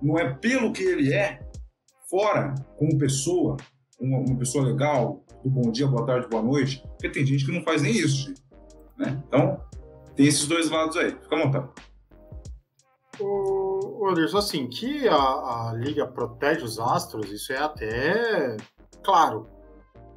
não 0.00 0.18
é 0.18 0.32
pelo 0.34 0.72
que 0.72 0.82
ele 0.82 1.12
é, 1.12 1.40
fora, 2.08 2.54
como 2.78 2.98
pessoa, 2.98 3.56
uma, 3.98 4.18
uma 4.18 4.38
pessoa 4.38 4.64
legal, 4.64 5.24
do 5.42 5.50
bom 5.50 5.70
dia, 5.70 5.86
boa 5.86 6.04
tarde, 6.04 6.28
boa 6.28 6.42
noite, 6.42 6.82
porque 6.88 7.08
tem 7.08 7.26
gente 7.26 7.44
que 7.44 7.52
não 7.52 7.62
faz 7.62 7.82
nem 7.82 7.92
isso, 7.92 8.34
né? 8.96 9.22
Então, 9.26 9.60
tem 10.14 10.26
esses 10.26 10.46
dois 10.46 10.70
lados 10.70 10.96
aí. 10.96 11.10
Fica 11.10 11.36
à 11.36 11.44
vontade. 11.44 11.68
O 13.20 14.08
Anderson, 14.08 14.38
assim, 14.38 14.68
que 14.68 15.08
a, 15.08 15.14
a, 15.14 15.74
Liga 15.74 16.06
protege 16.06 16.64
os 16.64 16.78
astros, 16.78 17.30
isso 17.30 17.52
é 17.52 17.58
até 17.58 18.56
claro. 19.02 19.46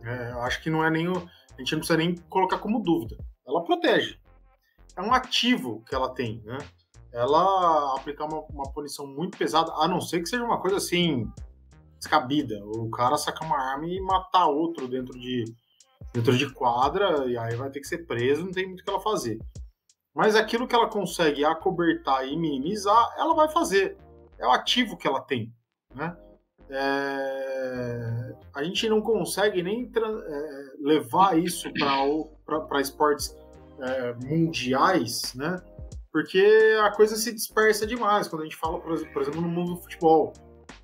É, 0.04 0.32
acho 0.42 0.62
que 0.62 0.70
não 0.70 0.84
é 0.84 0.90
nem. 0.90 1.08
A 1.08 1.60
gente 1.60 1.72
não 1.74 1.80
precisa 1.80 1.98
nem 1.98 2.16
colocar 2.30 2.58
como 2.60 2.82
dúvida. 2.82 3.18
Ela 3.48 3.64
protege. 3.64 4.18
É 4.96 5.02
um 5.02 5.14
ativo 5.14 5.84
que 5.88 5.96
ela 5.96 6.14
tem, 6.14 6.42
né? 6.46 6.58
Ela 7.12 7.96
aplicar 7.96 8.26
uma, 8.26 8.42
uma 8.50 8.72
punição 8.72 9.08
muito 9.08 9.38
pesada, 9.38 9.72
a 9.74 9.88
não 9.88 10.00
ser 10.00 10.22
que 10.22 10.30
seja 10.30 10.44
uma 10.44 10.62
coisa 10.62 10.78
assim, 10.78 11.28
descabida. 12.00 12.60
O 12.66 12.90
cara 12.90 13.18
sacar 13.18 13.48
uma 13.48 13.60
arma 13.60 13.86
e 13.88 14.00
matar 14.02 14.48
outro 14.48 14.88
dentro 14.88 15.18
de, 15.20 15.46
dentro 16.14 16.36
de 16.38 16.52
quadra, 16.54 17.26
e 17.28 17.38
aí 17.38 17.56
vai 17.56 17.70
ter 17.70 17.80
que 17.80 17.88
ser 17.88 18.08
preso, 18.08 18.46
não 18.46 18.52
tem 18.52 18.66
muito 18.66 18.82
o 18.82 18.84
que 18.84 18.90
ela 18.90 19.00
fazer. 19.00 19.38
Mas 20.16 20.36
aquilo 20.36 20.68
que 20.68 20.76
ela 20.76 20.90
consegue 20.90 21.46
acobertar 21.46 22.28
e 22.28 22.36
minimizar, 22.36 23.14
ela 23.18 23.36
vai 23.36 23.50
fazer. 23.50 23.98
É 24.40 24.48
o 24.48 24.52
ativo 24.52 24.98
que 24.98 25.08
ela 25.08 25.22
tem. 25.22 25.54
Né? 25.94 26.18
É... 26.70 28.36
A 28.56 28.64
gente 28.64 28.90
não 28.90 29.02
consegue 29.02 29.62
nem 29.62 29.92
é, 29.96 30.64
levar 30.80 31.38
isso 31.38 31.70
para 32.46 32.82
esportes 32.82 33.36
é, 33.80 34.14
mundiais, 34.26 35.34
né? 35.36 35.56
porque 36.12 36.44
a 36.82 36.92
coisa 36.92 37.16
se 37.16 37.34
dispersa 37.34 37.86
demais 37.86 38.28
quando 38.28 38.42
a 38.42 38.46
gente 38.46 38.56
fala, 38.56 38.80
por 38.80 38.92
exemplo, 38.94 39.42
no 39.42 39.48
mundo 39.48 39.76
do 39.76 39.82
futebol. 39.82 40.34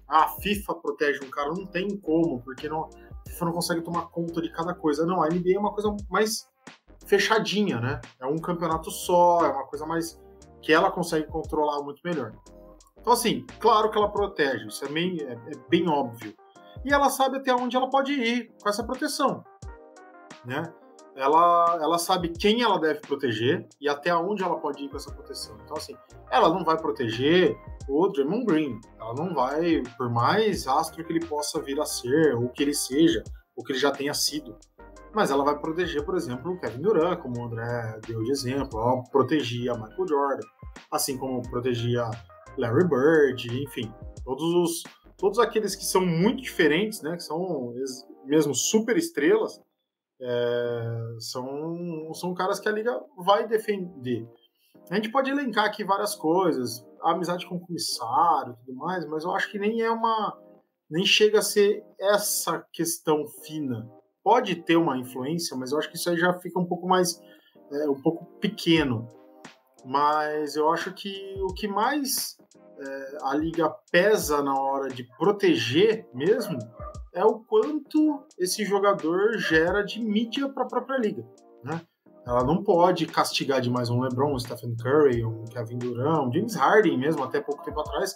A 0.08 0.30
FIFA 0.42 0.76
protege 0.76 1.20
um 1.24 1.30
cara, 1.30 1.50
não 1.50 1.66
tem 1.66 1.98
como, 1.98 2.42
porque 2.42 2.70
não, 2.70 2.84
a 2.86 3.30
FIFA 3.30 3.46
não 3.46 3.54
consegue 3.54 3.82
tomar 3.82 4.08
conta 4.08 4.42
de 4.42 4.52
cada 4.52 4.74
coisa. 4.74 5.06
Não, 5.06 5.22
a 5.22 5.28
NBA 5.28 5.56
é 5.56 5.60
uma 5.60 5.74
coisa 5.74 5.96
mais 6.10 6.48
fechadinha, 7.06 7.80
né? 7.80 8.02
É 8.20 8.26
um 8.26 8.38
campeonato 8.38 8.92
só, 8.92 9.46
é 9.46 9.52
uma 9.52 9.66
coisa 9.66 9.86
mais 9.86 10.20
que 10.62 10.74
ela 10.74 10.92
consegue 10.92 11.28
controlar 11.28 11.82
muito 11.84 12.02
melhor. 12.04 12.34
Então, 13.00 13.14
assim, 13.14 13.46
claro 13.60 13.92
que 13.92 13.98
ela 13.98 14.12
protege, 14.12 14.68
isso 14.68 14.84
é 14.84 14.88
bem, 14.88 15.18
é, 15.22 15.34
é 15.34 15.70
bem 15.70 15.88
óbvio. 15.88 16.34
E 16.84 16.94
ela 16.94 17.10
sabe 17.10 17.38
até 17.38 17.54
onde 17.54 17.76
ela 17.76 17.90
pode 17.90 18.12
ir 18.12 18.52
com 18.62 18.70
essa 18.70 18.84
proteção, 18.84 19.44
né? 20.44 20.64
Ela, 21.16 21.80
ela 21.82 21.98
sabe 21.98 22.30
quem 22.30 22.62
ela 22.62 22.80
deve 22.80 23.00
proteger 23.00 23.68
e 23.80 23.88
até 23.88 24.14
onde 24.16 24.44
ela 24.44 24.58
pode 24.58 24.84
ir 24.84 24.90
com 24.90 24.98
essa 24.98 25.12
proteção. 25.12 25.58
Então, 25.64 25.78
assim, 25.78 25.96
ela 26.30 26.50
não 26.50 26.64
vai 26.64 26.78
proteger 26.78 27.58
o 27.88 28.08
Draymond 28.10 28.46
Green. 28.46 28.80
Ela 29.00 29.14
não 29.14 29.34
vai, 29.34 29.82
por 29.98 30.10
mais 30.10 30.68
astro 30.68 31.04
que 31.04 31.12
ele 31.12 31.26
possa 31.26 31.62
vir 31.62 31.80
a 31.80 31.86
ser, 31.86 32.36
ou 32.36 32.50
que 32.50 32.64
ele 32.64 32.74
seja, 32.74 33.24
ou 33.56 33.64
que 33.64 33.72
ele 33.72 33.80
já 33.80 33.92
tenha 33.92 34.14
sido. 34.14 34.58
Mas 35.14 35.32
ela 35.32 35.46
vai 35.46 35.58
proteger, 35.58 36.04
por 36.04 36.16
exemplo, 36.16 36.52
o 36.52 36.60
Kevin 36.60 36.82
Durant, 36.82 37.20
como 37.20 37.40
o 37.40 37.46
André 37.46 38.00
deu 38.06 38.22
de 38.22 38.32
exemplo. 38.32 38.80
Ela 38.80 39.04
protegia 39.10 39.74
Michael 39.74 40.08
Jordan, 40.08 40.48
assim 40.92 41.18
como 41.18 41.42
protegia 41.50 42.10
Larry 42.58 42.88
Bird, 42.88 43.64
enfim. 43.64 43.94
Todos 44.26 44.44
os 44.44 44.84
todos 45.18 45.40
aqueles 45.40 45.76
que 45.76 45.86
são 45.86 46.06
muito 46.06 46.42
diferentes, 46.42 47.02
né, 47.02 47.16
que 47.16 47.24
são 47.24 47.74
mesmo 48.26 48.54
super 48.54 48.98
estrelas, 48.98 49.62
é, 50.22 51.16
são, 51.20 52.14
são 52.14 52.34
caras 52.34 52.60
que 52.60 52.70
a 52.70 52.72
liga 52.72 53.00
vai 53.18 53.48
defender. 53.48 54.28
A 54.90 54.96
gente 54.96 55.12
pode 55.12 55.32
elencar 55.32 55.66
aqui 55.66 55.84
várias 55.84 56.16
coisas, 56.16 56.86
amizade 57.02 57.48
com 57.48 57.56
o 57.56 57.60
comissário 57.60 58.54
e 58.54 58.66
tudo 58.66 58.76
mais, 58.78 59.06
mas 59.08 59.24
eu 59.24 59.32
acho 59.32 59.50
que 59.52 59.60
nem 59.60 59.82
é 59.82 59.90
uma. 59.90 60.38
nem 60.90 61.06
chega 61.06 61.40
a 61.40 61.44
ser 61.44 61.84
essa 62.00 62.64
questão 62.72 63.26
fina. 63.44 63.90
Pode 64.24 64.56
ter 64.56 64.76
uma 64.76 64.98
influência, 64.98 65.56
mas 65.58 65.72
eu 65.72 65.80
acho 65.80 65.90
que 65.90 65.98
isso 65.98 66.10
aí 66.10 66.18
já 66.18 66.34
fica 66.34 66.60
um 66.60 66.66
pouco 66.66 66.88
mais. 66.88 67.20
É, 67.72 67.90
um 67.90 68.00
pouco 68.00 68.26
pequeno. 68.40 69.08
Mas 69.84 70.56
eu 70.56 70.70
acho 70.70 70.94
que 70.94 71.36
o 71.42 71.54
que 71.54 71.68
mais 71.68 72.38
é, 72.80 73.18
a 73.24 73.36
liga 73.36 73.70
pesa 73.92 74.44
na 74.44 74.60
hora 74.60 74.90
de 74.90 75.04
proteger 75.18 76.08
mesmo 76.14 76.58
é 77.16 77.24
o 77.24 77.40
quanto 77.40 78.24
esse 78.38 78.66
jogador 78.66 79.38
gera 79.38 79.82
de 79.82 80.02
mídia 80.02 80.50
para 80.50 80.64
a 80.64 80.68
própria 80.68 80.98
liga, 80.98 81.26
né? 81.64 81.82
Ela 82.28 82.44
não 82.44 82.62
pode 82.62 83.06
castigar 83.06 83.62
demais 83.62 83.90
um 83.90 84.02
LeBron, 84.02 84.34
um 84.34 84.40
Stephen 84.40 84.76
Curry, 84.76 85.24
um 85.24 85.46
Kevin 85.46 85.78
Durant, 85.78 86.28
um 86.28 86.34
James 86.34 86.56
Harden 86.56 86.98
mesmo, 86.98 87.24
até 87.24 87.40
pouco 87.40 87.64
tempo 87.64 87.80
atrás, 87.80 88.16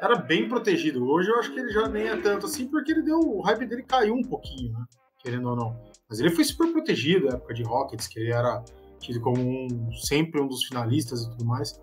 era 0.00 0.16
bem 0.16 0.48
protegido. 0.48 1.06
Hoje 1.06 1.30
eu 1.30 1.38
acho 1.38 1.52
que 1.52 1.60
ele 1.60 1.70
já 1.70 1.86
nem 1.86 2.08
é 2.08 2.16
tanto 2.16 2.46
assim, 2.46 2.66
porque 2.66 2.92
ele 2.92 3.02
deu. 3.02 3.18
O 3.18 3.42
hype 3.42 3.66
dele 3.66 3.82
caiu 3.82 4.14
um 4.14 4.22
pouquinho, 4.22 4.72
né? 4.72 4.84
Querendo 5.18 5.50
ou 5.50 5.56
não. 5.56 5.80
Mas 6.08 6.18
ele 6.18 6.30
foi 6.30 6.44
super 6.44 6.72
protegido 6.72 7.26
na 7.26 7.34
época 7.34 7.54
de 7.54 7.62
Rockets, 7.62 8.08
que 8.08 8.18
ele 8.18 8.32
era 8.32 8.64
tido 8.98 9.20
como 9.20 9.40
um, 9.40 9.92
sempre 9.92 10.40
um 10.40 10.48
dos 10.48 10.64
finalistas 10.64 11.22
e 11.22 11.30
tudo 11.30 11.44
mais. 11.44 11.80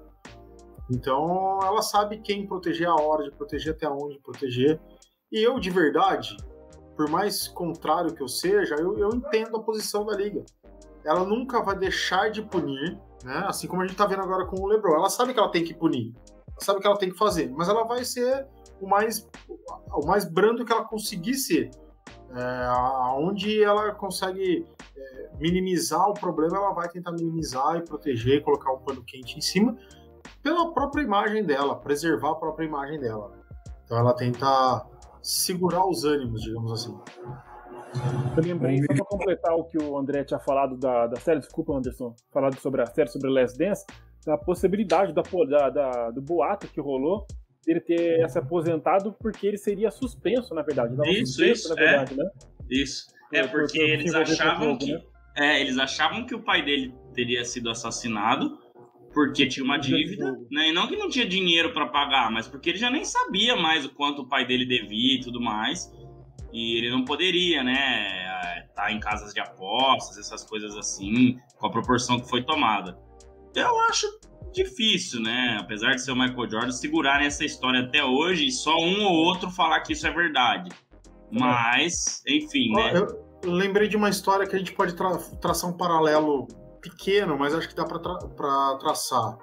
Então 0.91 1.59
ela 1.61 1.81
sabe 1.81 2.17
quem 2.19 2.47
proteger 2.47 2.87
a 2.87 2.95
hora 2.95 3.23
de 3.23 3.31
proteger, 3.31 3.73
até 3.73 3.87
onde 3.87 4.19
proteger. 4.19 4.79
E 5.31 5.41
eu, 5.41 5.59
de 5.59 5.69
verdade, 5.69 6.35
por 6.95 7.09
mais 7.09 7.47
contrário 7.47 8.13
que 8.13 8.21
eu 8.21 8.27
seja, 8.27 8.75
eu, 8.75 8.97
eu 8.97 9.09
entendo 9.09 9.55
a 9.57 9.63
posição 9.63 10.05
da 10.05 10.15
liga. 10.15 10.43
Ela 11.05 11.23
nunca 11.23 11.61
vai 11.61 11.77
deixar 11.77 12.29
de 12.29 12.41
punir, 12.41 12.99
né? 13.23 13.45
Assim 13.47 13.67
como 13.67 13.81
a 13.81 13.87
gente 13.87 13.95
tá 13.95 14.05
vendo 14.05 14.21
agora 14.21 14.45
com 14.45 14.59
o 14.59 14.67
LeBron. 14.67 14.95
Ela 14.95 15.09
sabe 15.09 15.33
que 15.33 15.39
ela 15.39 15.51
tem 15.51 15.63
que 15.63 15.73
punir, 15.73 16.13
sabe 16.57 16.79
que 16.81 16.87
ela 16.87 16.97
tem 16.97 17.09
que 17.09 17.17
fazer, 17.17 17.49
mas 17.51 17.69
ela 17.69 17.83
vai 17.83 18.03
ser 18.03 18.47
o 18.81 18.87
mais, 18.87 19.27
o 19.93 20.05
mais 20.05 20.25
brando 20.25 20.65
que 20.65 20.71
ela 20.71 20.83
conseguir 20.83 21.35
ser. 21.35 21.69
É, 22.31 22.65
aonde 22.67 23.63
ela 23.63 23.91
consegue 23.93 24.65
é, 24.95 25.29
minimizar 25.39 26.07
o 26.09 26.13
problema, 26.13 26.57
ela 26.57 26.73
vai 26.73 26.87
tentar 26.89 27.11
minimizar 27.11 27.77
e 27.77 27.81
proteger, 27.81 28.43
colocar 28.43 28.71
um 28.71 28.79
pano 28.79 29.03
quente 29.03 29.37
em 29.37 29.41
cima, 29.41 29.75
pela 30.43 30.71
própria 30.73 31.01
imagem 31.01 31.43
dela, 31.43 31.75
preservar 31.75 32.31
a 32.31 32.35
própria 32.35 32.65
imagem 32.65 32.99
dela. 32.99 33.31
Então 33.83 33.97
ela 33.97 34.13
tenta 34.13 34.85
segurar 35.21 35.85
os 35.87 36.03
ânimos, 36.03 36.41
digamos 36.41 36.71
assim. 36.71 36.97
Eu 38.37 38.43
lembrei, 38.43 38.77
só 38.79 38.93
para 38.93 39.05
completar 39.05 39.55
o 39.55 39.63
que 39.63 39.77
o 39.77 39.97
André 39.97 40.23
tinha 40.23 40.39
falado 40.39 40.77
da, 40.77 41.07
da 41.07 41.17
série, 41.17 41.39
desculpa, 41.39 41.73
Anderson, 41.73 42.15
falado 42.31 42.59
sobre 42.59 42.81
a 42.81 42.85
série 42.85 43.09
sobre 43.09 43.29
Last 43.29 43.57
Dance, 43.57 43.85
da 44.25 44.37
possibilidade 44.37 45.13
da, 45.13 45.21
da, 45.21 45.69
da, 45.69 46.11
do 46.11 46.21
boato 46.21 46.67
que 46.67 46.79
rolou 46.79 47.25
dele 47.65 47.81
ter 47.81 48.29
se 48.29 48.37
aposentado 48.37 49.15
porque 49.19 49.47
ele 49.47 49.57
seria 49.57 49.91
suspenso, 49.91 50.53
na 50.53 50.61
verdade. 50.61 50.93
Isso, 51.09 51.33
suspenso, 51.33 51.51
isso, 51.51 51.69
na 51.69 51.75
verdade, 51.75 52.13
é. 52.13 52.17
né? 52.17 52.29
Isso. 52.69 53.07
É 53.33 53.47
porque 53.47 53.79
eles 53.79 54.13
achavam 54.13 54.77
que. 54.77 54.93
Né? 54.93 55.01
É, 55.37 55.61
eles 55.61 55.77
achavam 55.77 56.25
que 56.25 56.35
o 56.35 56.43
pai 56.43 56.63
dele 56.63 56.93
teria 57.13 57.45
sido 57.45 57.69
assassinado 57.69 58.57
porque 59.13 59.47
tinha 59.47 59.63
uma 59.63 59.77
dívida, 59.77 60.31
né? 60.51 60.69
E 60.69 60.71
não 60.71 60.87
que 60.87 60.95
não 60.95 61.09
tinha 61.09 61.25
dinheiro 61.25 61.73
para 61.73 61.87
pagar, 61.87 62.31
mas 62.31 62.47
porque 62.47 62.69
ele 62.69 62.77
já 62.77 62.89
nem 62.89 63.03
sabia 63.03 63.55
mais 63.55 63.85
o 63.85 63.89
quanto 63.89 64.21
o 64.21 64.27
pai 64.27 64.45
dele 64.45 64.65
devia 64.65 65.15
e 65.15 65.21
tudo 65.21 65.41
mais. 65.41 65.91
e 66.51 66.77
ele 66.79 66.89
não 66.89 67.05
poderia, 67.05 67.63
né, 67.63 68.65
estar 68.67 68.85
tá 68.85 68.91
em 68.91 68.99
casas 68.99 69.33
de 69.33 69.39
apostas, 69.39 70.17
essas 70.17 70.43
coisas 70.43 70.75
assim, 70.75 71.37
com 71.57 71.67
a 71.67 71.69
proporção 71.69 72.19
que 72.19 72.27
foi 72.27 72.43
tomada. 72.43 72.97
Eu 73.55 73.79
acho 73.81 74.07
difícil, 74.51 75.21
né, 75.21 75.57
apesar 75.59 75.91
de 75.91 76.01
ser 76.01 76.11
o 76.11 76.15
Michael 76.15 76.49
Jordan, 76.49 76.71
segurar 76.71 77.19
nessa 77.19 77.45
história 77.45 77.81
até 77.81 78.03
hoje 78.03 78.47
e 78.47 78.51
só 78.51 78.75
um 78.75 79.03
ou 79.03 79.13
outro 79.13 79.51
falar 79.51 79.81
que 79.81 79.93
isso 79.93 80.07
é 80.07 80.11
verdade. 80.11 80.71
Mas, 81.31 82.23
enfim, 82.27 82.71
né? 82.73 82.93
Eu 82.95 83.51
lembrei 83.51 83.87
de 83.87 83.95
uma 83.95 84.09
história 84.09 84.47
que 84.47 84.55
a 84.55 84.59
gente 84.59 84.73
pode 84.73 84.95
tra 84.95 85.17
traçar 85.39 85.69
um 85.69 85.77
paralelo 85.77 86.47
pequeno, 86.81 87.37
mas 87.37 87.53
acho 87.53 87.69
que 87.69 87.75
dá 87.75 87.85
para 87.85 87.99
tra 87.99 88.77
traçar. 88.79 89.37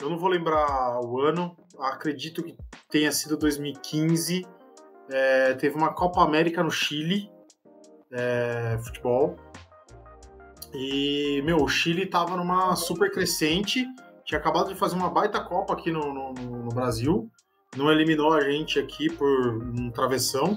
Eu 0.00 0.10
não 0.10 0.18
vou 0.18 0.28
lembrar 0.28 1.00
o 1.00 1.20
ano, 1.20 1.56
acredito 1.78 2.42
que 2.42 2.56
tenha 2.90 3.10
sido 3.12 3.36
2015. 3.36 4.46
É, 5.10 5.54
teve 5.54 5.76
uma 5.76 5.92
Copa 5.92 6.22
América 6.22 6.62
no 6.62 6.70
Chile, 6.70 7.30
é, 8.12 8.78
futebol. 8.82 9.36
E, 10.72 11.40
meu, 11.44 11.58
o 11.58 11.68
Chile 11.68 12.06
tava 12.06 12.36
numa 12.36 12.74
super 12.74 13.10
crescente, 13.10 13.86
tinha 14.24 14.38
acabado 14.38 14.68
de 14.68 14.74
fazer 14.74 14.96
uma 14.96 15.08
baita 15.08 15.40
Copa 15.40 15.72
aqui 15.72 15.92
no, 15.92 16.12
no, 16.12 16.32
no 16.32 16.68
Brasil, 16.70 17.30
não 17.76 17.90
eliminou 17.90 18.32
a 18.32 18.40
gente 18.40 18.78
aqui 18.78 19.10
por 19.12 19.28
um 19.28 19.90
travessão. 19.90 20.56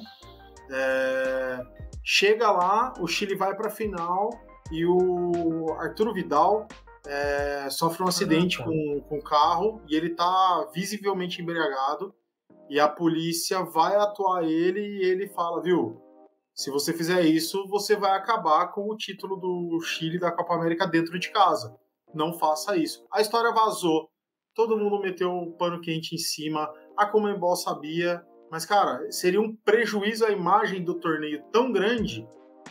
É, 0.71 1.59
chega 2.03 2.49
lá, 2.51 2.93
o 2.99 3.07
Chile 3.07 3.35
vai 3.35 3.55
para 3.55 3.67
a 3.67 3.71
final 3.71 4.29
e 4.71 4.85
o 4.85 5.73
Arturo 5.79 6.13
Vidal 6.13 6.67
é, 7.05 7.69
sofre 7.69 8.03
um 8.03 8.07
acidente 8.07 8.57
com, 8.61 9.01
com 9.07 9.17
o 9.17 9.23
carro 9.23 9.81
e 9.87 9.95
ele 9.95 10.09
tá 10.09 10.69
visivelmente 10.73 11.41
embriagado. 11.41 12.13
E 12.69 12.79
a 12.79 12.87
polícia 12.87 13.63
vai 13.63 13.95
atuar 13.95 14.43
ele 14.43 14.81
e 14.81 15.05
ele 15.05 15.27
fala, 15.27 15.61
viu? 15.61 16.01
Se 16.53 16.69
você 16.69 16.91
fizer 16.91 17.21
isso, 17.21 17.65
você 17.67 17.95
vai 17.95 18.11
acabar 18.11 18.67
com 18.73 18.89
o 18.89 18.97
título 18.97 19.37
do 19.37 19.79
Chile 19.81 20.19
da 20.19 20.31
Copa 20.31 20.55
América 20.55 20.85
dentro 20.85 21.17
de 21.17 21.29
casa. 21.31 21.77
Não 22.13 22.37
faça 22.37 22.75
isso. 22.75 23.05
A 23.11 23.21
história 23.21 23.53
vazou. 23.53 24.09
Todo 24.53 24.77
mundo 24.77 24.99
meteu 24.99 25.31
o 25.31 25.53
pano 25.53 25.79
quente 25.79 26.15
em 26.15 26.17
cima. 26.17 26.69
A 26.97 27.05
Comembol 27.05 27.55
sabia. 27.55 28.25
Mas, 28.49 28.65
cara, 28.65 29.09
seria 29.11 29.39
um 29.39 29.55
prejuízo 29.55 30.25
à 30.25 30.31
imagem 30.31 30.83
do 30.83 30.95
torneio 30.95 31.43
tão 31.51 31.71
grande 31.71 32.27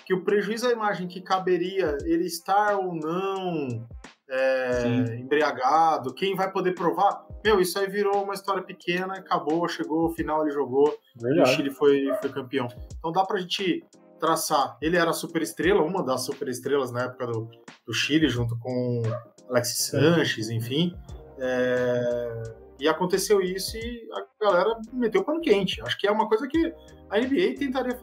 que 0.07 0.14
o 0.14 0.22
prejuízo 0.22 0.68
à 0.68 0.72
imagem 0.72 1.09
que 1.09 1.20
caberia 1.20 1.98
ele 2.04 2.26
estar 2.26 2.76
ou 2.76 2.94
não 2.94 3.84
é, 4.30 5.16
embriagado, 5.18 6.14
quem 6.14 6.36
vai 6.36 6.50
poder 6.50 6.74
provar? 6.74 7.26
Meu, 7.44 7.61
isso 7.61 7.76
aí 7.76 7.88
virou 7.88 8.22
uma 8.22 8.32
história 8.32 8.62
pequena, 8.62 9.14
acabou, 9.14 9.68
chegou 9.68 10.07
ao 10.07 10.14
final, 10.14 10.42
ele 10.42 10.52
jogou, 10.52 10.96
Verdade. 11.20 11.50
o 11.50 11.52
Chile 11.52 11.70
foi, 11.70 12.09
foi 12.20 12.30
campeão. 12.30 12.68
Então 12.96 13.11
dá 13.11 13.24
pra 13.24 13.38
gente 13.40 13.84
traçar. 14.20 14.78
Ele 14.80 14.96
era 14.96 15.12
super 15.12 15.42
estrela, 15.42 15.82
uma 15.82 16.04
das 16.04 16.24
super 16.24 16.46
estrelas 16.48 16.92
na 16.92 17.02
época 17.02 17.26
do, 17.26 17.50
do 17.84 17.92
Chile, 17.92 18.28
junto 18.28 18.57
com 18.61 19.02
Alexis 19.50 19.86
Sanches, 19.88 20.50
enfim. 20.50 20.96
É, 21.38 22.42
e 22.79 22.89
aconteceu 22.89 23.41
isso 23.41 23.77
e 23.77 24.09
a 24.12 24.45
galera 24.45 24.79
meteu 24.93 25.22
o 25.22 25.24
pano 25.24 25.41
quente. 25.41 25.81
Acho 25.83 25.99
que 25.99 26.07
é 26.07 26.11
uma 26.11 26.29
coisa 26.29 26.47
que 26.47 26.72
a 27.11 27.18
NBA 27.18 27.55
tentaria 27.59 27.97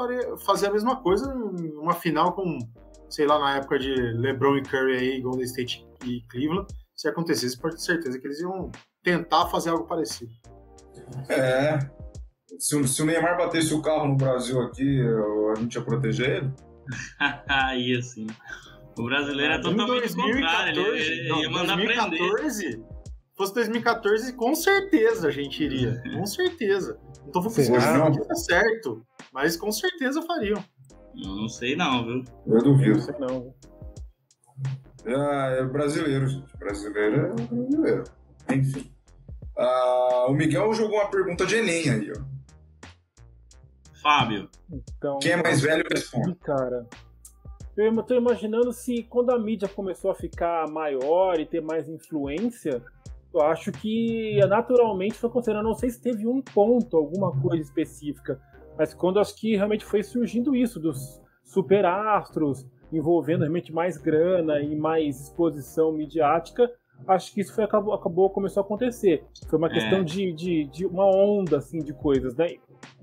fazer 0.45 0.67
a 0.67 0.71
mesma 0.71 0.95
coisa 0.97 1.33
numa 1.33 1.93
final 1.93 2.33
com, 2.33 2.57
sei 3.09 3.25
lá, 3.25 3.39
na 3.39 3.57
época 3.57 3.77
de 3.77 3.93
LeBron 3.93 4.57
e 4.57 4.63
Curry 4.63 4.97
aí, 4.97 5.21
Golden 5.21 5.45
State 5.45 5.85
e 6.05 6.21
Cleveland. 6.29 6.67
Se 6.95 7.07
acontecesse, 7.07 7.59
pode 7.59 7.75
ter 7.75 7.81
certeza 7.81 8.19
que 8.19 8.27
eles 8.27 8.39
iam 8.39 8.71
tentar 9.03 9.47
fazer 9.47 9.69
algo 9.69 9.85
parecido. 9.85 10.31
É. 11.29 11.79
Se, 12.57 12.87
se 12.87 13.01
o 13.01 13.05
Neymar 13.05 13.37
batesse 13.37 13.73
o 13.73 13.81
carro 13.81 14.07
no 14.07 14.15
Brasil 14.15 14.61
aqui, 14.61 15.01
a 15.51 15.59
gente 15.59 15.75
ia 15.75 15.81
proteger 15.81 16.29
ele? 16.37 16.53
Aí, 17.47 17.97
assim. 17.97 18.27
O 18.97 19.03
brasileiro 19.03 19.53
é 19.53 19.57
totalmente 19.57 20.13
2014, 20.13 20.15
contrário. 20.15 20.95
Ele, 20.95 21.29
não, 21.29 21.41
ia 21.41 21.49
mandar 21.49 21.75
2014, 21.75 22.63
prender 22.63 22.92
fosse 23.35 23.53
2014, 23.53 24.33
com 24.33 24.55
certeza 24.55 25.27
a 25.27 25.31
gente 25.31 25.63
iria. 25.63 26.01
Com 26.13 26.25
certeza. 26.25 26.99
Não 27.25 27.31
tô 27.31 27.41
falando 27.41 28.15
que 28.15 28.21
isso 28.21 28.31
é 28.31 28.35
certo, 28.35 29.05
mas 29.31 29.55
com 29.55 29.71
certeza 29.71 30.21
fariam. 30.21 30.63
Eu 31.15 31.35
não 31.35 31.47
sei 31.47 31.75
não, 31.75 32.05
viu? 32.05 32.23
Eu 32.47 32.63
duvido. 32.63 32.97
Não 32.97 33.01
sei 33.01 33.15
não. 33.19 33.55
É, 35.05 35.59
é 35.59 35.63
brasileiro, 35.65 36.27
gente. 36.27 36.57
Brasileiro 36.57 37.15
é 37.15 37.33
brasileiro. 37.33 38.03
Enfim. 38.49 38.91
Ah, 39.57 40.25
o 40.29 40.33
Miguel 40.33 40.73
jogou 40.73 40.97
uma 40.97 41.09
pergunta 41.09 41.45
de 41.45 41.55
Enem 41.55 41.89
aí, 41.89 42.11
ó. 42.11 42.21
Fábio. 44.01 44.49
Então, 44.71 45.19
Quem 45.19 45.33
é 45.33 45.41
mais 45.41 45.61
velho 45.61 45.85
responde. 45.89 46.35
Cara, 46.35 46.87
eu 47.77 47.99
estou 47.99 48.17
imaginando 48.17 48.73
se 48.73 49.03
quando 49.03 49.31
a 49.31 49.39
mídia 49.39 49.67
começou 49.67 50.11
a 50.11 50.15
ficar 50.15 50.67
maior 50.69 51.39
e 51.39 51.45
ter 51.45 51.61
mais 51.61 51.87
influência, 51.87 52.83
eu 53.33 53.41
acho 53.41 53.71
que 53.71 54.39
naturalmente 54.47 55.15
foi 55.15 55.29
considerando, 55.29 55.65
não 55.65 55.75
sei 55.75 55.89
se 55.89 56.01
teve 56.01 56.27
um 56.27 56.41
ponto, 56.41 56.97
alguma 56.97 57.31
coisa 57.41 57.61
específica, 57.61 58.39
mas 58.77 58.93
quando 58.93 59.19
acho 59.19 59.35
que 59.35 59.55
realmente 59.55 59.85
foi 59.85 60.03
surgindo 60.03 60.55
isso 60.55 60.79
dos 60.79 61.21
superastros, 61.43 62.67
envolvendo 62.91 63.41
realmente 63.41 63.73
mais 63.73 63.97
grana 63.97 64.59
e 64.59 64.75
mais 64.75 65.21
exposição 65.21 65.91
midiática, 65.91 66.71
acho 67.07 67.33
que 67.33 67.41
isso 67.41 67.53
foi, 67.53 67.63
acabou, 67.63 67.93
acabou 67.93 68.29
começou 68.29 68.61
a 68.61 68.65
acontecer. 68.65 69.23
Foi 69.49 69.57
uma 69.57 69.67
é. 69.67 69.73
questão 69.73 70.03
de, 70.03 70.31
de, 70.33 70.65
de, 70.65 70.85
uma 70.85 71.05
onda 71.05 71.57
assim 71.57 71.79
de 71.79 71.93
coisas, 71.93 72.35
né? 72.35 72.47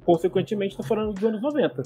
Consequentemente, 0.04 0.72
estou 0.72 0.86
falando 0.86 1.12
dos 1.12 1.24
anos 1.24 1.42
90. 1.42 1.82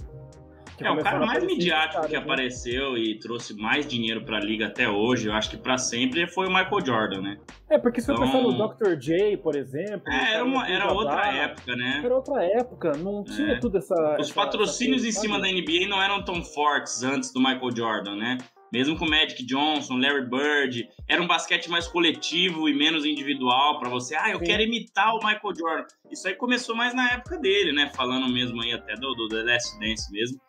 É, 0.80 0.90
o 0.90 1.02
cara 1.02 1.24
mais 1.24 1.44
midiático 1.44 1.94
cara, 1.94 2.08
que 2.08 2.16
né? 2.16 2.22
apareceu 2.22 2.96
e 2.96 3.18
trouxe 3.18 3.54
mais 3.54 3.86
dinheiro 3.86 4.24
pra 4.24 4.40
liga 4.40 4.66
até 4.66 4.88
hoje, 4.88 5.28
eu 5.28 5.32
acho 5.32 5.50
que 5.50 5.56
pra 5.56 5.78
sempre, 5.78 6.26
foi 6.26 6.46
o 6.46 6.50
Michael 6.50 6.84
Jordan, 6.84 7.20
né? 7.20 7.38
É, 7.70 7.78
porque 7.78 8.00
se 8.00 8.10
então... 8.10 8.26
você 8.26 8.32
pensar 8.32 8.42
no 8.42 8.68
Dr. 8.68 8.96
J, 8.96 9.36
por 9.38 9.56
exemplo. 9.56 10.12
É, 10.12 10.34
era, 10.34 10.44
uma, 10.44 10.68
era 10.68 10.92
outra 10.92 11.26
época, 11.32 11.76
né? 11.76 12.02
Era 12.04 12.14
outra 12.14 12.44
época, 12.44 12.92
não 12.96 13.24
tinha 13.24 13.52
é. 13.52 13.58
tudo 13.58 13.78
essa. 13.78 13.94
Os 14.18 14.28
essa, 14.28 14.34
patrocínios 14.34 15.04
essa 15.04 15.08
em 15.18 15.20
cima 15.20 15.40
da 15.40 15.48
NBA 15.48 15.88
não 15.88 16.02
eram 16.02 16.24
tão 16.24 16.42
fortes 16.42 17.02
antes 17.02 17.32
do 17.32 17.40
Michael 17.40 17.70
Jordan, 17.74 18.16
né? 18.16 18.38
Mesmo 18.72 18.98
com 18.98 19.08
Magic 19.08 19.44
Johnson, 19.46 19.98
Larry 19.98 20.28
Bird, 20.28 20.88
era 21.08 21.22
um 21.22 21.28
basquete 21.28 21.70
mais 21.70 21.86
coletivo 21.86 22.68
e 22.68 22.74
menos 22.74 23.04
individual 23.04 23.78
para 23.78 23.88
você. 23.88 24.16
Ah, 24.16 24.30
eu 24.30 24.40
Sim. 24.40 24.44
quero 24.46 24.62
imitar 24.64 25.14
o 25.14 25.18
Michael 25.18 25.54
Jordan. 25.56 25.86
Isso 26.10 26.26
aí 26.26 26.34
começou 26.34 26.74
mais 26.74 26.92
na 26.92 27.08
época 27.12 27.38
dele, 27.38 27.72
né? 27.72 27.92
Falando 27.94 28.28
mesmo 28.32 28.60
aí 28.60 28.72
até 28.72 28.94
do, 28.94 29.14
do 29.14 29.28
The 29.28 29.44
Last 29.44 29.78
Dance 29.78 30.10
mesmo. 30.10 30.40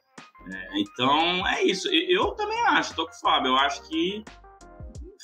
É, 0.52 0.80
então 0.80 1.48
é 1.48 1.64
isso. 1.64 1.88
Eu 1.91 2.32
também 2.32 2.60
acho, 2.68 2.96
tô 2.96 3.06
com 3.06 3.14
o 3.14 3.20
Fábio. 3.20 3.50
Eu 3.50 3.58
acho 3.58 3.88
que 3.89 4.24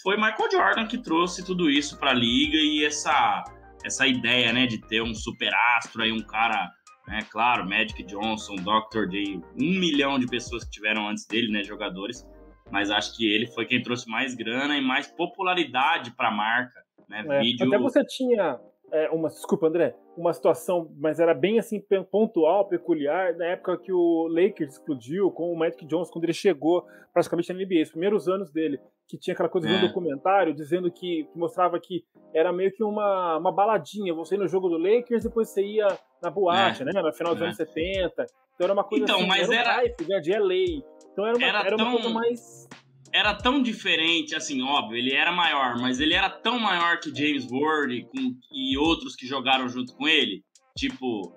foi 0.01 0.15
Michael 0.15 0.51
Jordan 0.51 0.87
que 0.87 0.97
trouxe 0.97 1.45
tudo 1.45 1.69
isso 1.69 1.97
para 1.99 2.11
a 2.11 2.13
liga 2.13 2.57
e 2.57 2.85
essa 2.85 3.43
essa 3.83 4.05
ideia, 4.05 4.53
né, 4.53 4.67
de 4.67 4.79
ter 4.79 5.01
um 5.01 5.13
super 5.13 5.51
astro 5.77 6.03
aí, 6.03 6.11
um 6.11 6.21
cara, 6.21 6.69
né, 7.07 7.19
claro, 7.31 7.67
Magic 7.67 8.03
Johnson, 8.03 8.55
Dr. 8.55 9.09
J, 9.09 9.41
um 9.59 9.79
milhão 9.79 10.19
de 10.19 10.27
pessoas 10.27 10.63
que 10.63 10.69
tiveram 10.69 11.07
antes 11.07 11.25
dele, 11.25 11.51
né, 11.51 11.63
jogadores, 11.63 12.23
mas 12.69 12.91
acho 12.91 13.17
que 13.17 13.25
ele 13.25 13.47
foi 13.47 13.65
quem 13.65 13.81
trouxe 13.81 14.07
mais 14.07 14.35
grana 14.35 14.77
e 14.77 14.81
mais 14.81 15.07
popularidade 15.07 16.11
para 16.11 16.27
a 16.27 16.31
marca, 16.31 16.79
né, 17.09 17.25
é, 17.27 17.39
vídeo. 17.39 17.67
Até 17.67 17.77
você 17.79 18.05
tinha 18.05 18.59
é, 18.91 19.09
uma, 19.09 19.29
desculpa, 19.29 19.67
André, 19.67 19.95
uma 20.17 20.33
situação, 20.33 20.91
mas 20.97 21.19
era 21.19 21.33
bem 21.33 21.57
assim 21.59 21.81
pontual, 22.11 22.67
peculiar, 22.67 23.33
na 23.35 23.45
época 23.45 23.77
que 23.77 23.91
o 23.91 24.27
Lakers 24.27 24.73
explodiu 24.73 25.31
com 25.31 25.51
o 25.51 25.57
Magic 25.57 25.85
Johnson, 25.85 26.11
quando 26.11 26.25
ele 26.25 26.33
chegou 26.33 26.85
praticamente 27.13 27.51
na 27.53 27.59
NBA, 27.59 27.83
os 27.83 27.89
primeiros 27.89 28.27
anos 28.27 28.51
dele, 28.51 28.79
que 29.07 29.17
tinha 29.17 29.33
aquela 29.33 29.49
coisa 29.49 29.67
é. 29.67 29.71
de 29.71 29.77
um 29.77 29.87
documentário 29.87 30.53
dizendo 30.53 30.91
que, 30.91 31.25
que, 31.31 31.37
mostrava 31.37 31.79
que 31.79 32.03
era 32.33 32.51
meio 32.51 32.71
que 32.71 32.83
uma, 32.83 33.37
uma 33.37 33.51
baladinha, 33.51 34.13
você 34.13 34.35
ia 34.35 34.41
no 34.41 34.47
jogo 34.47 34.69
do 34.69 34.77
Lakers, 34.77 35.23
depois 35.23 35.49
você 35.49 35.63
ia 35.63 35.87
na 36.21 36.29
boate, 36.29 36.81
é. 36.81 36.85
né, 36.85 37.01
no 37.01 37.13
final 37.13 37.33
dos 37.33 37.41
é. 37.41 37.45
anos 37.45 37.57
70. 37.57 38.25
Então 38.55 38.65
era 38.65 38.73
uma 38.73 38.83
coisa 38.83 39.05
então, 39.05 39.17
assim, 39.17 39.27
mas 39.27 39.49
era, 39.49 39.55
era... 39.55 39.69
Um 39.69 39.75
hype, 39.75 40.07
né, 40.07 40.19
de 40.19 40.37
LA. 40.37 40.83
Então 41.11 41.25
era 41.25 41.37
uma, 41.37 41.47
era, 41.47 41.59
era 41.65 41.75
uma 41.75 41.91
coisa 41.91 42.09
mais 42.09 42.69
era 43.13 43.33
tão 43.35 43.61
diferente, 43.61 44.35
assim, 44.35 44.61
óbvio, 44.61 44.97
ele 44.97 45.13
era 45.13 45.31
maior, 45.31 45.77
mas 45.79 45.99
ele 45.99 46.13
era 46.13 46.29
tão 46.29 46.59
maior 46.59 46.99
que 46.99 47.13
James 47.13 47.47
Ward 47.51 48.05
com, 48.05 48.35
e 48.51 48.77
outros 48.77 49.15
que 49.15 49.27
jogaram 49.27 49.67
junto 49.67 49.93
com 49.95 50.07
ele. 50.07 50.43
Tipo, 50.77 51.33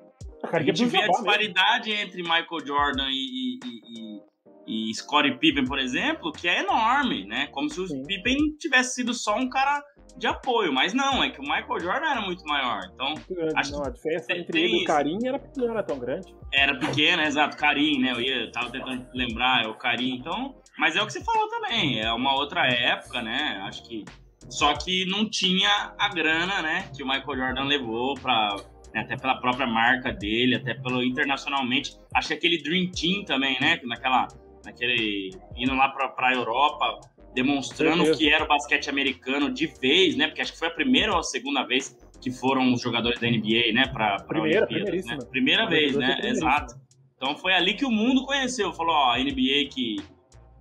a 0.53 0.63
gente 0.63 0.85
vê 0.87 1.03
a 1.03 1.09
disparidade 1.09 1.91
mesmo. 1.91 2.05
entre 2.05 2.23
Michael 2.23 2.67
Jordan 2.67 3.09
e, 3.11 3.59
e, 3.65 4.21
e, 4.67 4.91
e 4.91 4.95
Scottie 4.95 5.39
Pippen, 5.39 5.65
por 5.65 5.79
exemplo, 5.79 6.33
que 6.33 6.49
é 6.49 6.61
enorme, 6.61 7.27
né? 7.27 7.49
Como 7.49 7.69
se 7.69 7.81
o 7.81 7.89
Sim. 7.89 8.03
Pippen 8.05 8.37
tivesse 8.59 8.95
sido 8.95 9.13
só 9.13 9.37
um 9.37 9.49
cara 9.49 9.83
de 10.17 10.27
apoio, 10.29 10.73
mas 10.73 10.95
não, 10.95 11.25
é 11.25 11.31
que 11.31 11.41
o 11.41 11.43
Michael 11.43 11.81
Jordan 11.81 12.07
era 12.07 12.21
muito 12.21 12.45
maior. 12.45 12.83
Então, 12.93 13.15
acho 13.57 13.73
não, 13.73 13.83
que 13.83 13.89
a 13.89 13.91
diferença 13.91 14.33
entre 14.33 14.63
ele 14.63 14.81
e 14.81 14.83
o 14.83 14.85
Karim 14.85 15.19
era, 15.25 15.43
não 15.57 15.71
era 15.71 15.83
tão 15.83 15.99
grande. 15.99 16.33
Era 16.53 16.79
pequena, 16.79 17.25
exato, 17.25 17.57
Karim, 17.57 18.01
né? 18.01 18.13
Eu 18.13 18.21
ia, 18.21 18.51
tava 18.53 18.71
tentando 18.71 19.09
lembrar, 19.13 19.65
é 19.65 19.67
o 19.67 19.75
Karim. 19.75 20.17
Então, 20.17 20.55
mas 20.79 20.97
é 20.97 21.03
o 21.03 21.07
que 21.07 21.13
você 21.13 21.25
falou 21.25 21.49
também, 21.49 22.01
é 22.01 22.13
uma 22.13 22.35
outra 22.35 22.67
época, 22.67 23.23
né? 23.23 23.63
Acho 23.67 23.83
que. 23.89 24.05
Só 24.49 24.75
que 24.75 25.07
não 25.07 25.29
tinha 25.29 25.95
a 25.99 26.09
grana, 26.11 26.61
né? 26.61 26.91
Que 26.95 27.03
o 27.03 27.07
Michael 27.07 27.37
Jordan 27.37 27.65
levou 27.65 28.15
para 28.15 28.57
né, 28.95 29.01
até 29.01 29.17
pela 29.17 29.35
própria 29.41 29.67
marca 29.67 30.13
dele, 30.13 30.55
até 30.55 30.75
pelo 30.75 31.03
internacionalmente. 31.03 31.97
Acho 32.15 32.29
que 32.29 32.35
aquele 32.35 32.63
Dream 32.63 32.91
Team 32.91 33.25
também, 33.25 33.59
né? 33.61 33.81
Naquela, 33.85 34.29
naquele 34.65 35.31
indo 35.57 35.75
lá 35.75 35.89
para 35.89 36.29
a 36.29 36.33
Europa, 36.33 37.01
demonstrando 37.35 38.17
que 38.17 38.31
era 38.31 38.45
o 38.45 38.47
basquete 38.47 38.89
americano 38.89 39.53
de 39.53 39.67
vez, 39.67 40.17
né? 40.17 40.29
Porque 40.29 40.43
acho 40.43 40.53
que 40.53 40.59
foi 40.59 40.69
a 40.69 40.71
primeira 40.71 41.13
ou 41.13 41.19
a 41.19 41.23
segunda 41.23 41.65
vez 41.65 41.99
que 42.21 42.31
foram 42.31 42.73
os 42.73 42.81
jogadores 42.81 43.19
da 43.19 43.29
NBA, 43.29 43.73
né? 43.75 43.87
Para 43.93 44.17
a 44.17 44.41
Olimpíadas, 44.41 45.05
né? 45.05 45.19
Primeira 45.31 45.67
vez, 45.67 45.97
né? 45.97 46.21
Exato. 46.23 46.75
Então 47.17 47.37
foi 47.37 47.53
ali 47.53 47.75
que 47.75 47.85
o 47.85 47.91
mundo 47.91 48.25
conheceu. 48.25 48.73
Falou, 48.73 48.95
ó, 48.95 49.13
a 49.13 49.19
NBA 49.19 49.69
que 49.73 49.97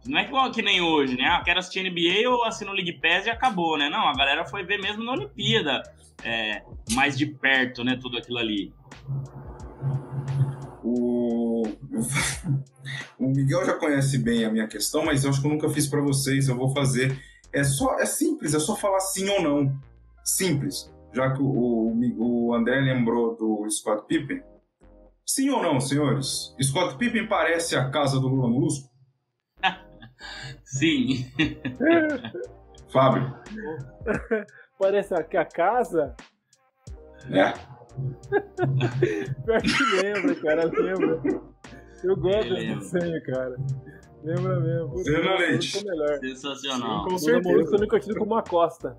não 0.06 0.18
é 0.20 0.26
igual 0.26 0.52
que 0.52 0.62
nem 0.62 0.82
hoje, 0.82 1.16
né? 1.16 1.26
Ah, 1.26 1.42
quero 1.44 1.60
assistir 1.60 1.84
NBA 1.84 2.30
ou 2.30 2.44
assino 2.44 2.72
o 2.72 2.74
League 2.74 3.00
Pass 3.00 3.26
e 3.26 3.30
acabou, 3.30 3.78
né? 3.78 3.90
Não, 3.90 4.08
a 4.08 4.14
galera 4.14 4.46
foi 4.46 4.64
ver 4.64 4.80
mesmo 4.80 5.04
na 5.04 5.14
Olimpíada, 5.14 5.82
é, 6.24 6.62
mais 6.92 7.18
de 7.18 7.26
perto, 7.26 7.84
né? 7.84 7.98
Tudo 8.02 8.18
aquilo 8.18 8.38
ali. 8.38 8.74
O... 10.84 11.64
o 13.18 13.28
Miguel 13.30 13.66
já 13.66 13.74
conhece 13.74 14.18
bem 14.18 14.44
a 14.44 14.52
minha 14.52 14.68
questão, 14.68 15.06
mas 15.06 15.24
eu 15.24 15.30
acho 15.30 15.40
que 15.40 15.48
eu 15.48 15.52
nunca 15.52 15.70
fiz 15.70 15.88
para 15.88 16.02
vocês, 16.02 16.50
eu 16.50 16.58
vou 16.58 16.74
fazer. 16.74 17.18
É 17.54 17.64
só, 17.64 17.98
é 18.00 18.06
simples, 18.06 18.54
é 18.54 18.60
só 18.60 18.76
falar 18.76 19.00
sim 19.00 19.30
ou 19.30 19.42
não. 19.42 19.74
Simples. 20.24 20.92
Já 21.14 21.32
que 21.32 21.42
o, 21.42 21.94
o, 22.18 22.54
André 22.54 22.82
lembrou 22.82 23.36
do 23.38 23.70
Scott 23.70 24.06
Pippen. 24.08 24.42
Sim 25.26 25.52
ou 25.52 25.62
não, 25.62 25.80
senhores? 25.80 26.54
Scott 26.62 26.98
Pippen 26.98 27.28
parece 27.28 27.76
a 27.76 27.90
casa 27.90 28.20
do 28.20 28.28
Lula 28.28 28.50
Molusco? 28.50 28.93
Sim. 30.64 31.26
Fábio. 32.92 33.34
Parece 34.80 35.24
que 35.26 35.38
a 35.38 35.46
casa. 35.46 36.16
É. 37.30 37.54
Pior 39.46 39.62
que 39.62 40.02
lembra, 40.02 40.36
cara, 40.36 40.66
lembra. 40.66 41.22
Eu 42.04 42.18
gosto 42.18 42.54
desse 42.54 42.76
desenho, 42.76 43.24
cara. 43.24 43.56
Lembra 44.24 44.60
mesmo. 44.60 44.96
Lembra 45.06 45.38
Leite. 45.38 45.84
Sensacional. 46.20 47.06
Com 47.06 47.18
certeza. 47.18 47.60
Eu 47.60 47.72
também 47.72 47.88
conhecido 47.88 48.20
como 48.20 48.34
uma 48.34 48.44
costa. 48.44 48.98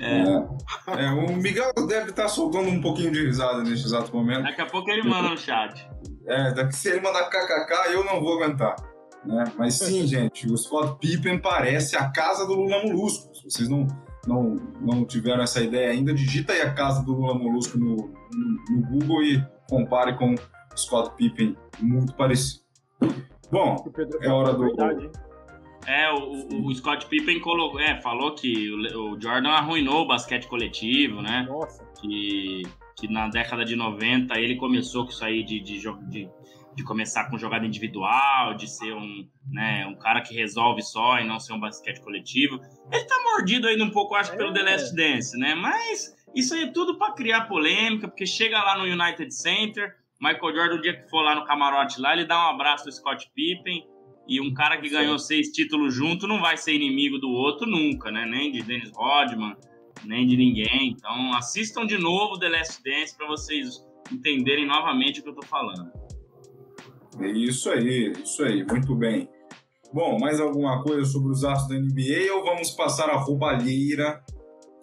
É. 0.00 1.04
é. 1.04 1.10
O 1.10 1.36
Miguel 1.36 1.72
deve 1.86 2.10
estar 2.10 2.28
soltando 2.28 2.68
um 2.68 2.80
pouquinho 2.80 3.12
de 3.12 3.24
risada 3.24 3.62
neste 3.62 3.86
exato 3.86 4.14
momento. 4.14 4.42
Daqui 4.42 4.60
a 4.60 4.66
pouco 4.66 4.90
ele 4.90 5.08
manda 5.08 5.30
no 5.30 5.38
chat. 5.38 5.88
É, 6.26 6.52
daqui 6.52 6.74
se 6.74 6.88
ele 6.90 7.00
mandar 7.00 7.28
kkk, 7.28 7.92
eu 7.92 8.04
não 8.04 8.20
vou 8.20 8.42
aguentar. 8.42 8.76
Né? 9.24 9.44
Mas 9.56 9.74
sim, 9.74 10.06
gente, 10.06 10.50
o 10.50 10.56
Scott 10.56 10.98
Pippen 10.98 11.38
parece 11.38 11.96
a 11.96 12.10
casa 12.10 12.46
do 12.46 12.54
Lula 12.54 12.82
Molusco. 12.82 13.34
Se 13.34 13.44
vocês 13.44 13.68
não, 13.68 13.86
não, 14.26 14.56
não 14.80 15.04
tiveram 15.04 15.42
essa 15.42 15.60
ideia 15.60 15.90
ainda, 15.90 16.12
digita 16.12 16.52
aí 16.52 16.60
a 16.60 16.72
casa 16.72 17.02
do 17.04 17.12
Lula 17.12 17.34
Molusco 17.34 17.78
no, 17.78 17.96
no, 17.96 18.64
no 18.70 18.86
Google 18.88 19.22
e 19.22 19.44
compare 19.68 20.16
com 20.16 20.34
o 20.34 20.38
Scott 20.76 21.14
Pippen, 21.16 21.56
muito 21.80 22.14
parecido. 22.14 22.62
Bom, 23.50 23.76
é 24.20 24.28
hora 24.28 24.54
do. 24.54 24.72
É, 25.86 26.10
o, 26.12 26.66
o, 26.66 26.74
Scott 26.74 27.06
Pippen 27.06 27.40
colocou, 27.40 27.80
é, 27.80 28.00
falou 28.00 28.34
que 28.34 28.70
o, 28.70 29.14
o, 29.14 29.20
Jordan 29.20 29.50
arruinou 29.50 30.02
o 30.02 30.06
basquete 30.06 30.46
coletivo, 30.46 31.20
né? 31.20 31.44
Nossa. 31.48 31.84
Que, 32.00 32.62
que 32.96 33.08
na 33.08 33.28
década 33.28 33.64
de 33.64 33.74
90 33.74 34.38
ele 34.38 34.56
começou 34.56 35.04
com 35.04 35.10
isso 35.10 35.24
aí 35.24 35.42
de, 35.42 35.60
de, 35.60 35.80
de 36.08 36.30
de 36.74 36.84
começar 36.84 37.28
com 37.28 37.38
jogada 37.38 37.66
individual, 37.66 38.54
de 38.54 38.68
ser 38.68 38.94
um, 38.94 39.28
né, 39.50 39.86
um 39.86 39.94
cara 39.94 40.20
que 40.22 40.34
resolve 40.34 40.82
só 40.82 41.18
e 41.18 41.26
não 41.26 41.38
ser 41.38 41.52
um 41.52 41.60
basquete 41.60 42.00
coletivo. 42.00 42.60
Ele 42.90 43.04
tá 43.04 43.16
mordido 43.24 43.68
ainda 43.68 43.84
um 43.84 43.90
pouco, 43.90 44.14
acho, 44.14 44.32
é. 44.32 44.36
pelo 44.36 44.52
The 44.52 44.62
Last 44.62 44.96
Dance, 44.96 45.38
né? 45.38 45.54
Mas 45.54 46.14
isso 46.34 46.54
aí 46.54 46.64
é 46.64 46.72
tudo 46.72 46.98
para 46.98 47.12
criar 47.12 47.42
polêmica, 47.42 48.08
porque 48.08 48.26
chega 48.26 48.58
lá 48.62 48.78
no 48.78 48.84
United 48.84 49.32
Center, 49.34 49.94
Michael 50.20 50.54
Jordan, 50.54 50.76
o 50.76 50.80
dia 50.80 50.94
que 50.94 51.10
for 51.10 51.22
lá 51.22 51.34
no 51.34 51.44
camarote 51.44 52.00
lá, 52.00 52.14
ele 52.14 52.24
dá 52.24 52.46
um 52.46 52.54
abraço 52.54 52.84
do 52.84 52.92
Scott 52.92 53.30
Pippen, 53.34 53.86
e 54.26 54.40
um 54.40 54.54
cara 54.54 54.78
que 54.78 54.88
Sim. 54.88 54.94
ganhou 54.94 55.18
seis 55.18 55.48
títulos 55.50 55.94
junto 55.94 56.26
não 56.26 56.40
vai 56.40 56.56
ser 56.56 56.74
inimigo 56.74 57.18
do 57.18 57.28
outro 57.30 57.66
nunca, 57.66 58.10
né? 58.10 58.24
Nem 58.24 58.52
de 58.52 58.62
Dennis 58.62 58.92
Rodman, 58.94 59.56
nem 60.04 60.26
de 60.26 60.36
ninguém. 60.36 60.90
Então 60.90 61.34
assistam 61.34 61.84
de 61.84 61.98
novo 61.98 62.38
The 62.38 62.48
Last 62.48 62.82
Dance 62.82 63.16
para 63.16 63.26
vocês 63.26 63.84
entenderem 64.10 64.66
novamente 64.66 65.20
o 65.20 65.22
que 65.22 65.28
eu 65.28 65.34
tô 65.34 65.42
falando. 65.42 65.90
É 67.20 67.26
isso 67.28 67.70
aí, 67.70 68.12
isso 68.22 68.42
aí, 68.42 68.64
muito 68.64 68.94
bem. 68.94 69.28
Bom, 69.92 70.18
mais 70.18 70.40
alguma 70.40 70.82
coisa 70.82 71.04
sobre 71.04 71.32
os 71.32 71.44
astros 71.44 71.68
da 71.68 71.74
NBA 71.74 72.32
ou 72.34 72.44
vamos 72.44 72.70
passar 72.70 73.10
a 73.10 73.16
roubalheira 73.16 74.22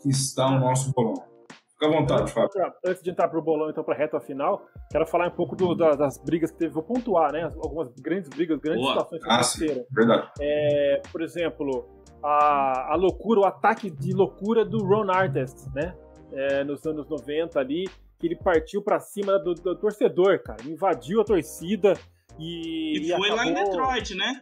que 0.02 0.10
está 0.10 0.48
o 0.48 0.60
nosso 0.60 0.92
bolão? 0.92 1.30
Fica 1.72 1.88
à 1.88 1.90
vontade, 1.90 2.32
Fábio. 2.32 2.50
Antes 2.86 3.02
de 3.02 3.10
entrar 3.10 3.30
para 3.30 3.40
o 3.40 3.42
bolão, 3.42 3.70
então, 3.70 3.84
para 3.84 3.96
a 3.96 3.98
reta 3.98 4.20
final, 4.20 4.66
quero 4.92 5.08
falar 5.08 5.30
um 5.30 5.36
pouco 5.36 5.56
do, 5.56 5.74
da, 5.74 5.96
das 5.96 6.18
brigas 6.18 6.52
que 6.52 6.58
teve. 6.58 6.74
Vou 6.74 6.84
pontuar, 6.84 7.32
né? 7.32 7.44
Algumas 7.56 7.90
grandes 7.94 8.30
brigas, 8.30 8.60
grandes 8.60 8.84
Boa. 8.84 9.00
situações 9.00 9.22
ah, 9.24 9.44
financeiras. 9.44 9.84
Ah, 9.84 9.96
verdade. 9.96 10.32
É, 10.42 11.02
por 11.10 11.22
exemplo, 11.22 11.88
a, 12.22 12.94
a 12.94 12.96
loucura, 12.96 13.40
o 13.40 13.46
ataque 13.46 13.90
de 13.90 14.14
loucura 14.14 14.66
do 14.66 14.84
Ron 14.84 15.10
Artest, 15.10 15.68
né? 15.74 15.96
É, 16.34 16.64
nos 16.66 16.86
anos 16.86 17.08
90 17.10 17.58
ali, 17.60 17.90
que 18.20 18.28
ele 18.28 18.36
partiu 18.36 18.84
para 18.84 19.00
cima 19.00 19.40
do, 19.40 19.54
do 19.54 19.76
torcedor, 19.76 20.44
cara. 20.44 20.62
Invadiu 20.66 21.22
a 21.22 21.24
torcida, 21.24 21.94
e, 22.40 23.00
e 23.00 23.08
foi 23.10 23.30
acabou... 23.30 23.36
lá 23.36 23.48
em 23.48 23.54
Detroit, 23.54 24.16
né? 24.16 24.42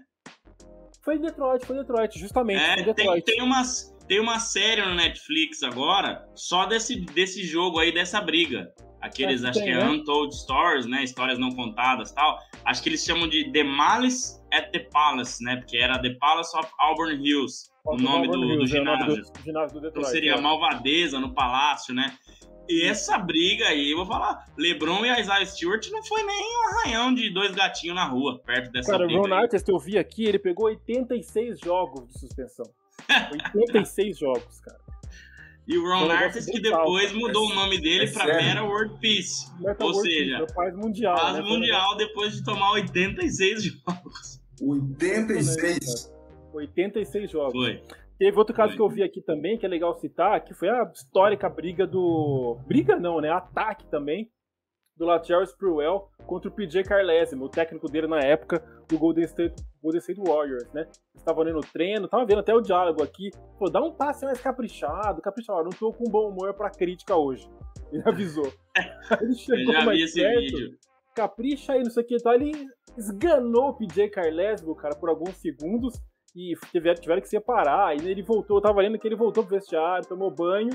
Foi 1.04 1.16
em 1.16 1.22
Detroit, 1.22 1.66
foi 1.66 1.76
em 1.76 1.80
Detroit, 1.80 2.20
justamente. 2.20 2.62
É, 2.62 2.84
Detroit. 2.84 3.24
Tem, 3.24 3.36
tem, 3.36 3.44
umas, 3.44 3.96
tem 4.08 4.20
uma 4.20 4.40
série 4.40 4.82
no 4.82 4.94
Netflix 4.94 5.64
agora 5.64 6.28
só 6.36 6.66
desse, 6.66 7.00
desse 7.00 7.44
jogo 7.46 7.80
aí, 7.80 7.94
dessa 7.94 8.20
briga. 8.22 8.72
Aqueles, 9.02 9.44
é, 9.44 9.50
acho 9.50 9.60
tem, 9.60 9.70
que 9.70 9.74
é 9.74 9.84
né? 9.84 9.90
Untold 9.90 10.36
Stories, 10.36 10.86
né? 10.86 11.04
Histórias 11.04 11.40
não 11.40 11.52
contadas 11.52 12.12
tal. 12.12 12.40
Acho 12.66 12.84
que 12.84 12.90
eles 12.90 13.04
chamam 13.06 13.28
de 13.28 13.52
The 13.52 13.64
Malice 13.64 14.42
at 14.54 14.72
the 14.72 14.80
Palace, 14.92 15.44
né? 15.44 15.58
Porque 15.58 15.78
era 15.78 15.98
The 16.02 16.16
Palace 16.20 16.58
of 16.58 16.68
Auburn 16.80 17.16
Hills, 17.16 17.70
o 17.86 17.96
nome, 17.96 18.28
do, 18.28 18.44
Hills, 18.44 18.58
do, 18.58 18.68
ginásio. 18.68 19.02
É 19.02 19.06
o 19.06 19.10
nome 19.10 19.22
do, 19.22 19.44
ginásio 19.44 19.74
do 19.76 19.82
Detroit, 19.82 19.98
então 20.00 20.12
seria 20.12 20.34
é. 20.34 20.42
Malvadeza 20.42 21.20
no 21.20 21.34
Palácio, 21.34 21.94
né? 21.94 22.18
E 22.70 22.84
essa 22.84 23.18
briga 23.18 23.66
aí, 23.68 23.92
eu 23.92 23.98
vou 23.98 24.06
falar, 24.06 24.46
LeBron 24.58 25.06
e 25.06 25.20
Isaiah 25.20 25.46
Stewart 25.46 25.88
não 25.90 26.04
foi 26.04 26.22
nem 26.24 26.58
um 26.58 26.70
arranhão 26.70 27.14
de 27.14 27.30
dois 27.34 27.56
gatinhos 27.56 27.96
na 27.96 28.06
rua, 28.06 28.40
perto 28.46 28.72
dessa 28.72 28.92
Cara, 28.92 29.06
briga. 29.06 29.22
Cara, 29.22 29.34
o 29.34 29.36
Ron 29.36 29.44
Artest, 29.44 29.70
eu 29.70 29.80
vi 29.80 29.98
aqui, 29.98 30.26
ele 30.26 30.40
pegou 30.40 30.66
86 30.66 31.60
jogos 31.60 32.08
de 32.08 32.20
suspensão. 32.20 32.66
86 33.56 34.18
jogos, 34.20 34.60
cara. 34.60 34.80
E 35.68 35.78
o 35.78 35.84
Ron 35.84 36.10
Artest 36.10 36.50
que 36.50 36.62
depois 36.62 37.12
mudou 37.12 37.50
é, 37.50 37.52
o 37.52 37.56
nome 37.56 37.82
dele 37.82 38.06
é 38.06 38.12
para 38.12 38.26
Mera 38.26 38.64
World 38.64 39.00
Peace. 39.02 39.48
Meta 39.60 39.84
Ou 39.84 39.92
World 39.92 40.10
seja, 40.10 40.38
Peace, 40.38 40.56
paz 40.56 40.76
mundial. 40.76 41.16
Paz 41.16 41.36
né? 41.36 41.42
mundial 41.42 41.98
depois 41.98 42.34
de 42.34 42.44
tomar 42.44 42.72
86 42.72 43.64
jogos. 43.86 44.42
86? 44.62 46.14
86 46.54 47.32
jogos. 47.32 47.54
Foi. 47.54 47.84
Teve 48.18 48.38
outro 48.38 48.56
caso 48.56 48.76
que 48.76 48.82
eu 48.82 48.90
vi 48.90 49.04
aqui 49.04 49.22
também, 49.22 49.58
que 49.58 49.66
é 49.66 49.70
legal 49.70 49.94
citar, 49.96 50.44
que 50.44 50.54
foi 50.54 50.70
a 50.70 50.84
histórica 50.94 51.48
briga 51.48 51.86
do. 51.86 52.58
Briga 52.66 53.00
não, 53.00 53.22
né? 53.22 53.30
Ataque 53.30 53.86
também. 53.88 54.32
Do 54.96 55.06
Latrell 55.06 55.44
Sprewell 55.44 56.10
contra 56.26 56.50
o 56.50 56.52
PJ 56.52 56.84
Carlesimo, 56.84 57.46
o 57.46 57.50
técnico 57.50 57.88
dele 57.88 58.08
na 58.08 58.18
época 58.18 58.64
do 58.90 58.98
Golden 58.98 59.26
State, 59.26 59.64
Golden 59.80 60.00
State 60.00 60.20
Warriors, 60.20 60.74
né? 60.74 60.88
Estavam 61.16 61.44
ali 61.44 61.54
no 61.54 61.62
treino, 61.62 62.08
tava 62.08 62.26
vendo 62.26 62.40
até 62.40 62.52
o 62.52 62.62
diálogo 62.62 63.04
aqui. 63.04 63.30
Pô, 63.60 63.70
dá 63.70 63.80
um 63.80 63.94
passe 63.94 64.26
mais 64.26 64.42
caprichado, 64.42 65.22
caprichado. 65.22 65.66
Não 65.66 65.70
tô 65.70 65.94
com 65.94 66.10
bom 66.10 66.30
humor 66.30 66.52
pra 66.56 66.72
crítica 66.72 67.16
hoje. 67.16 67.48
Ele 67.94 68.02
avisou. 68.08 68.52
ele 69.22 69.36
chegou 69.36 69.72
eu 69.72 69.80
já 69.80 69.86
mais 69.86 70.00
vi 70.00 70.04
esse 70.06 70.20
perto, 70.20 70.40
vídeo. 70.40 70.78
Capricha 71.14 71.74
aí, 71.74 71.84
não 71.84 71.92
sei 71.92 72.04
o 72.04 72.08
que, 72.08 72.18
tá? 72.18 72.34
Ele 72.34 72.52
esganou 72.98 73.70
o 73.70 73.74
PJ 73.78 74.10
Carlesimo, 74.10 74.76
cara, 74.76 74.96
por 74.96 75.10
alguns 75.10 75.36
segundos 75.38 75.94
e 76.38 76.54
tiveram, 76.72 77.02
tiveram 77.02 77.22
que 77.22 77.28
separar. 77.28 77.88
Aí 77.88 77.98
ele 77.98 78.22
voltou, 78.22 78.58
eu 78.58 78.62
tava 78.62 78.80
lendo 78.80 79.00
que 79.00 79.08
ele 79.08 79.16
voltou 79.16 79.44
pro 79.44 79.56
vestiário, 79.56 80.08
tomou 80.08 80.30
banho, 80.30 80.70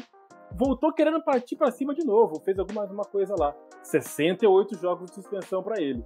voltou 0.50 0.92
querendo 0.92 1.22
partir 1.22 1.54
para 1.54 1.70
cima 1.70 1.94
de 1.94 2.04
novo, 2.04 2.40
fez 2.44 2.58
alguma 2.58 2.84
uma 2.86 3.04
coisa 3.04 3.34
lá. 3.38 3.54
68 3.84 4.76
jogos 4.78 5.10
de 5.10 5.14
suspensão 5.14 5.62
para 5.62 5.80
ele. 5.80 6.04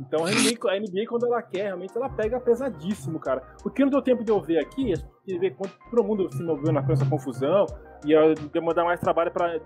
Então 0.00 0.24
a 0.24 0.30
NBA, 0.30 0.70
a 0.70 0.78
NBA, 0.78 1.06
quando 1.08 1.26
ela 1.26 1.42
quer, 1.42 1.64
realmente 1.64 1.96
ela 1.96 2.08
pega 2.08 2.40
pesadíssimo, 2.40 3.18
cara. 3.18 3.42
O 3.64 3.70
que 3.70 3.82
não 3.82 3.90
deu 3.90 4.00
tempo 4.00 4.24
de 4.24 4.30
eu 4.30 4.40
ver 4.40 4.58
aqui, 4.58 4.94
de 5.26 5.38
ver 5.38 5.54
quanto 5.56 5.74
todo 5.90 6.04
mundo 6.04 6.32
se 6.32 6.42
moveu 6.42 6.72
naquela 6.72 7.08
confusão, 7.10 7.66
e 8.04 8.12
eu 8.12 8.34
demandar 8.52 8.84
mais 8.84 9.00
trabalho 9.00 9.32
para 9.32 9.60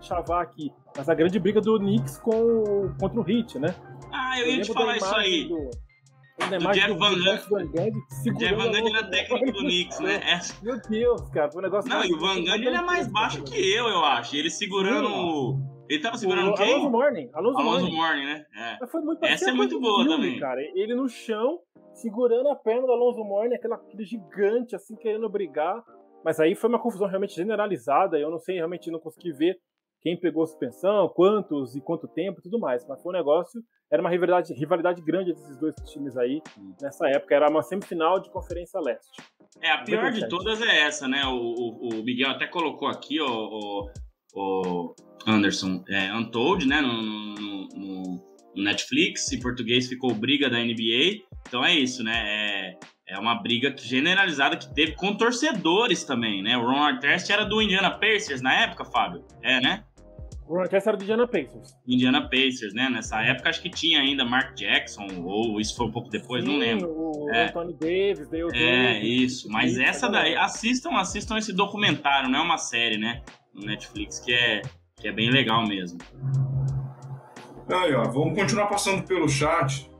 chavar 0.00 0.42
aqui. 0.42 0.72
Mas 0.96 1.08
a 1.08 1.14
grande 1.14 1.38
briga 1.38 1.60
do 1.60 1.78
Knicks 1.78 2.18
com, 2.18 2.92
contra 2.98 3.20
o 3.20 3.30
Heat, 3.30 3.58
né? 3.58 3.74
Ah, 4.12 4.40
eu, 4.40 4.46
eu 4.46 4.56
ia 4.56 4.62
te 4.62 4.72
falar 4.72 4.96
isso 4.96 5.14
aí. 5.14 5.48
Do, 5.48 5.70
do 6.38 6.72
Jeff 6.72 6.94
Van 7.48 7.66
Gundy. 7.66 8.38
Jeff 8.38 8.54
Van 8.54 8.70
Gundy 8.70 8.96
é 8.96 9.02
técnico 9.10 9.52
do 9.52 9.58
Knicks, 9.60 10.00
né? 10.00 10.20
É. 10.24 10.64
Meu 10.64 10.80
Deus, 10.80 11.28
cara, 11.30 11.50
foi 11.50 11.60
um 11.60 11.64
negócio... 11.64 11.90
Não, 11.90 12.04
e 12.04 12.12
o 12.12 12.18
Van 12.18 12.36
Gundy 12.36 12.66
ele 12.66 12.76
é 12.76 12.82
mais 12.82 13.06
baixo 13.08 13.42
que 13.42 13.56
eu, 13.56 13.86
eu 13.86 14.04
acho. 14.04 14.36
Ele 14.36 14.50
segurando... 14.50 15.08
Sim. 15.08 15.78
Ele 15.88 16.02
tava 16.02 16.18
segurando 16.18 16.50
o, 16.50 16.54
quem? 16.54 16.70
Alonso 16.70 16.90
Morning. 16.90 17.30
Alonso, 17.32 17.58
Alonso 17.58 17.80
Morning. 17.80 17.96
Morning, 17.96 18.24
né? 18.26 18.44
É. 18.82 18.86
Foi 18.86 19.00
muito 19.00 19.24
Essa 19.24 19.50
é 19.50 19.52
muito 19.54 19.80
boa 19.80 20.04
filme, 20.04 20.16
também. 20.16 20.38
Cara. 20.38 20.60
Ele 20.74 20.94
no 20.94 21.08
chão, 21.08 21.60
segurando 21.94 22.50
a 22.50 22.56
perna 22.56 22.86
do 22.86 22.92
Alonso 22.92 23.24
Morning, 23.24 23.54
aquela, 23.54 23.76
aquele 23.76 24.04
gigante, 24.04 24.76
assim, 24.76 24.94
querendo 24.96 25.28
brigar. 25.30 25.82
Mas 26.22 26.38
aí 26.38 26.54
foi 26.54 26.68
uma 26.68 26.78
confusão 26.78 27.08
realmente 27.08 27.34
generalizada. 27.34 28.18
Eu 28.18 28.30
não 28.30 28.38
sei, 28.38 28.56
realmente 28.56 28.90
não 28.90 29.00
consegui 29.00 29.32
ver 29.32 29.56
quem 30.00 30.18
pegou 30.18 30.46
suspensão, 30.46 31.08
quantos 31.08 31.74
e 31.74 31.80
quanto 31.80 32.06
tempo 32.08 32.40
e 32.40 32.42
tudo 32.42 32.58
mais. 32.58 32.86
Mas 32.86 33.02
foi 33.02 33.12
um 33.12 33.16
negócio, 33.16 33.60
era 33.90 34.00
uma 34.00 34.10
rivalidade, 34.10 34.52
rivalidade 34.54 35.02
grande 35.02 35.32
desses 35.32 35.58
dois 35.58 35.74
times 35.90 36.16
aí 36.16 36.40
nessa 36.80 37.08
época. 37.08 37.34
Era 37.34 37.50
uma 37.50 37.62
semifinal 37.62 38.20
de 38.20 38.30
Conferência 38.30 38.80
Leste. 38.80 39.22
É, 39.60 39.70
a 39.70 39.82
pior 39.82 40.10
de 40.12 40.28
todas 40.28 40.60
é 40.60 40.82
essa, 40.82 41.08
né? 41.08 41.24
O, 41.26 41.36
o, 41.36 42.00
o 42.00 42.04
Miguel 42.04 42.30
até 42.30 42.46
colocou 42.46 42.88
aqui, 42.88 43.20
o, 43.20 43.90
o 44.34 44.94
Anderson, 45.26 45.82
é, 45.88 46.12
Untold, 46.14 46.66
né? 46.66 46.80
No, 46.80 47.02
no, 47.02 47.68
no, 47.74 48.28
Netflix, 48.56 49.30
em 49.32 49.40
português 49.40 49.88
ficou 49.88 50.12
Briga 50.14 50.50
da 50.50 50.58
NBA. 50.58 51.22
Então 51.46 51.64
é 51.64 51.74
isso, 51.74 52.02
né? 52.02 52.24
É, 52.26 52.78
é 53.08 53.18
uma 53.18 53.36
briga 53.36 53.74
generalizada 53.76 54.56
que 54.56 54.72
teve 54.74 54.92
com 54.92 55.16
torcedores 55.16 56.04
também, 56.04 56.42
né? 56.42 56.56
O 56.58 56.62
Ron 56.62 56.82
Artest 56.82 57.30
era 57.30 57.44
do 57.44 57.62
Indiana 57.62 57.90
Pacers 57.90 58.42
na 58.42 58.52
época, 58.62 58.84
Fábio? 58.84 59.24
É, 59.42 59.60
né? 59.60 59.84
Artest 60.56 60.86
era 60.86 60.96
do 60.96 61.02
Indiana 61.02 61.26
Pacers. 61.26 61.76
Indiana 61.86 62.22
Pacers, 62.22 62.72
né? 62.74 62.88
Nessa 62.88 63.20
época 63.22 63.50
acho 63.50 63.60
que 63.60 63.68
tinha 63.68 64.00
ainda 64.00 64.24
Mark 64.24 64.54
Jackson, 64.54 65.06
ou 65.24 65.60
isso 65.60 65.76
foi 65.76 65.86
um 65.86 65.90
pouco 65.90 66.08
depois, 66.08 66.44
Sim, 66.44 66.50
não 66.50 66.58
lembro. 66.58 66.88
O 66.90 67.30
é. 67.30 67.46
Anthony 67.46 67.74
Davis, 67.74 68.28
Dale 68.28 68.48
É, 68.54 68.94
Davis, 68.94 69.22
isso. 69.22 69.48
Mas 69.50 69.78
essa 69.78 70.08
daí, 70.08 70.34
assistam, 70.36 70.92
assistam 70.92 71.36
esse 71.36 71.52
documentário, 71.52 72.30
não 72.30 72.38
é 72.38 72.42
uma 72.42 72.58
série, 72.58 72.96
né? 72.96 73.22
No 73.52 73.66
Netflix, 73.66 74.20
que 74.20 74.32
é, 74.32 74.62
que 74.96 75.08
é 75.08 75.12
bem 75.12 75.30
legal 75.30 75.66
mesmo. 75.66 75.98
Aí, 77.70 77.92
ó, 77.94 78.04
vamos 78.04 78.34
continuar 78.38 78.66
passando 78.68 79.02
pelo 79.06 79.28
chat. 79.28 79.90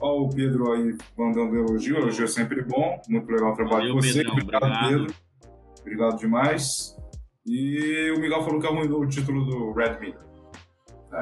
Ó, 0.00 0.22
o 0.22 0.28
Pedro 0.28 0.72
aí 0.72 0.96
mandando 1.16 1.56
elogio, 1.56 1.96
elogio 1.96 2.24
é 2.24 2.28
sempre 2.28 2.62
bom. 2.62 3.00
Muito 3.08 3.30
legal 3.30 3.52
o 3.52 3.54
trabalho 3.54 3.86
de 3.86 3.92
você. 3.92 4.26
obrigado, 4.26 4.42
obrigado, 4.42 4.88
Pedro. 4.88 5.14
Obrigado 5.80 6.18
demais. 6.18 6.96
E 7.46 8.12
o 8.16 8.20
Miguel 8.20 8.42
falou 8.42 8.60
que 8.60 8.66
arruinou 8.66 9.00
o 9.00 9.08
título 9.08 9.44
do 9.44 9.72
Red 9.72 9.98
Miller. 9.98 10.20
É, 11.12 11.18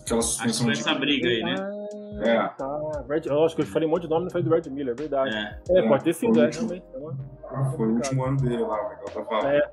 aquela 0.00 0.22
suspensão 0.22 0.70
Acho 0.70 0.82
que 0.82 0.88
essa 0.90 0.98
briga 0.98 1.28
aí, 1.28 1.42
né? 1.42 1.54
Ah, 1.58 2.28
é. 2.28 2.48
Tá. 2.48 3.04
Red, 3.08 3.22
eu 3.26 3.44
acho 3.44 3.54
que 3.54 3.62
eu 3.62 3.66
falei 3.66 3.86
um 3.86 3.90
monte 3.90 4.02
de 4.02 4.08
nome, 4.08 4.24
não 4.24 4.30
falei 4.30 4.46
do 4.46 4.54
Red 4.54 4.70
Miller, 4.70 4.94
é 4.94 4.96
verdade. 4.96 5.36
É, 5.36 5.62
é, 5.70 5.78
é 5.78 5.88
pode 5.88 6.04
ter 6.04 6.14
sido, 6.14 6.40
é, 6.40 6.50
realmente. 6.50 6.84
É 6.86 7.76
foi 7.76 7.86
o 7.86 7.94
último 7.94 8.24
ano 8.24 8.36
dele 8.38 8.58
lá, 8.58 8.80
o 8.80 8.90
Miguel 8.90 9.04
tá 9.04 9.24
falando. 9.24 9.46
É, 9.46 9.72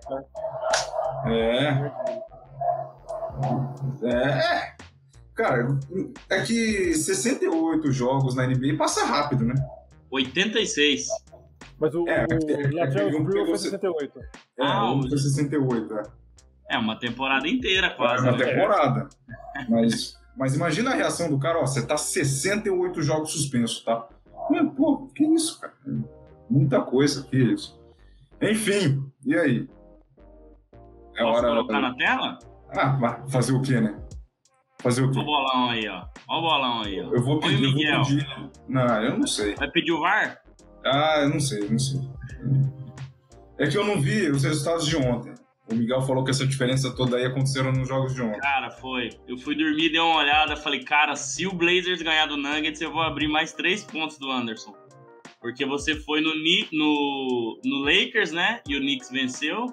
é. 1.26 1.92
É. 4.04 4.10
É. 4.10 4.76
Cara, 5.34 5.80
é 6.30 6.42
que 6.42 6.94
68 6.94 7.92
jogos 7.92 8.36
na 8.36 8.46
NBA 8.46 8.78
passa 8.78 9.06
rápido, 9.06 9.46
né? 9.46 9.56
86. 10.12 11.08
Mas 11.82 11.96
o, 11.96 12.08
é, 12.08 12.26
o 12.26 12.76
Latrell 12.76 13.10
Sprewell 13.10 13.46
foi 13.48 13.58
68. 13.58 14.20
É, 14.20 14.24
ah, 14.62 14.94
foi 15.10 15.18
68, 15.18 15.98
é. 15.98 16.04
É, 16.70 16.78
uma 16.78 16.96
temporada 16.96 17.48
inteira 17.48 17.90
quase. 17.90 18.28
É 18.28 18.30
uma 18.30 18.38
né? 18.38 18.46
temporada. 18.46 19.10
mas, 19.68 20.16
mas 20.38 20.56
imagina 20.56 20.92
a 20.92 20.94
reação 20.94 21.28
do 21.28 21.40
cara, 21.40 21.58
ó, 21.58 21.62
você 21.62 21.84
tá 21.84 21.98
68 21.98 23.02
jogos 23.02 23.32
suspensos, 23.32 23.84
tá? 23.84 24.08
Pô, 24.78 25.08
que 25.08 25.26
isso, 25.26 25.60
cara? 25.60 25.74
Muita 26.48 26.82
coisa, 26.82 27.24
que 27.24 27.38
isso. 27.38 27.82
Enfim, 28.40 29.04
e 29.26 29.36
aí? 29.36 29.68
É 31.16 31.24
Posso 31.24 31.40
hora 31.40 31.48
colocar 31.48 31.82
na 31.82 31.96
tela? 31.96 32.38
Ah, 32.70 33.26
fazer 33.28 33.54
o 33.54 33.62
quê, 33.62 33.82
né? 33.82 34.00
Fazer 34.80 35.02
o 35.02 35.10
quê? 35.12 35.18
Olha 35.18 35.24
o 35.24 35.26
bolão 35.26 35.70
aí, 35.70 35.88
ó. 35.88 36.06
Olha 36.28 36.38
o 36.38 36.42
bolão 36.42 36.82
aí, 36.84 37.02
ó. 37.02 37.12
Eu 37.12 37.24
vou 37.24 37.40
pedir, 37.40 37.64
eu 37.64 37.96
vou 37.96 38.06
pedir. 38.06 38.52
Não, 38.68 39.04
eu 39.04 39.18
não 39.18 39.28
sei. 39.28 39.56
Vai 39.56 39.70
pedir 39.72 39.94
o 39.94 40.00
VAR? 40.00 40.41
Ah, 40.86 41.20
eu 41.22 41.30
não 41.30 41.40
sei, 41.40 41.68
não 41.70 41.80
sei. 41.80 42.02
É 43.60 43.68
que 43.68 43.78
eu 43.78 43.86
não 43.86 44.02
vi 44.02 44.30
os 44.30 44.44
resultados 44.44 44.88
de 44.88 44.98
ontem. 44.98 45.34
O 45.72 45.76
Miguel 45.76 46.02
falou 46.02 46.24
que 46.24 46.32
essa 46.32 46.46
diferença 46.46 46.94
toda 46.96 47.16
aí 47.16 47.26
aconteceram 47.26 47.72
nos 47.72 47.88
jogos 47.88 48.14
de 48.14 48.22
ontem. 48.22 48.40
Cara, 48.40 48.70
foi. 48.72 49.10
Eu 49.28 49.38
fui 49.38 49.56
dormir, 49.56 49.90
dei 49.90 50.00
uma 50.00 50.18
olhada, 50.18 50.58
falei, 50.58 50.84
cara, 50.84 51.16
se 51.16 51.48
o 51.48 51.54
Blazers 51.54 52.02
ganhar 52.02 52.26
do 52.26 52.36
Nuggets, 52.36 52.82
eu 52.82 52.92
vou 52.92 53.02
abrir 53.02 53.28
mais 53.28 53.54
três 53.54 53.84
pontos 53.84 54.18
do 54.18 54.30
Anderson. 54.30 54.76
Porque 55.40 55.66
você 55.66 55.96
foi 55.96 56.22
no, 56.22 56.34
no, 56.72 57.60
no 57.64 57.84
Lakers, 57.84 58.32
né? 58.32 58.62
E 58.68 58.76
o 58.76 58.80
Knicks 58.80 59.10
venceu. 59.10 59.68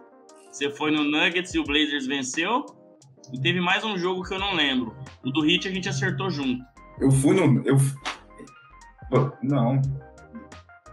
Você 0.50 0.70
foi 0.70 0.90
no 0.90 1.04
Nuggets 1.04 1.54
e 1.54 1.58
o 1.58 1.64
Blazers 1.64 2.06
venceu. 2.06 2.64
E 3.32 3.40
teve 3.40 3.60
mais 3.60 3.84
um 3.84 3.98
jogo 3.98 4.22
que 4.22 4.32
eu 4.32 4.38
não 4.38 4.54
lembro. 4.54 4.96
O 5.24 5.30
do 5.30 5.42
Hit 5.42 5.68
a 5.68 5.70
gente 5.70 5.88
acertou 5.88 6.30
junto. 6.30 6.62
Eu 7.00 7.10
fui 7.10 7.34
no. 7.34 7.62
Eu... 7.66 7.76
Não. 9.42 9.80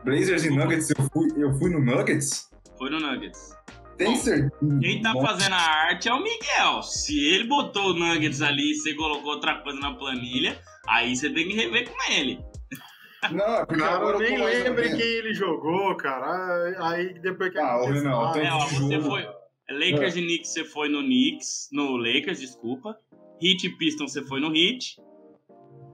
Blazers 0.05 0.45
e 0.45 0.51
Nuggets, 0.51 0.91
eu 0.91 1.09
fui, 1.11 1.27
eu 1.35 1.51
fui 1.55 1.71
no 1.71 1.83
Nuggets? 1.83 2.49
Foi 2.77 2.91
no 2.91 2.99
Nuggets. 2.99 3.55
Tem 3.97 4.15
certeza? 4.15 4.79
Quem 4.79 5.01
tá 5.01 5.13
fazendo 5.13 5.53
a 5.53 5.87
arte 5.87 6.07
é 6.07 6.13
o 6.13 6.21
Miguel. 6.21 6.83
Se 6.83 7.17
ele 7.33 7.45
botou 7.45 7.91
o 7.91 7.93
Nuggets 7.93 8.41
ali 8.41 8.71
e 8.71 8.75
você 8.75 8.93
colocou 8.93 9.31
outra 9.31 9.55
coisa 9.61 9.79
na 9.79 9.95
planilha, 9.95 10.59
aí 10.87 11.15
você 11.15 11.29
tem 11.29 11.47
que 11.47 11.55
rever 11.55 11.89
com 11.89 12.13
ele. 12.13 12.39
Não, 13.31 13.55
é 13.55 13.65
porque 13.65 13.81
cara, 13.81 13.95
agora 13.95 14.17
eu 14.17 14.29
nem 14.29 14.45
lembro 14.45 14.83
quem 14.83 15.01
ele 15.01 15.33
jogou, 15.33 15.95
cara. 15.95 16.75
Aí 16.79 17.17
depois 17.19 17.51
que 17.51 17.57
ah, 17.57 17.79
ele 17.83 18.01
não, 18.01 18.35
é, 18.35 18.53
ó, 18.53 18.67
você 18.67 18.99
foi 18.99 19.27
Lakers 19.71 20.15
é. 20.15 20.19
e 20.19 20.21
Knicks 20.21 20.53
você 20.53 20.63
foi 20.65 20.89
no 20.89 21.01
Knicks, 21.01 21.69
no 21.71 21.97
Lakers, 21.97 22.39
desculpa. 22.39 22.95
Heat 23.41 23.65
e 23.65 23.77
Pistons 23.77 24.13
você 24.13 24.23
foi 24.23 24.39
no 24.39 24.55
Heat. 24.55 24.97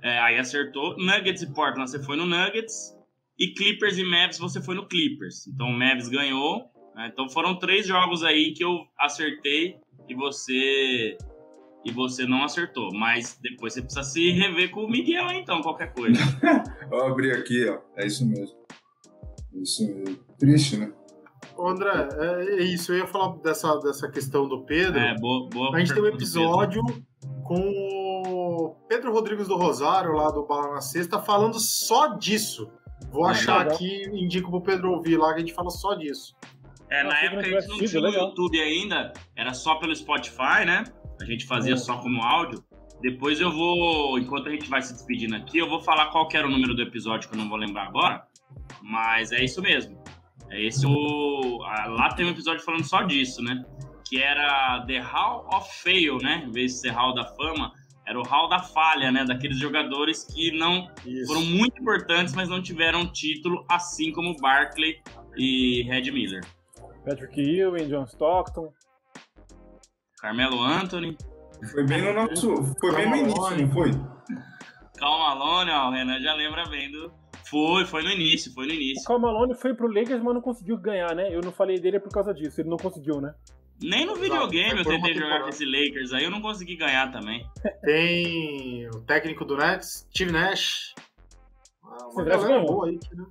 É, 0.04 0.20
aí 0.20 0.38
acertou. 0.38 0.98
Nuggets 0.98 1.44
e 1.44 1.54
Portland 1.54 1.90
você 1.90 2.04
foi 2.04 2.18
no 2.18 2.26
Nuggets. 2.26 3.00
E 3.42 3.56
Clippers 3.56 3.98
e 3.98 4.04
Mavs 4.04 4.38
você 4.38 4.62
foi 4.62 4.76
no 4.76 4.88
Clippers. 4.88 5.48
Então 5.48 5.66
o 5.66 5.74
Mavs 5.74 6.08
ganhou. 6.08 6.70
Né? 6.96 7.10
Então 7.12 7.28
foram 7.28 7.58
três 7.58 7.88
jogos 7.88 8.24
aí 8.24 8.54
que 8.54 8.64
eu 8.64 8.86
acertei 9.00 9.78
e 10.08 10.14
você 10.14 11.18
e 11.84 11.92
você 11.92 12.28
não 12.28 12.44
acertou. 12.44 12.94
Mas 12.94 13.40
depois 13.42 13.74
você 13.74 13.82
precisa 13.82 14.04
se 14.04 14.30
rever 14.30 14.70
com 14.70 14.82
o 14.82 14.90
Miguel, 14.92 15.32
então, 15.32 15.60
qualquer 15.64 15.92
coisa. 15.92 16.20
Vou 16.88 17.04
abrir 17.04 17.32
aqui, 17.32 17.68
ó. 17.68 17.80
É 17.98 18.06
isso 18.06 18.24
mesmo. 18.28 18.56
Isso 19.56 19.88
mesmo. 19.88 20.20
Triste, 20.38 20.78
né? 20.78 20.94
Ô 21.58 21.68
André, 21.68 22.10
é 22.20 22.62
isso. 22.62 22.94
Eu 22.94 23.00
ia 23.00 23.08
falar 23.08 23.38
dessa, 23.38 23.76
dessa 23.80 24.08
questão 24.08 24.48
do 24.48 24.64
Pedro. 24.64 25.00
É, 25.00 25.16
boa, 25.20 25.50
boa 25.50 25.76
A 25.76 25.80
gente 25.80 25.96
tem 25.96 26.04
um 26.04 26.08
episódio 26.08 26.84
com 27.44 27.60
o 27.60 28.76
Pedro 28.88 29.12
Rodrigues 29.12 29.48
do 29.48 29.58
Rosário, 29.58 30.14
lá 30.14 30.30
do 30.30 30.46
Bala 30.46 30.76
na 30.76 30.82
Sexta, 30.82 31.20
falando 31.20 31.60
só 31.60 32.16
disso. 32.16 32.70
Vou 33.10 33.26
achar 33.26 33.60
legal. 33.60 33.76
aqui, 33.76 34.04
indico 34.14 34.50
pro 34.50 34.62
Pedro 34.62 34.92
ouvir 34.92 35.18
lá, 35.18 35.34
que 35.34 35.38
a 35.38 35.40
gente 35.40 35.54
fala 35.54 35.70
só 35.70 35.94
disso. 35.96 36.36
É, 36.90 37.04
na 37.04 37.18
época 37.20 37.42
a 37.42 37.62
gente 37.62 37.68
não 37.68 37.78
tinha 37.80 38.02
o 38.02 38.08
YouTube 38.10 38.62
ainda, 38.62 39.14
era 39.36 39.54
só 39.54 39.76
pelo 39.76 39.96
Spotify, 39.96 40.66
né? 40.66 40.84
A 41.22 41.26
gente 41.26 41.46
fazia 41.46 41.74
é. 41.74 41.78
só 41.78 41.98
como 41.98 42.22
áudio. 42.22 42.64
Depois 43.02 43.40
eu 43.40 43.52
vou, 43.52 44.20
enquanto 44.20 44.48
a 44.48 44.52
gente 44.52 44.70
vai 44.70 44.82
se 44.82 44.94
despedindo 44.94 45.36
aqui, 45.36 45.58
eu 45.58 45.68
vou 45.68 45.82
falar 45.82 46.08
qual 46.08 46.28
era 46.34 46.46
o 46.46 46.52
número 46.52 46.76
do 46.76 46.82
episódio 46.82 47.30
que 47.30 47.36
eu 47.36 47.40
não 47.40 47.50
vou 47.50 47.58
lembrar 47.58 47.88
agora. 47.88 48.24
Mas 48.82 49.32
é 49.32 49.44
isso 49.44 49.62
mesmo. 49.62 50.02
É 50.50 50.62
esse 50.62 50.86
o. 50.86 51.58
Lá 51.60 52.14
tem 52.14 52.26
um 52.26 52.30
episódio 52.30 52.64
falando 52.64 52.84
só 52.84 53.04
disso, 53.04 53.42
né? 53.42 53.64
Que 54.08 54.22
era 54.22 54.84
The 54.86 55.00
Hall 55.00 55.48
of 55.54 55.70
Fail, 55.82 56.18
né? 56.18 56.44
Em 56.46 56.52
vez 56.52 56.74
de 56.74 56.80
ser 56.80 56.90
Hall 56.90 57.14
da 57.14 57.24
Fama, 57.24 57.72
era 58.12 58.20
o 58.20 58.24
Hall 58.24 58.50
da 58.50 58.60
Falha, 58.60 59.10
né? 59.10 59.24
Daqueles 59.24 59.58
jogadores 59.58 60.26
que 60.26 60.52
não 60.58 60.90
Isso. 61.06 61.28
foram 61.28 61.46
muito 61.46 61.82
importantes, 61.82 62.36
mas 62.36 62.50
não 62.50 62.62
tiveram 62.62 63.10
título, 63.12 63.66
assim 63.70 64.12
como 64.12 64.36
Barkley 64.38 65.02
e 65.38 65.84
Red 65.84 66.12
Miller. 66.12 66.46
Patrick 67.06 67.40
Ewing, 67.40 67.88
John 67.88 68.04
Stockton. 68.04 68.74
Carmelo 70.20 70.62
Anthony. 70.62 71.18
Foi 71.72 71.86
bem 71.86 72.02
no 72.02 72.14
nosso. 72.14 72.76
Foi 72.80 72.94
bem 72.96 73.10
no 73.10 73.16
início, 73.16 73.58
não 73.58 73.72
foi? 73.72 73.92
Calma, 74.98 75.36
Malone, 75.36 75.72
ó, 75.72 75.88
o 75.88 75.92
Renan 75.92 76.20
já 76.20 76.34
lembra 76.34 76.68
bem 76.68 76.92
do. 76.92 77.12
Foi, 77.50 77.86
foi 77.86 78.04
no 78.04 78.10
início, 78.10 78.54
foi 78.54 78.68
no 78.68 78.74
início. 78.74 79.02
O 79.04 79.06
Cal 79.06 79.20
Malone 79.20 79.56
foi 79.56 79.74
pro 79.74 79.88
Lakers, 79.88 80.22
mas 80.22 80.34
não 80.34 80.42
conseguiu 80.42 80.78
ganhar, 80.78 81.16
né? 81.16 81.34
Eu 81.34 81.42
não 81.42 81.52
falei 81.52 81.80
dele 81.80 82.00
por 82.00 82.12
causa 82.12 82.34
disso, 82.34 82.62
ele 82.62 82.70
não 82.70 82.78
conseguiu, 82.78 83.20
né? 83.20 83.34
Nem 83.82 84.06
no 84.06 84.16
videogame 84.16 84.80
eu 84.80 84.86
tentei 84.86 85.14
jogar 85.14 85.42
com 85.42 85.50
esse 85.50 85.66
Lakers 85.66 86.14
aí, 86.14 86.24
eu 86.24 86.32
não 86.32 86.42
consegui 86.42 86.76
ganhar 86.76 87.12
também. 87.12 87.46
Tem 87.84 88.88
o 88.90 89.02
técnico 89.02 89.44
do 89.44 89.58
Nets, 89.58 90.08
Steve 90.14 90.32
Nash. 90.32 90.94
Ah, 91.84 92.08
uma 92.14 92.24
galera 92.24 92.60
boa 92.60 92.88
aí, 92.88 93.00
né? 93.14 93.26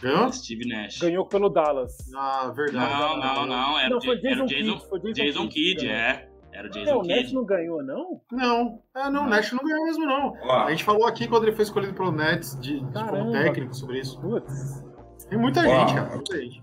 Ganhou? 0.00 0.32
Steve 0.32 0.68
Nash. 0.68 0.98
Ganhou 0.98 1.26
pelo 1.26 1.48
Dallas. 1.48 1.96
Ah, 2.14 2.52
verdade. 2.54 2.92
Não, 2.92 3.16
não, 3.18 3.46
não. 3.46 3.78
Era, 3.78 3.88
não, 3.88 4.00
foi 4.00 4.16
Jason, 4.16 4.28
era 4.28 4.46
Jason, 4.46 4.78
Kidd, 4.78 5.12
Jason, 5.12 5.12
Jason 5.14 5.48
Kidd, 5.48 5.76
Kidd 5.80 5.88
é. 5.88 6.28
Era 6.52 6.68
o 6.68 6.70
Jason 6.70 6.90
é, 6.90 6.96
o 6.96 7.02
Nash 7.02 7.32
não 7.32 7.44
ganhou, 7.44 7.82
não? 7.82 8.20
Não. 8.30 8.82
É, 8.94 9.10
não, 9.10 9.26
o 9.26 9.28
Nash 9.28 9.52
não 9.52 9.64
ganhou 9.64 9.84
mesmo, 9.84 10.06
não. 10.06 10.50
A 10.50 10.70
gente 10.70 10.84
falou 10.84 11.06
aqui 11.06 11.26
quando 11.26 11.42
ele 11.44 11.56
foi 11.56 11.64
escolhido 11.64 11.94
pelo 11.94 12.12
Nets 12.12 12.58
de, 12.60 12.80
de 12.80 12.92
como 12.92 13.32
técnico 13.32 13.74
sobre 13.74 14.00
isso. 14.00 14.20
Putz. 14.20 14.84
Tem 15.28 15.38
muita 15.38 15.62
gente, 15.62 15.94
cara. 15.94 16.14
Muita 16.14 16.40
gente. 16.40 16.62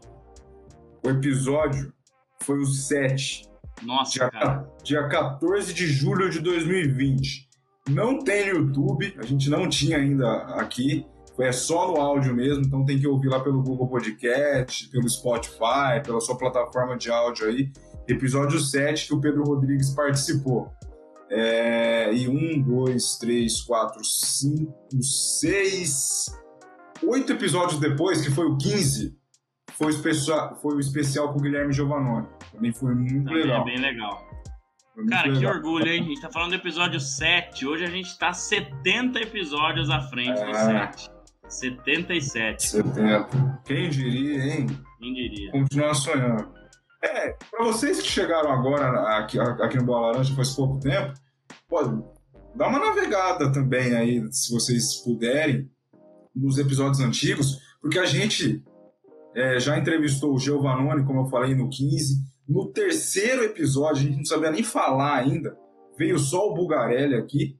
O 1.05 1.09
episódio 1.09 1.93
foi 2.43 2.59
o 2.59 2.65
7. 2.65 3.49
Nossa, 3.81 4.11
dia, 4.11 4.29
cara. 4.29 4.69
Dia 4.83 5.07
14 5.07 5.73
de 5.73 5.87
julho 5.87 6.29
de 6.29 6.39
2020. 6.39 7.49
Não 7.89 8.19
tem 8.19 8.53
no 8.53 8.59
YouTube, 8.59 9.13
a 9.17 9.23
gente 9.23 9.49
não 9.49 9.67
tinha 9.67 9.97
ainda 9.97 10.31
aqui. 10.55 11.05
É 11.39 11.51
só 11.51 11.91
no 11.91 11.99
áudio 11.99 12.33
mesmo, 12.33 12.63
então 12.63 12.85
tem 12.85 12.99
que 12.99 13.07
ouvir 13.07 13.27
lá 13.27 13.39
pelo 13.39 13.61
Google 13.63 13.87
Podcast, 13.87 14.87
pelo 14.89 15.09
Spotify, 15.09 15.99
pela 16.05 16.21
sua 16.21 16.37
plataforma 16.37 16.95
de 16.95 17.09
áudio 17.09 17.47
aí. 17.47 17.71
episódio 18.07 18.59
7 18.59 19.07
que 19.07 19.13
o 19.15 19.19
Pedro 19.19 19.43
Rodrigues 19.43 19.89
participou. 19.89 20.71
É, 21.29 22.13
e 22.13 22.27
um, 22.27 22.61
dois, 22.61 23.17
três, 23.17 23.61
quatro, 23.61 24.03
cinco, 24.05 24.71
seis, 25.01 26.25
oito 27.03 27.33
episódios 27.33 27.79
depois, 27.79 28.21
que 28.21 28.29
foi 28.29 28.45
o 28.45 28.55
15, 28.55 29.17
foi 29.77 29.87
o 29.87 29.89
especial, 29.89 30.55
foi 30.61 30.75
o 30.75 30.79
especial 30.79 31.31
com 31.33 31.39
o 31.39 31.41
Guilherme 31.41 31.73
Giovannone. 31.73 32.27
Também 32.51 32.73
foi 32.73 32.93
muito 32.95 33.25
Também 33.25 33.43
legal. 33.43 33.61
É 33.61 33.65
bem 33.65 33.77
legal. 33.79 34.33
Cara, 35.09 35.23
que 35.23 35.35
legal. 35.39 35.55
orgulho, 35.55 35.87
hein? 35.87 36.01
A 36.01 36.03
gente 36.03 36.21
tá 36.21 36.29
falando 36.31 36.49
do 36.49 36.55
episódio 36.55 36.99
7. 36.99 37.65
Hoje 37.65 37.83
a 37.83 37.89
gente 37.89 38.17
tá 38.19 38.31
70 38.31 39.19
episódios 39.21 39.89
à 39.89 39.99
frente 40.01 40.39
do 40.39 40.49
É. 40.49 40.53
7. 40.53 41.09
77, 41.49 42.67
70. 42.67 43.61
Quem 43.65 43.89
diria, 43.89 44.43
hein? 44.43 44.67
quem 44.99 45.13
diria? 45.13 45.51
Continuar 45.51 45.93
sonhando. 45.93 46.51
É, 47.03 47.35
pra 47.51 47.65
vocês 47.65 48.01
que 48.01 48.07
chegaram 48.07 48.51
agora 48.51 49.17
aqui, 49.17 49.37
aqui 49.39 49.77
no 49.77 49.83
Bola 49.83 50.07
Laranja 50.11 50.33
faz 50.35 50.51
pouco 50.51 50.79
tempo, 50.79 51.13
pode 51.67 52.01
dar 52.55 52.69
uma 52.69 52.79
navegada 52.79 53.51
também 53.51 53.93
aí, 53.93 54.25
se 54.31 54.53
vocês 54.53 54.95
puderem, 55.03 55.69
nos 56.33 56.57
episódios 56.57 57.01
antigos, 57.01 57.59
porque 57.81 57.99
a 57.99 58.05
gente 58.05 58.63
é, 59.35 59.59
já 59.59 59.77
entrevistou 59.77 60.33
o 60.33 60.39
Giovannone, 60.39 61.05
como 61.05 61.21
eu 61.21 61.25
falei, 61.25 61.55
no 61.55 61.69
15. 61.69 62.15
No 62.47 62.71
terceiro 62.71 63.43
episódio, 63.43 64.01
a 64.01 64.05
gente 64.05 64.17
não 64.17 64.25
sabia 64.25 64.51
nem 64.51 64.63
falar 64.63 65.15
ainda, 65.15 65.57
veio 65.97 66.17
só 66.19 66.49
o 66.49 66.53
Bugarelli 66.53 67.15
aqui, 67.15 67.57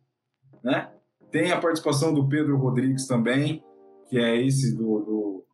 né? 0.64 0.90
Tem 1.32 1.52
a 1.52 1.60
participação 1.60 2.14
do 2.14 2.28
Pedro 2.28 2.58
Rodrigues 2.58 3.08
também, 3.08 3.64
que 4.08 4.20
é 4.20 4.40
esse 4.40 4.76
do, 4.76 5.00
do, 5.00 5.46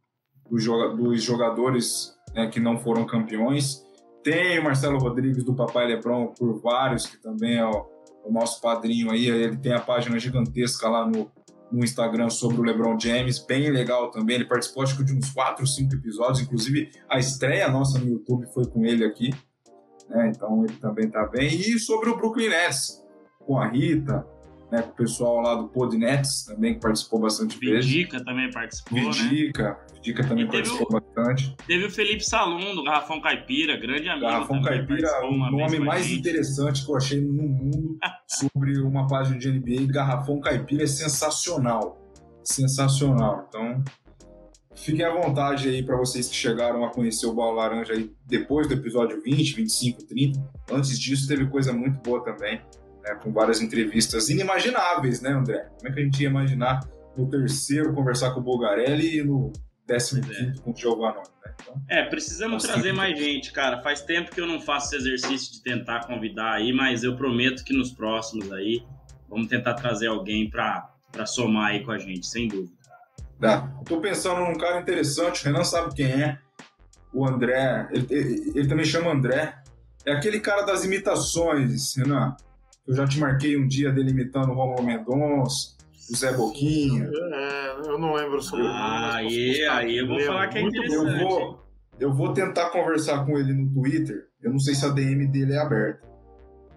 do 0.49 0.59
dos 0.99 1.23
jogadores 1.23 2.13
né, 2.33 2.47
que 2.47 2.59
não 2.59 2.77
foram 2.77 3.05
campeões. 3.05 3.85
Tem 4.23 4.59
o 4.59 4.63
Marcelo 4.63 4.99
Rodrigues 4.99 5.43
do 5.43 5.55
Papai 5.55 5.87
Lebron 5.87 6.33
por 6.37 6.59
vários, 6.59 7.05
que 7.05 7.17
também 7.17 7.57
é 7.57 7.65
o, 7.65 7.85
o 8.25 8.31
nosso 8.31 8.61
padrinho 8.61 9.11
aí. 9.11 9.27
Ele 9.27 9.57
tem 9.57 9.73
a 9.73 9.79
página 9.79 10.19
gigantesca 10.19 10.89
lá 10.89 11.07
no, 11.07 11.31
no 11.71 11.83
Instagram 11.83 12.29
sobre 12.29 12.59
o 12.59 12.63
LeBron 12.63 12.99
James, 12.99 13.39
bem 13.39 13.69
legal 13.69 14.11
também. 14.11 14.35
Ele 14.37 14.45
participou 14.45 14.83
acho 14.83 14.97
que 14.97 15.03
de 15.03 15.13
uns 15.13 15.29
4 15.31 15.63
ou 15.63 15.67
5 15.67 15.93
episódios, 15.95 16.41
inclusive 16.41 16.91
a 17.09 17.19
estreia 17.19 17.69
nossa 17.69 17.99
no 17.99 18.07
YouTube 18.07 18.47
foi 18.53 18.65
com 18.65 18.85
ele 18.85 19.05
aqui. 19.05 19.33
né, 20.09 20.31
Então 20.35 20.63
ele 20.65 20.75
também 20.77 21.09
tá 21.09 21.25
bem. 21.27 21.47
E 21.47 21.79
sobre 21.79 22.09
o 22.09 22.17
Brooklyn 22.17 22.49
Nets, 22.49 23.03
com 23.39 23.57
a 23.57 23.67
Rita, 23.67 24.25
né, 24.71 24.81
com 24.83 24.89
o 24.89 24.95
pessoal 24.95 25.41
lá 25.41 25.55
do 25.55 25.67
Pod 25.67 25.97
Nets 25.97 26.45
também, 26.45 26.75
que 26.75 26.79
participou 26.79 27.19
bastante 27.19 27.57
vezes. 27.57 27.85
Vidica 27.85 28.23
também 28.23 28.51
participou, 28.51 28.99
né? 29.01 29.11
Vidica, 29.11 30.27
também 30.27 30.45
E 30.45 30.47
participou 30.47 30.87
bastante. 30.89 31.55
Teve 31.67 31.85
o 31.85 31.91
Felipe 31.91 32.23
Salum, 32.23 32.75
do 32.75 32.83
Garrafão 32.83 33.19
Caipira, 33.19 33.77
grande 33.77 34.07
amigo. 34.07 34.27
Garrafão 34.27 34.61
Caipira, 34.61 35.25
o 35.25 35.31
nome 35.31 35.79
mais 35.79 36.05
gente. 36.05 36.19
interessante 36.19 36.85
que 36.85 36.91
eu 36.91 36.95
achei 36.95 37.21
no 37.21 37.33
mundo 37.33 37.97
sobre 38.27 38.79
uma 38.79 39.07
página 39.07 39.37
de 39.37 39.51
NBA. 39.51 39.91
Garrafão 39.91 40.39
Caipira 40.39 40.83
é 40.83 40.87
sensacional. 40.87 41.97
Sensacional. 42.43 43.45
Então, 43.49 43.83
fiquem 44.75 45.03
à 45.03 45.11
vontade 45.11 45.67
aí 45.67 45.83
para 45.83 45.97
vocês 45.97 46.29
que 46.29 46.35
chegaram 46.35 46.85
a 46.85 46.89
conhecer 46.89 47.25
o 47.25 47.33
Bola 47.33 47.63
Laranja 47.63 47.93
aí 47.93 48.11
depois 48.25 48.67
do 48.67 48.73
episódio 48.73 49.21
20, 49.21 49.55
25, 49.55 50.03
30. 50.05 50.51
Antes 50.71 50.97
disso, 50.99 51.27
teve 51.27 51.47
coisa 51.47 51.73
muito 51.73 51.99
boa 52.01 52.23
também, 52.23 52.61
né, 53.09 53.19
com 53.21 53.31
várias 53.31 53.61
entrevistas 53.61 54.29
inimagináveis, 54.29 55.21
né, 55.21 55.31
André? 55.31 55.67
Como 55.77 55.89
é 55.89 55.91
que 55.93 55.99
a 55.99 56.03
gente 56.03 56.21
ia 56.23 56.29
imaginar 56.29 56.79
no 57.17 57.27
terceiro 57.29 57.93
conversar 57.93 58.31
com 58.31 58.39
o 58.39 58.43
Bulgarelli 58.43 59.19
e 59.19 59.23
no 59.23 59.51
décimo 59.85 60.21
Pois 60.23 60.37
é. 60.37 60.39
quinto 60.45 60.61
com 60.61 60.71
o 60.71 60.75
Giovanni, 60.75 61.17
né? 61.17 61.53
Então, 61.61 61.81
É, 61.89 62.03
precisamos 62.05 62.63
Bastante 62.63 62.73
trazer 62.73 62.93
mais 62.93 63.17
gente, 63.19 63.51
cara. 63.51 63.81
Faz 63.81 64.01
tempo 64.01 64.31
que 64.31 64.39
eu 64.39 64.45
não 64.47 64.61
faço 64.61 64.95
esse 64.95 65.07
exercício 65.07 65.51
de 65.53 65.63
tentar 65.63 66.05
convidar 66.05 66.53
aí, 66.53 66.71
mas 66.71 67.03
eu 67.03 67.15
prometo 67.17 67.63
que 67.63 67.73
nos 67.75 67.91
próximos 67.91 68.51
aí 68.51 68.83
vamos 69.27 69.47
tentar 69.47 69.73
trazer 69.73 70.07
alguém 70.07 70.49
pra 70.49 70.89
somar 71.25 71.71
aí 71.71 71.83
com 71.83 71.91
a 71.91 71.97
gente, 71.97 72.25
sem 72.27 72.47
dúvida. 72.47 72.71
Tá. 73.39 73.67
Tô 73.85 73.99
pensando 73.99 74.41
num 74.41 74.53
cara 74.57 74.79
interessante, 74.79 75.41
o 75.41 75.45
Renan 75.45 75.63
sabe 75.63 75.93
quem 75.95 76.05
é. 76.11 76.37
O 77.13 77.25
André, 77.27 77.87
ele, 77.91 78.07
ele- 78.11 78.51
ele 78.55 78.67
também 78.67 78.85
chama 78.85 79.11
André. 79.11 79.55
É 80.05 80.13
aquele 80.13 80.39
cara 80.39 80.61
das 80.61 80.85
imitações, 80.85 81.95
Renan. 81.95 82.35
Eu 82.87 82.95
já 82.95 83.07
te 83.07 83.19
marquei 83.19 83.55
um 83.57 83.67
dia 83.67 83.91
dele 83.91 84.11
imitando 84.11 84.49
o 84.51 84.53
Romulo 84.55 84.83
Mendonça, 84.83 85.75
o 86.11 86.15
Zé 86.15 86.33
Boquinha. 86.33 87.09
É, 87.33 87.75
eu 87.87 87.99
não 87.99 88.13
lembro 88.13 88.41
sobre 88.41 88.65
Ah, 88.67 89.15
aí- 89.15 89.63
aí 89.65 89.97
eu 89.97 90.07
vou 90.07 90.19
falar 90.21 90.47
que 90.47 90.57
é 90.57 90.61
Muito 90.61 90.75
bom. 90.81 90.83
Eu 90.93 91.01
interessante. 91.03 91.23
vou, 91.29 91.65
eu 91.99 92.13
vou 92.13 92.33
tentar 92.33 92.69
conversar 92.71 93.25
com 93.25 93.37
ele 93.37 93.53
no 93.53 93.71
Twitter. 93.71 94.25
Eu 94.41 94.51
não 94.51 94.59
sei 94.59 94.73
se 94.73 94.85
a 94.85 94.89
DM 94.89 95.27
dele 95.27 95.53
é 95.53 95.57
aberta. 95.59 96.07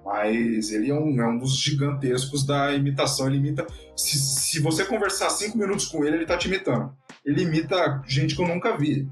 Mas 0.05 0.73
ele 0.73 0.91
é 0.91 0.95
um, 0.95 1.21
é 1.23 1.27
um 1.29 1.39
dos 1.39 1.57
gigantescos 1.57 2.45
da 2.45 2.75
imitação. 2.75 3.29
Ele 3.29 3.37
imita. 3.37 3.65
Se, 3.97 4.19
se 4.19 4.61
você 4.61 4.85
conversar 4.85 5.31
cinco 5.31 5.57
minutos 5.57 5.87
com 5.87 6.05
ele, 6.05 6.17
ele 6.17 6.27
tá 6.27 6.37
te 6.37 6.49
imitando. 6.49 6.93
Ele 7.25 7.43
imita 7.43 8.03
gente 8.07 8.35
que 8.35 8.43
eu 8.43 8.49
nunca 8.49 8.77
vi. 8.77 9.09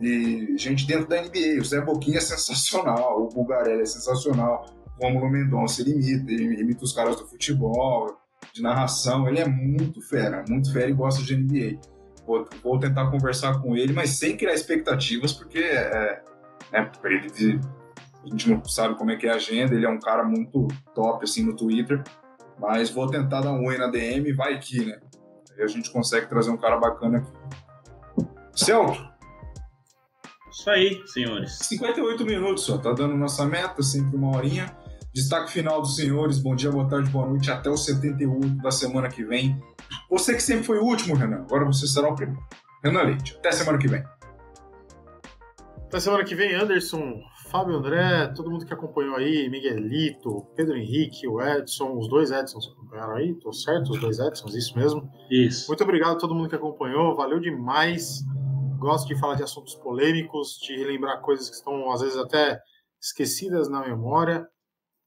E 0.00 0.54
gente 0.58 0.86
dentro 0.86 1.08
da 1.08 1.16
NBA. 1.22 1.58
O 1.60 1.64
Zé 1.64 1.80
Boquinha 1.80 2.18
é 2.18 2.20
sensacional. 2.20 3.22
O 3.22 3.28
Bulgarelli 3.30 3.80
é 3.82 3.86
sensacional. 3.86 4.66
O 4.98 5.06
Romulo 5.06 5.30
Mendonça 5.30 5.82
ele 5.82 5.92
imita. 5.92 6.32
Ele 6.32 6.60
imita 6.60 6.84
os 6.84 6.92
caras 6.92 7.16
do 7.16 7.26
futebol, 7.26 8.16
de 8.52 8.62
narração. 8.62 9.28
Ele 9.28 9.40
é 9.40 9.46
muito 9.46 10.00
fera, 10.00 10.44
muito 10.48 10.72
fera 10.72 10.90
e 10.90 10.94
gosta 10.94 11.22
de 11.22 11.36
NBA. 11.36 11.80
Vou, 12.26 12.48
vou 12.62 12.78
tentar 12.78 13.10
conversar 13.10 13.60
com 13.60 13.76
ele, 13.76 13.92
mas 13.92 14.10
sem 14.10 14.36
criar 14.36 14.54
expectativas, 14.54 15.32
porque 15.32 15.58
é, 15.58 16.22
né, 16.72 16.90
ele, 17.04 17.60
a 18.24 18.28
gente 18.28 18.50
não 18.50 18.64
sabe 18.64 18.96
como 18.96 19.10
é 19.10 19.16
que 19.16 19.26
é 19.26 19.30
a 19.30 19.34
agenda. 19.34 19.74
Ele 19.74 19.84
é 19.84 19.90
um 19.90 20.00
cara 20.00 20.24
muito 20.24 20.68
top 20.94 21.24
assim 21.24 21.44
no 21.44 21.54
Twitter, 21.54 22.02
mas 22.58 22.90
vou 22.90 23.06
tentar 23.08 23.42
dar 23.42 23.52
um 23.52 23.66
oi 23.66 23.76
na 23.76 23.88
DM, 23.88 24.32
vai 24.32 24.58
que, 24.58 24.84
né? 24.84 24.98
Aí 25.56 25.62
a 25.62 25.66
gente 25.66 25.90
consegue 25.90 26.26
trazer 26.28 26.50
um 26.50 26.56
cara 26.56 26.78
bacana 26.78 27.18
aqui. 27.18 27.30
Celto, 28.54 29.12
Isso 30.50 30.70
aí, 30.70 31.02
senhores. 31.06 31.58
58 31.58 32.24
minutos 32.24 32.64
só, 32.64 32.78
tá 32.78 32.92
dando 32.92 33.16
nossa 33.16 33.44
meta, 33.44 33.82
sempre 33.82 34.16
uma 34.16 34.36
horinha. 34.36 34.66
Destaque 35.14 35.52
final 35.52 35.80
dos 35.80 35.94
senhores, 35.94 36.40
bom 36.40 36.56
dia, 36.56 36.72
boa 36.72 36.88
tarde, 36.88 37.08
boa 37.08 37.24
noite, 37.24 37.48
até 37.48 37.70
o 37.70 37.76
78 37.76 38.60
da 38.60 38.72
semana 38.72 39.08
que 39.08 39.22
vem. 39.22 39.56
Você 40.10 40.34
que 40.34 40.42
sempre 40.42 40.64
foi 40.64 40.78
o 40.80 40.82
último, 40.82 41.14
Renan, 41.14 41.36
agora 41.36 41.64
você 41.64 41.86
será 41.86 42.08
o 42.08 42.16
primeiro. 42.16 42.42
Renan 42.82 43.02
Leite, 43.02 43.36
até 43.38 43.52
semana 43.52 43.78
que 43.78 43.86
vem. 43.86 44.02
Até 45.86 46.00
semana 46.00 46.24
que 46.24 46.34
vem, 46.34 46.56
Anderson, 46.56 47.22
Fábio 47.46 47.76
André, 47.76 48.26
todo 48.34 48.50
mundo 48.50 48.66
que 48.66 48.74
acompanhou 48.74 49.14
aí, 49.14 49.48
Miguelito, 49.48 50.48
Pedro 50.56 50.76
Henrique, 50.76 51.28
o 51.28 51.40
Edson, 51.40 51.96
os 51.96 52.08
dois 52.08 52.32
Edsons 52.32 52.72
acompanharam 52.72 53.14
aí, 53.14 53.34
tô 53.34 53.52
certo? 53.52 53.92
Os 53.92 54.00
dois 54.00 54.18
Edsons, 54.18 54.56
isso 54.56 54.76
mesmo. 54.76 55.08
Isso. 55.30 55.68
Muito 55.68 55.84
obrigado 55.84 56.16
a 56.16 56.18
todo 56.18 56.34
mundo 56.34 56.48
que 56.48 56.56
acompanhou, 56.56 57.14
valeu 57.14 57.38
demais. 57.38 58.24
Gosto 58.80 59.06
de 59.06 59.20
falar 59.20 59.36
de 59.36 59.44
assuntos 59.44 59.76
polêmicos, 59.76 60.58
de 60.60 60.76
relembrar 60.76 61.20
coisas 61.20 61.48
que 61.48 61.54
estão, 61.54 61.92
às 61.92 62.00
vezes, 62.00 62.16
até 62.16 62.58
esquecidas 63.00 63.68
na 63.68 63.80
memória. 63.80 64.44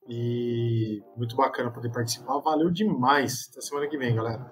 E 0.07 1.03
muito 1.17 1.35
bacana 1.35 1.69
poder 1.69 1.91
participar. 1.91 2.39
Valeu 2.39 2.71
demais. 2.71 3.49
Até 3.51 3.61
semana 3.61 3.87
que 3.87 3.97
vem, 3.97 4.15
galera. 4.15 4.49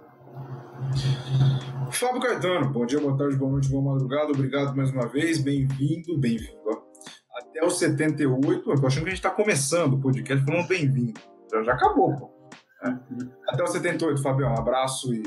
Fábio 1.91 2.22
Caetano, 2.22 2.70
bom 2.72 2.86
dia, 2.86 2.99
boa 2.99 3.18
tarde, 3.18 3.38
boa 3.38 3.51
noite, 3.51 3.70
boa 3.70 3.93
madrugada, 3.93 4.32
obrigado 4.32 4.76
mais 4.76 4.91
uma 4.91 5.08
vez, 5.08 5.41
bem-vindo, 5.41 6.18
bem-vindo. 6.18 6.84
Até 7.34 7.64
o 7.64 7.70
78, 7.70 8.70
eu 8.70 8.82
tô 8.82 8.88
achando 8.88 9.03
que 9.03 9.10
a 9.10 9.14
gente 9.14 9.22
tá 9.22 9.30
começando 9.30 9.93
o 9.93 10.01
podcast 10.01 10.43
falando 10.45 10.68
bem-vindo. 10.68 11.20
Já, 11.49 11.64
já 11.64 11.74
acabou, 11.74 12.18
pô. 12.18 12.32
É. 12.84 12.89
Até 13.47 13.64
o 13.64 13.68
78, 13.68 14.22
Fabião, 14.22 14.51
um 14.51 14.60
abraço 14.60 15.14
e 15.14 15.24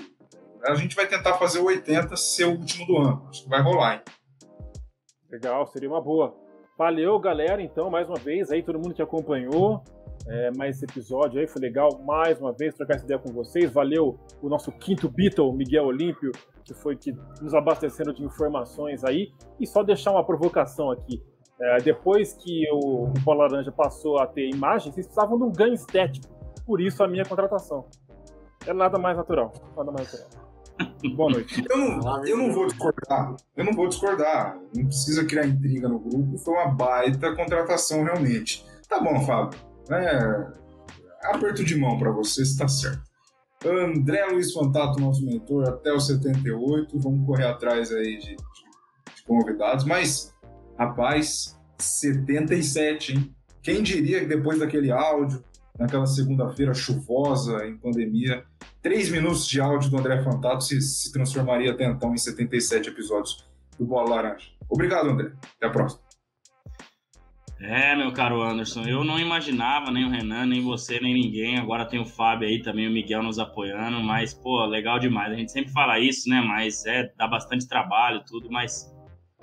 a 0.63 0.75
gente 0.75 0.95
vai 0.95 1.07
tentar 1.07 1.35
fazer 1.35 1.61
o 1.61 1.65
80 1.65 2.15
ser 2.17 2.45
o 2.45 2.51
último 2.51 2.87
do 2.87 2.99
ano. 2.99 3.27
Acho 3.31 3.45
que 3.45 3.49
vai 3.49 3.63
rolar, 3.63 3.95
hein? 3.95 4.03
Legal, 5.31 5.67
seria 5.69 5.89
uma 5.89 6.03
boa. 6.03 6.35
Valeu, 6.77 7.19
galera, 7.19 7.63
então, 7.63 7.91
mais 7.91 8.09
uma 8.09 8.19
vez, 8.19 8.51
aí, 8.51 8.63
todo 8.63 8.79
mundo 8.79 8.95
que 8.95 9.03
acompanhou 9.03 9.83
é, 10.29 10.51
mais 10.57 10.77
esse 10.77 10.85
episódio 10.85 11.41
aí, 11.41 11.47
foi 11.47 11.63
legal, 11.63 11.89
mais 12.05 12.39
uma 12.39 12.53
vez, 12.53 12.75
trocar 12.75 12.97
essa 12.97 13.05
ideia 13.05 13.19
com 13.19 13.33
vocês. 13.33 13.73
Valeu 13.73 14.19
o 14.43 14.49
nosso 14.49 14.71
quinto 14.73 15.09
Beatle, 15.09 15.53
Miguel 15.53 15.87
Olímpio, 15.87 16.33
que 16.65 16.75
foi 16.75 16.97
que 16.97 17.17
nos 17.41 17.55
abastecendo 17.55 18.13
de 18.13 18.23
informações 18.23 19.05
aí. 19.05 19.33
E 19.59 19.67
só 19.67 19.83
deixar 19.83 20.13
uma 20.13 20.25
provocação 20.25 20.91
aqui. 20.91 21.23
É, 21.61 21.79
depois 21.79 22.35
que 22.35 22.65
o, 22.71 23.13
o 23.27 23.33
Laranja 23.33 23.73
passou 23.73 24.19
a 24.19 24.27
ter 24.27 24.49
imagem, 24.49 24.93
vocês 24.93 25.07
precisavam 25.07 25.39
de 25.39 25.45
um 25.45 25.53
ganho 25.53 25.75
estético. 25.75 26.29
Por 26.67 26.81
isso 26.81 27.03
a 27.03 27.09
minha 27.09 27.25
contratação. 27.25 27.87
É 28.67 28.73
nada 28.73 28.99
mais 28.99 29.17
natural. 29.17 29.53
Nada 29.77 29.91
mais 29.91 30.13
natural. 30.13 30.49
Boa 31.17 31.31
noite. 31.31 31.65
Eu 31.69 31.77
não, 31.77 32.27
eu 32.27 32.37
não 32.37 32.53
vou 32.53 32.67
discordar. 32.67 33.35
Eu 33.57 33.65
não 33.65 33.73
vou 33.73 33.89
discordar. 33.89 34.59
Não 34.77 34.85
precisa 34.85 35.25
criar 35.25 35.47
intriga 35.47 35.89
no 35.89 35.99
grupo. 35.99 36.39
Foi 36.39 36.55
uma 36.55 36.69
baita 36.69 37.35
contratação, 37.35 38.05
realmente. 38.05 38.65
Tá 38.89 39.01
bom, 39.01 39.21
Fábio. 39.23 39.68
É, 39.91 40.47
aperto 41.31 41.65
de 41.65 41.77
mão 41.77 41.99
para 41.99 42.11
você, 42.11 42.43
está 42.43 42.69
certo. 42.69 43.03
André 43.65 44.25
Luiz 44.27 44.53
Fantato, 44.53 45.01
nosso 45.01 45.25
mentor, 45.25 45.69
até 45.69 45.93
o 45.93 45.99
78. 45.99 46.99
Vamos 46.99 47.27
correr 47.27 47.45
atrás 47.47 47.91
aí 47.93 48.19
de, 48.19 48.37
de- 48.37 49.17
de 49.17 49.23
convidados. 49.27 49.85
Mas, 49.85 50.33
rapaz, 50.79 51.59
77, 51.79 53.13
hein? 53.15 53.35
Quem 53.63 53.83
diria 53.83 54.21
que 54.21 54.27
depois 54.27 54.59
daquele 54.61 54.91
áudio, 54.93 55.43
naquela 55.79 56.07
segunda-feira 56.07 56.73
chuvosa 56.73 57.67
em 57.67 57.77
pandemia, 57.77 58.45
três 58.81 59.11
minutos 59.11 59.47
de 59.47 59.61
áudio 59.61 59.91
do 59.91 59.99
André 59.99 60.23
Fantato 60.23 60.63
se, 60.65 60.81
se 60.81 61.13
transformaria 61.13 61.73
até 61.73 61.85
então 61.85 62.15
em 62.15 62.19
77 62.19 62.91
episódios 62.91 63.45
do 63.79 63.85
Bola 63.85 64.11
Laranja. 64.17 64.47
Obrigado, 64.69 65.11
André. 65.11 65.33
Até 65.57 65.67
a 65.67 65.71
próxima. 65.71 66.03
É, 67.61 67.97
meu 67.97 68.13
caro 68.13 68.41
Anderson, 68.41 68.85
eu 68.85 69.03
não 69.03 69.19
imaginava, 69.19 69.91
nem 69.91 70.05
o 70.05 70.09
Renan, 70.09 70.47
nem 70.47 70.63
você, 70.63 71.01
nem 71.01 71.13
ninguém. 71.13 71.59
Agora 71.59 71.85
tem 71.85 71.99
o 72.01 72.07
Fábio 72.07 72.47
aí 72.47 72.63
também, 72.63 72.87
o 72.87 72.91
Miguel 72.91 73.23
nos 73.23 73.39
apoiando, 73.39 74.01
mas, 74.01 74.33
pô, 74.33 74.65
legal 74.65 74.99
demais. 74.99 75.33
A 75.33 75.37
gente 75.37 75.51
sempre 75.51 75.73
fala 75.73 75.99
isso, 75.99 76.29
né? 76.29 76.41
Mas 76.41 76.87
é, 76.87 77.13
dá 77.17 77.27
bastante 77.27 77.67
trabalho, 77.67 78.23
tudo, 78.25 78.49
mas 78.49 78.95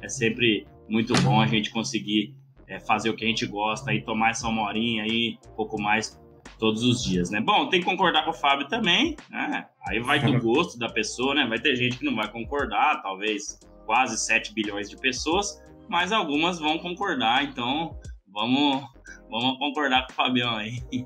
é 0.01 0.07
sempre 0.07 0.65
muito 0.87 1.13
bom 1.21 1.41
a 1.41 1.47
gente 1.47 1.71
conseguir 1.71 2.33
é, 2.67 2.79
fazer 2.79 3.09
o 3.09 3.15
que 3.15 3.25
a 3.25 3.27
gente 3.27 3.45
gosta 3.45 3.93
e 3.93 4.01
tomar 4.01 4.29
essa 4.29 4.47
uma 4.47 4.63
horinha 4.63 5.03
aí, 5.03 5.37
um 5.51 5.55
pouco 5.55 5.81
mais 5.81 6.17
todos 6.57 6.83
os 6.83 7.03
dias, 7.03 7.29
né? 7.29 7.41
Bom, 7.41 7.67
tem 7.67 7.81
que 7.81 7.85
concordar 7.85 8.23
com 8.23 8.31
o 8.31 8.33
Fábio 8.33 8.67
também, 8.69 9.17
né? 9.29 9.67
Aí 9.89 9.99
vai 9.99 10.19
do 10.19 10.31
gosto 10.39 10.79
da 10.79 10.87
pessoa, 10.87 11.35
né? 11.35 11.45
Vai 11.47 11.59
ter 11.59 11.75
gente 11.75 11.97
que 11.97 12.05
não 12.05 12.15
vai 12.15 12.31
concordar, 12.31 13.01
talvez 13.01 13.59
quase 13.85 14.17
7 14.17 14.53
bilhões 14.53 14.89
de 14.89 14.97
pessoas, 14.97 15.61
mas 15.89 16.11
algumas 16.11 16.59
vão 16.59 16.77
concordar, 16.79 17.43
então 17.43 17.97
vamos, 18.33 18.83
vamos 19.29 19.57
concordar 19.57 20.05
com 20.05 20.11
o 20.11 20.15
Fabião 20.15 20.55
aí. 20.55 20.79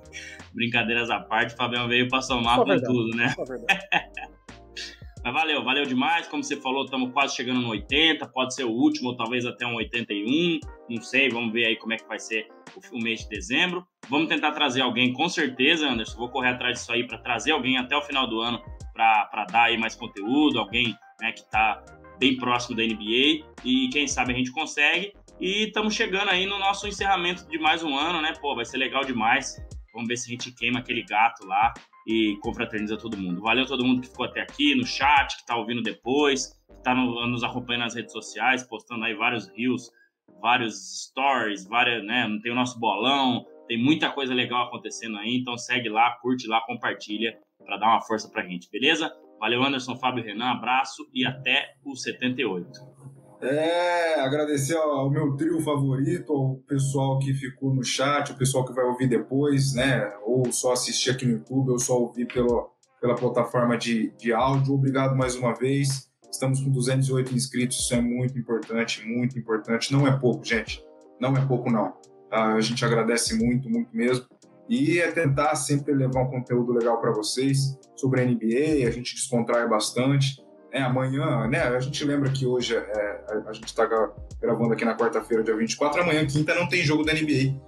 Brincadeiras 0.54 1.10
à 1.10 1.20
parte, 1.20 1.54
o 1.54 1.58
Fabião 1.58 1.88
veio 1.88 2.08
para 2.08 2.22
somar 2.22 2.56
Só 2.56 2.64
com 2.64 2.70
verdade. 2.70 2.94
tudo, 2.94 3.16
né? 3.16 3.34
Mas 5.24 5.34
valeu, 5.34 5.64
valeu 5.64 5.84
demais. 5.84 6.28
Como 6.28 6.44
você 6.44 6.56
falou, 6.56 6.86
estamos 6.86 7.12
quase 7.12 7.36
chegando 7.36 7.60
no 7.60 7.70
80, 7.70 8.26
pode 8.28 8.56
ser 8.56 8.64
o 8.64 8.72
último, 8.72 9.10
ou 9.10 9.18
talvez 9.18 9.46
até 9.46 9.66
um 9.66 9.76
81, 9.76 10.60
não 10.90 11.02
sei, 11.02 11.30
vamos 11.30 11.52
ver 11.52 11.68
aí 11.68 11.76
como 11.76 11.94
é 11.94 11.98
que 11.98 12.08
vai 12.08 12.20
ser 12.20 12.48
o, 12.76 12.98
o 12.98 13.04
mês 13.04 13.22
de 13.22 13.30
dezembro. 13.30 13.86
Vamos 14.10 14.30
tentar 14.30 14.54
trazer 14.54 14.82
alguém, 14.82 15.12
com 15.14 15.28
certeza, 15.28 15.88
Anderson. 15.88 16.18
Vou 16.18 16.30
correr 16.30 16.50
atrás 16.50 16.80
disso 16.80 16.92
aí 16.92 17.06
para 17.06 17.18
trazer 17.18 17.52
alguém 17.52 17.78
até 17.78 17.96
o 17.96 18.02
final 18.02 18.28
do 18.28 18.40
ano 18.40 18.62
para 18.94 19.46
dar 19.52 19.64
aí 19.64 19.78
mais 19.78 19.96
conteúdo, 19.96 20.60
alguém 20.60 20.96
né, 21.22 21.32
que 21.32 21.42
está 21.42 21.84
bem 22.20 22.38
próximo 22.38 22.76
da 22.76 22.84
NBA 22.84 23.46
e 23.64 23.90
quem 23.92 24.08
sabe 24.08 24.34
a 24.34 24.36
gente 24.36 24.52
consegue. 24.52 25.14
E 25.40 25.68
estamos 25.68 25.96
chegando 25.96 26.30
aí 26.30 26.46
no 26.46 26.60
nosso 26.60 26.86
encerramento 26.86 27.48
de 27.48 27.58
mais 27.58 27.82
um 27.82 27.98
ano, 27.98 28.22
né? 28.22 28.34
Pô, 28.42 28.54
vai 28.56 28.66
ser 28.66 28.78
legal 28.78 29.06
demais. 29.06 29.56
Vamos 29.94 30.10
ver 30.10 30.18
se 30.18 30.28
a 30.28 30.32
gente 30.32 30.52
queima 30.52 30.80
aquele 30.80 31.04
gato 31.04 31.48
lá 31.48 31.74
e 32.06 32.38
confraterniza 32.42 32.98
todo 32.98 33.18
mundo. 33.18 33.42
Valeu 33.42 33.66
todo 33.66 33.86
mundo 33.86 34.02
que 34.02 34.10
ficou 34.10 34.26
até 34.26 34.42
aqui 34.42 34.76
no 34.76 34.86
chat, 34.86 35.36
que 35.36 35.42
está 35.42 35.56
ouvindo 35.56 35.82
depois, 35.82 36.48
que 36.68 36.78
está 36.78 36.94
no, 36.94 37.26
nos 37.28 37.44
acompanhando 37.44 37.84
nas 37.84 37.96
redes 37.96 38.12
sociais, 38.12 38.64
postando 38.64 39.06
aí 39.06 39.14
vários 39.16 39.48
rios, 39.50 39.90
vários 40.42 41.06
stories, 41.06 41.66
várias, 41.68 42.04
né? 42.04 42.28
Tem 42.44 42.52
o 42.52 42.56
nosso 42.56 42.78
bolão, 42.78 43.46
tem 43.68 43.78
muita 43.78 44.10
coisa 44.12 44.34
legal 44.34 44.68
acontecendo 44.68 45.18
aí, 45.18 45.38
então 45.38 45.58
segue 45.58 45.88
lá, 45.88 46.18
curte 46.22 46.48
lá, 46.48 46.60
compartilha 46.66 47.38
para 47.64 47.78
dar 47.78 47.88
uma 47.88 48.02
força 48.02 48.30
pra 48.30 48.44
gente, 48.44 48.70
beleza? 48.70 49.16
Valeu, 49.40 49.64
Anderson, 49.64 49.96
Fábio 49.98 50.24
Renan, 50.24 50.52
abraço 50.52 51.08
e 51.14 51.26
até 51.26 51.76
o 51.86 51.96
78. 51.96 52.70
É, 53.42 54.20
agradecer 54.20 54.76
ao 54.76 55.10
meu 55.10 55.36
trio 55.38 55.62
favorito, 55.62 56.34
ao 56.34 56.56
pessoal 56.68 57.18
que 57.20 57.34
ficou 57.34 57.74
no 57.74 57.84
chat, 57.84 58.32
o 58.32 58.36
pessoal 58.36 58.66
que 58.66 58.74
vai 58.74 58.84
ouvir 58.84 59.08
depois, 59.08 59.74
né? 59.74 60.12
Ou 60.26 60.52
só 60.52 60.74
assistir 60.74 61.12
aqui 61.12 61.26
no 61.26 61.34
YouTube, 61.34 61.72
ou 61.72 61.80
só 61.80 61.98
ouvir 61.98 62.26
pelo, 62.26 62.70
pela 63.00 63.16
plataforma 63.16 63.78
de, 63.78 64.12
de 64.18 64.34
áudio. 64.34 64.74
Obrigado 64.74 65.16
mais 65.16 65.36
uma 65.36 65.54
vez. 65.54 66.10
Estamos 66.30 66.62
com 66.62 66.70
208 66.70 67.34
inscritos, 67.34 67.80
isso 67.80 67.94
é 67.96 68.02
muito 68.02 68.38
importante, 68.38 69.08
muito 69.08 69.40
importante. 69.40 69.94
Não 69.94 70.06
é 70.06 70.12
pouco, 70.20 70.44
gente. 70.44 70.84
Não 71.20 71.36
é 71.36 71.46
pouco, 71.46 71.72
não. 71.72 71.94
Tá? 72.30 72.54
A 72.54 72.62
gente 72.62 72.84
agradece 72.84 73.38
muito, 73.38 73.70
muito 73.70 73.96
mesmo. 73.96 74.26
E 74.70 75.00
é 75.00 75.12
tentar 75.12 75.56
sempre 75.56 75.94
levar 75.94 76.22
um 76.22 76.30
conteúdo 76.30 76.72
legal 76.72 77.02
para 77.02 77.12
vocês 77.12 77.76
sobre 77.96 78.22
a 78.22 78.26
NBA, 78.26 78.88
a 78.88 78.92
gente 78.92 79.16
descontrai 79.16 79.68
bastante. 79.68 80.48
É, 80.72 80.84
amanhã, 80.84 81.48
né? 81.48 81.64
A 81.64 81.80
gente 81.80 82.06
lembra 82.06 82.30
que 82.30 82.46
hoje 82.46 82.76
é, 82.76 83.26
a, 83.28 83.50
a 83.50 83.54
gente 83.54 83.66
está 83.66 83.90
gravando 84.40 84.72
aqui 84.72 84.86
na 84.86 84.96
quarta-feira, 84.96 85.44
dia 85.44 85.58
24, 85.58 86.04
amanhã, 86.04 86.24
quinta, 86.28 86.54
não 86.54 86.70
tem 86.70 86.84
jogo 86.84 87.04
da 87.04 87.12
NBA. 87.12 87.60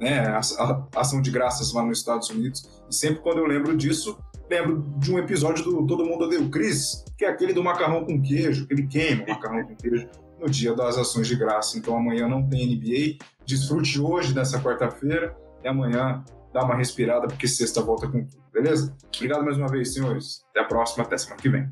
Né? 0.00 0.20
A, 0.20 0.38
a, 0.38 0.86
ação 0.94 1.20
de 1.20 1.32
graças 1.32 1.72
lá 1.72 1.84
nos 1.84 1.98
Estados 1.98 2.30
Unidos. 2.30 2.84
E 2.88 2.94
sempre 2.94 3.20
quando 3.22 3.38
eu 3.38 3.46
lembro 3.46 3.76
disso, 3.76 4.16
lembro 4.48 4.84
de 4.98 5.12
um 5.12 5.18
episódio 5.18 5.64
do 5.64 5.84
Todo 5.84 6.04
Mundo 6.04 6.26
Odeia 6.26 6.40
o 6.40 6.48
Chris, 6.48 7.04
que 7.18 7.24
é 7.24 7.28
aquele 7.28 7.52
do 7.52 7.64
macarrão 7.64 8.04
com 8.04 8.22
queijo, 8.22 8.68
que 8.68 8.74
ele 8.74 8.86
queima 8.86 9.24
o 9.24 9.30
macarrão 9.30 9.64
com 9.64 9.74
queijo 9.74 10.08
no 10.40 10.48
dia 10.48 10.74
das 10.74 10.96
ações 10.96 11.26
de 11.26 11.34
graça. 11.34 11.76
Então 11.76 11.96
amanhã 11.96 12.28
não 12.28 12.48
tem 12.48 12.76
NBA. 12.76 13.24
Desfrute 13.44 14.00
hoje 14.00 14.32
dessa 14.32 14.60
quarta-feira 14.60 15.36
e 15.64 15.68
amanhã 15.68 16.22
dá 16.54 16.64
uma 16.64 16.76
respirada, 16.76 17.26
porque 17.26 17.48
sexta 17.48 17.82
volta 17.82 18.06
com 18.06 18.24
tudo, 18.24 18.42
beleza? 18.52 18.96
Obrigado 19.16 19.44
mais 19.44 19.58
uma 19.58 19.66
vez, 19.66 19.92
senhores. 19.92 20.46
Até 20.50 20.60
a 20.60 20.64
próxima, 20.64 21.04
até 21.04 21.18
semana 21.18 21.42
que 21.42 21.48
vem. 21.48 21.68